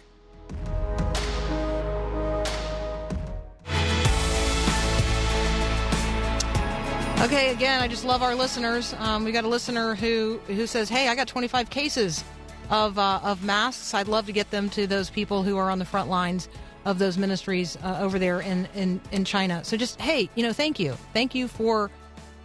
Okay, 7.23 7.51
again, 7.51 7.81
I 7.81 7.87
just 7.87 8.03
love 8.03 8.21
our 8.21 8.35
listeners. 8.35 8.93
Um, 8.99 9.23
we 9.23 9.31
got 9.31 9.45
a 9.45 9.47
listener 9.47 9.95
who 9.95 10.41
who 10.47 10.67
says, 10.67 10.89
"Hey, 10.89 11.07
I 11.07 11.15
got 11.15 11.25
25 11.25 11.69
cases 11.69 12.21
of 12.69 12.99
uh, 12.99 13.21
of 13.23 13.41
masks. 13.45 13.93
I'd 13.93 14.09
love 14.09 14.25
to 14.25 14.33
get 14.33 14.51
them 14.51 14.69
to 14.71 14.85
those 14.85 15.09
people 15.09 15.41
who 15.41 15.55
are 15.55 15.71
on 15.71 15.79
the 15.79 15.85
front 15.85 16.09
lines 16.09 16.49
of 16.83 16.99
those 16.99 17.17
ministries 17.17 17.77
uh, 17.81 17.99
over 18.01 18.19
there 18.19 18.41
in, 18.41 18.67
in 18.75 18.99
in 19.13 19.23
China." 19.23 19.63
So, 19.63 19.77
just 19.77 20.01
hey, 20.01 20.29
you 20.35 20.43
know, 20.43 20.51
thank 20.51 20.81
you, 20.81 20.97
thank 21.13 21.33
you 21.33 21.47
for 21.47 21.89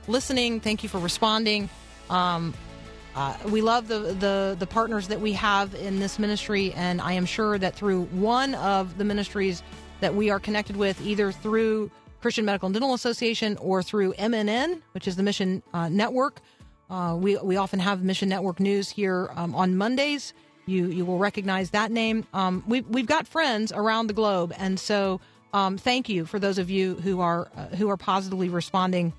listening. 0.07 0.61
Thank 0.61 0.85
you 0.85 0.89
for 0.89 1.01
responding. 1.01 1.69
Um, 2.11 2.55
uh, 3.15 3.37
we 3.47 3.61
love 3.61 3.89
the, 3.89 3.99
the, 3.99 4.57
the 4.59 4.67
partners 4.67 5.09
that 5.09 5.21
we 5.21 5.33
have 5.33 5.75
in 5.75 5.99
this 5.99 6.19
ministry, 6.19 6.73
and 6.75 7.01
I 7.01 7.13
am 7.15 7.27
sure 7.27 7.59
that 7.59 7.75
through 7.75 8.05
one 8.05 8.55
of 8.55 8.97
the 8.97 9.05
ministries 9.05 9.63
that 10.01 10.15
we 10.15 10.31
are 10.31 10.39
connected 10.39 10.77
with, 10.77 11.01
either 11.01 11.33
through 11.33 11.91
Christian 12.21 12.45
Medical 12.45 12.67
and 12.67 12.75
Dental 12.75 12.95
Association 12.95 13.57
or 13.59 13.83
through 13.83 14.13
MNN, 14.15 14.83
which 14.93 15.09
is 15.09 15.17
the 15.17 15.23
Mission 15.23 15.63
uh, 15.75 15.89
Network, 15.89 16.41
uh, 16.91 17.17
we 17.21 17.37
we 17.37 17.57
often 17.57 17.79
have 17.79 18.03
Mission 18.03 18.29
Network 18.29 18.61
news 18.61 18.89
here 18.89 19.31
um, 19.35 19.55
on 19.55 19.77
Mondays. 19.77 20.33
You 20.67 20.87
you 20.87 21.05
will 21.05 21.19
recognize 21.19 21.71
that 21.71 21.91
name. 21.91 22.27
Um, 22.33 22.65
we 22.67 22.81
we've 22.83 23.07
got 23.07 23.27
friends 23.27 23.73
around 23.73 24.07
the 24.07 24.15
globe, 24.15 24.55
and 24.57 24.81
so 24.81 25.21
um, 25.53 25.77
thank 25.77 26.09
you 26.09 26.25
for 26.25 26.39
those 26.39 26.59
of 26.59 26.71
you 26.71 26.95
who 26.97 27.21
are 27.21 27.51
uh, 27.57 27.67
who 27.77 27.91
are 27.91 27.97
positively 27.97 28.49
responding. 28.49 29.13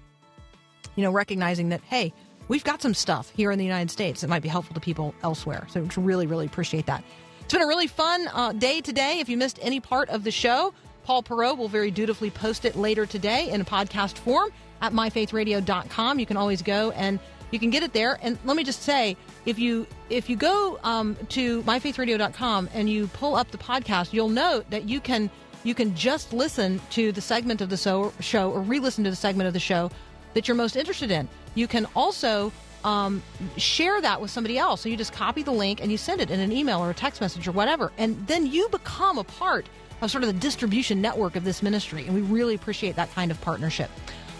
You 0.96 1.04
know, 1.04 1.12
recognizing 1.12 1.70
that 1.70 1.82
hey, 1.82 2.12
we've 2.50 2.64
got 2.66 2.82
some 2.82 2.94
stuff 2.94 3.32
here 3.38 3.52
in 3.52 3.58
the 3.58 3.64
United 3.64 3.90
States 3.90 4.20
that 4.22 4.30
might 4.30 4.42
be 4.42 4.50
helpful 4.50 4.74
to 4.74 4.82
people 4.82 5.16
elsewhere. 5.24 5.66
So 5.70 5.88
really, 5.96 6.28
really 6.28 6.46
appreciate 6.46 6.88
that. 6.88 7.04
It's 7.42 7.54
been 7.54 7.64
a 7.64 7.68
really 7.68 7.88
fun 7.88 8.28
uh, 8.34 8.52
day 8.52 8.82
today. 8.82 9.20
If 9.20 9.30
you 9.30 9.38
missed 9.38 9.58
any 9.62 9.80
part 9.80 10.10
of 10.10 10.24
the 10.24 10.32
show, 10.32 10.74
Paul 11.04 11.24
Perot 11.24 11.58
will 11.58 11.70
very 11.70 11.90
dutifully 11.90 12.30
post 12.30 12.66
it 12.66 12.76
later 12.76 13.06
today 13.06 13.50
in 13.50 13.62
a 13.62 13.66
podcast 13.66 14.18
form 14.18 14.52
at 14.82 14.94
myfaithradio.com. 14.94 16.20
You 16.20 16.26
can 16.26 16.38
always 16.38 16.62
go 16.62 16.92
and 16.92 17.20
you 17.52 17.58
can 17.58 17.72
get 17.72 17.82
it 17.82 17.94
there. 17.94 18.20
And 18.22 18.38
let 18.46 18.56
me 18.56 18.64
just 18.64 18.84
say, 18.84 19.18
if 19.46 19.58
you 19.58 19.88
if 20.10 20.30
you 20.30 20.36
go 20.36 20.80
um, 20.84 21.18
to 21.30 21.64
myfaithradio.com 21.64 22.70
and 22.74 22.88
you 22.88 23.08
pull 23.08 23.36
up 23.36 23.50
the 23.50 23.58
podcast, 23.58 24.14
you'll 24.14 24.30
note 24.30 24.70
that 24.70 24.88
you 24.88 25.00
can 25.00 25.32
you 25.64 25.74
can 25.74 25.96
just 25.96 26.32
listen 26.32 26.80
to 26.92 27.12
the 27.12 27.22
segment 27.22 27.62
of 27.62 27.70
the 27.70 27.78
show, 27.78 28.14
show 28.20 28.52
or 28.52 28.62
re-listen 28.62 29.04
to 29.04 29.10
the 29.10 29.16
segment 29.16 29.48
of 29.48 29.54
the 29.54 29.60
show 29.60 29.90
that 30.34 30.48
you're 30.48 30.56
most 30.56 30.76
interested 30.76 31.12
in. 31.12 31.28
You 31.56 31.68
can 31.68 31.88
also 31.96 32.52
um, 32.84 33.22
share 33.58 34.00
that 34.02 34.22
with 34.22 34.32
somebody 34.32 34.58
else. 34.58 34.82
So 34.82 34.90
you 34.90 34.98
just 34.98 35.14
copy 35.14 35.44
the 35.44 35.52
link 35.52 35.82
and 35.82 35.92
you 35.92 35.98
send 35.98 36.22
it 36.22 36.32
in 36.32 36.40
an 36.40 36.52
email 36.52 36.80
or 36.80 36.90
a 36.90 36.94
text 36.94 37.22
message 37.22 37.48
or 37.48 37.52
whatever. 37.52 37.92
And 37.98 38.28
then 38.28 38.46
you 38.46 38.70
become 38.70 39.18
a 39.18 39.24
part 39.24 39.68
of 40.02 40.12
sort 40.12 40.24
of 40.24 40.34
the 40.34 40.40
distribution 40.40 41.02
network 41.02 41.36
of 41.36 41.44
this 41.44 41.62
ministry. 41.62 42.06
And 42.06 42.16
we 42.16 42.22
really 42.22 42.56
appreciate 42.56 42.96
that 42.96 43.12
kind 43.14 43.32
of 43.32 43.42
partnership. 43.42 43.90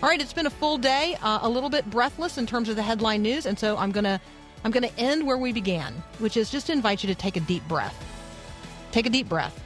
All 0.02 0.08
right, 0.08 0.22
it's 0.22 0.32
been 0.32 0.46
a 0.46 0.52
full 0.52 0.78
day, 0.78 1.18
uh, 1.22 1.40
a 1.42 1.50
little 1.50 1.70
bit 1.70 1.90
breathless 1.90 2.38
in 2.38 2.48
terms 2.48 2.70
of 2.70 2.78
the 2.78 2.84
headline 2.84 3.22
news. 3.22 3.46
And 3.46 3.60
so 3.60 3.78
I'm 3.78 3.92
going 3.92 4.06
to. 4.06 4.20
I'm 4.62 4.72
going 4.72 4.84
to 4.84 5.00
end 5.00 5.26
where 5.26 5.38
we 5.38 5.54
began, 5.54 5.94
which 6.18 6.36
is 6.36 6.52
just 6.52 6.68
to 6.68 6.74
invite 6.74 7.02
you 7.02 7.08
to 7.08 7.16
take 7.16 7.38
a 7.38 7.40
deep 7.40 7.66
breath. 7.70 7.96
Take 8.92 9.06
a 9.06 9.10
deep 9.10 9.30
breath. 9.30 9.58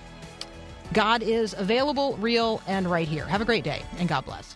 God 0.94 1.24
is 1.24 1.56
available, 1.58 2.16
real, 2.18 2.62
and 2.68 2.86
right 2.86 3.08
here. 3.08 3.26
Have 3.26 3.42
a 3.42 3.46
great 3.46 3.64
day, 3.64 3.82
and 3.98 4.08
God 4.08 4.24
bless. 4.24 4.56